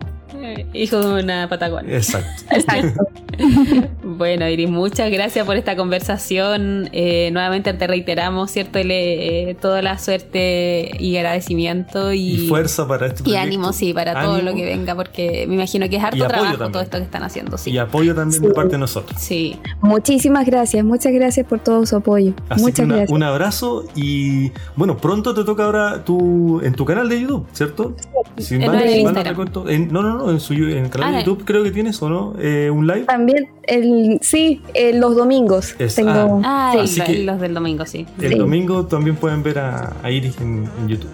Hijo 0.73 1.01
de 1.01 1.23
una 1.23 1.49
Patagonia. 1.49 1.97
Exacto. 1.97 2.43
Exacto. 2.51 3.07
Bueno, 4.03 4.49
Iris, 4.49 4.71
muchas 4.71 5.11
gracias 5.11 5.45
por 5.45 5.57
esta 5.57 5.77
conversación. 5.77 6.89
Eh, 6.93 7.31
nuevamente 7.33 7.73
te 7.75 7.87
reiteramos, 7.87 8.51
¿cierto? 8.51 8.79
El, 8.79 8.91
eh, 8.91 9.57
toda 9.61 9.83
la 9.83 9.99
suerte 9.99 10.91
y 10.99 11.17
agradecimiento 11.17 12.13
y, 12.13 12.45
Y 12.45 12.49
fuerza 12.49 12.87
para 12.87 13.07
este 13.09 13.21
y 13.21 13.25
proyecto. 13.25 13.43
ánimo, 13.47 13.73
sí, 13.73 13.93
para 13.93 14.23
todo 14.23 14.41
lo 14.43 14.55
que 14.55 14.65
venga, 14.65 14.95
porque 14.95 15.45
me 15.49 15.55
imagino 15.57 15.89
que 15.89 15.97
es 15.97 16.05
harto 16.05 16.19
trabajo 16.27 16.53
también. 16.53 16.73
todo 16.73 16.83
esto 16.83 16.99
que 16.99 17.05
están 17.05 17.23
haciendo, 17.25 17.59
sí. 17.59 17.71
Y 17.73 17.79
apoyo 17.79 18.15
también 18.15 18.41
de 18.43 18.49
Sí. 18.49 18.55
parte 18.55 18.73
de 18.73 18.79
nosotros. 18.79 19.21
Sí, 19.21 19.57
Muchísimas 19.81 20.47
gracias, 20.47 20.85
muchas 20.85 21.13
gracias 21.13 21.47
por 21.47 21.59
todo 21.61 21.85
su 21.87 21.97
apoyo. 21.97 22.33
Así 22.49 22.61
que 22.61 22.63
Muchas 22.63 22.85
una- 22.87 22.95
gracias. 22.97 23.15
un 23.15 23.23
abrazo 23.23 23.85
y 23.95 24.53
bueno, 24.77 24.97
pronto 24.97 25.35
te 25.35 25.45
toca 25.45 25.65
ahora 25.65 26.05
tu, 26.05 26.61
en 26.63 26.75
tu 26.75 26.85
canal 26.85 27.09
de 27.09 27.21
YouTube, 27.21 27.47
¿cierto? 27.53 27.95
Si 28.39 28.55
En 28.57 28.67
mal- 28.67 28.83
el 28.83 28.89
si 28.89 28.95
mal 29.05 29.15
no 29.15 29.21
Instagram. 29.21 29.27
recuerdo- 29.47 29.69
en- 29.71 29.93
no, 29.93 30.03
no, 30.03 30.19
no, 30.19 30.31
en, 30.31 30.41
su, 30.41 30.53
en 30.55 30.85
el 30.85 30.91
canal 30.91 31.15
Ah, 31.15 31.19
de 31.19 31.25
YouTube 31.25 31.45
creo 31.45 31.63
que 31.65 31.71
tienes 31.71 32.01
o 32.03 32.09
no, 32.09 32.35
Eh, 32.41 32.71
un 32.71 32.87
live. 32.87 33.05
También, 33.05 33.26
el, 33.65 34.19
sí, 34.23 34.61
eh, 34.75 34.93
los 34.93 35.17
domingos 35.17 35.75
Es- 35.79 35.95
tengo. 35.95 36.41
Ah, 36.45 36.71
Sí. 36.73 36.79
y 36.79 36.83
Así 36.83 37.01
que- 37.13 37.23
los 37.25 37.41
del 37.41 37.55
domingo, 37.55 37.85
sí. 37.87 38.07
El 38.21 38.33
Sí. 38.33 38.39
domingo 38.39 38.87
también 38.87 39.17
pueden 39.17 39.43
ver 39.43 39.59
a, 39.59 39.93
a 40.03 40.11
Iris 40.11 40.37
en, 40.41 40.69
en 40.81 40.89
YouTube. 40.89 41.11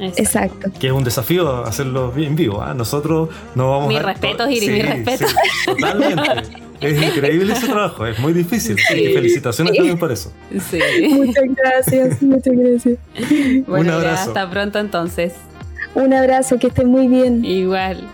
Exacto. 0.00 0.22
Exacto. 0.22 0.70
Que 0.78 0.86
es 0.86 0.92
un 0.92 1.02
desafío 1.02 1.64
hacerlo 1.64 2.12
en 2.16 2.36
vivo. 2.36 2.62
¿ah? 2.62 2.72
Nosotros 2.72 3.30
no 3.56 3.70
vamos 3.70 3.88
Mis 3.88 3.98
a. 3.98 4.02
respetos, 4.02 4.48
Iris, 4.50 4.70
mis 4.70 4.86
respetos. 4.88 5.30
sí, 5.30 5.66
totalmente. 5.66 6.22
Es 6.80 7.02
increíble 7.02 7.52
ese 7.54 7.66
trabajo, 7.66 8.06
es 8.06 8.16
muy 8.20 8.32
difícil. 8.32 8.76
Sí. 8.78 9.00
Y 9.00 9.12
felicitaciones 9.12 9.74
también 9.74 9.98
por 9.98 10.12
eso. 10.12 10.32
Sí. 10.70 10.78
Muchas 11.10 11.42
gracias, 11.56 12.22
muchas 12.22 12.54
gracias. 12.56 12.98
Bueno, 13.66 13.90
ya 13.90 13.96
abrazo. 13.96 14.28
hasta 14.30 14.48
pronto 14.48 14.78
entonces. 14.78 15.32
Un 15.96 16.14
abrazo, 16.14 16.56
que 16.60 16.68
estén 16.68 16.86
muy 16.86 17.08
bien. 17.08 17.44
Igual. 17.44 18.06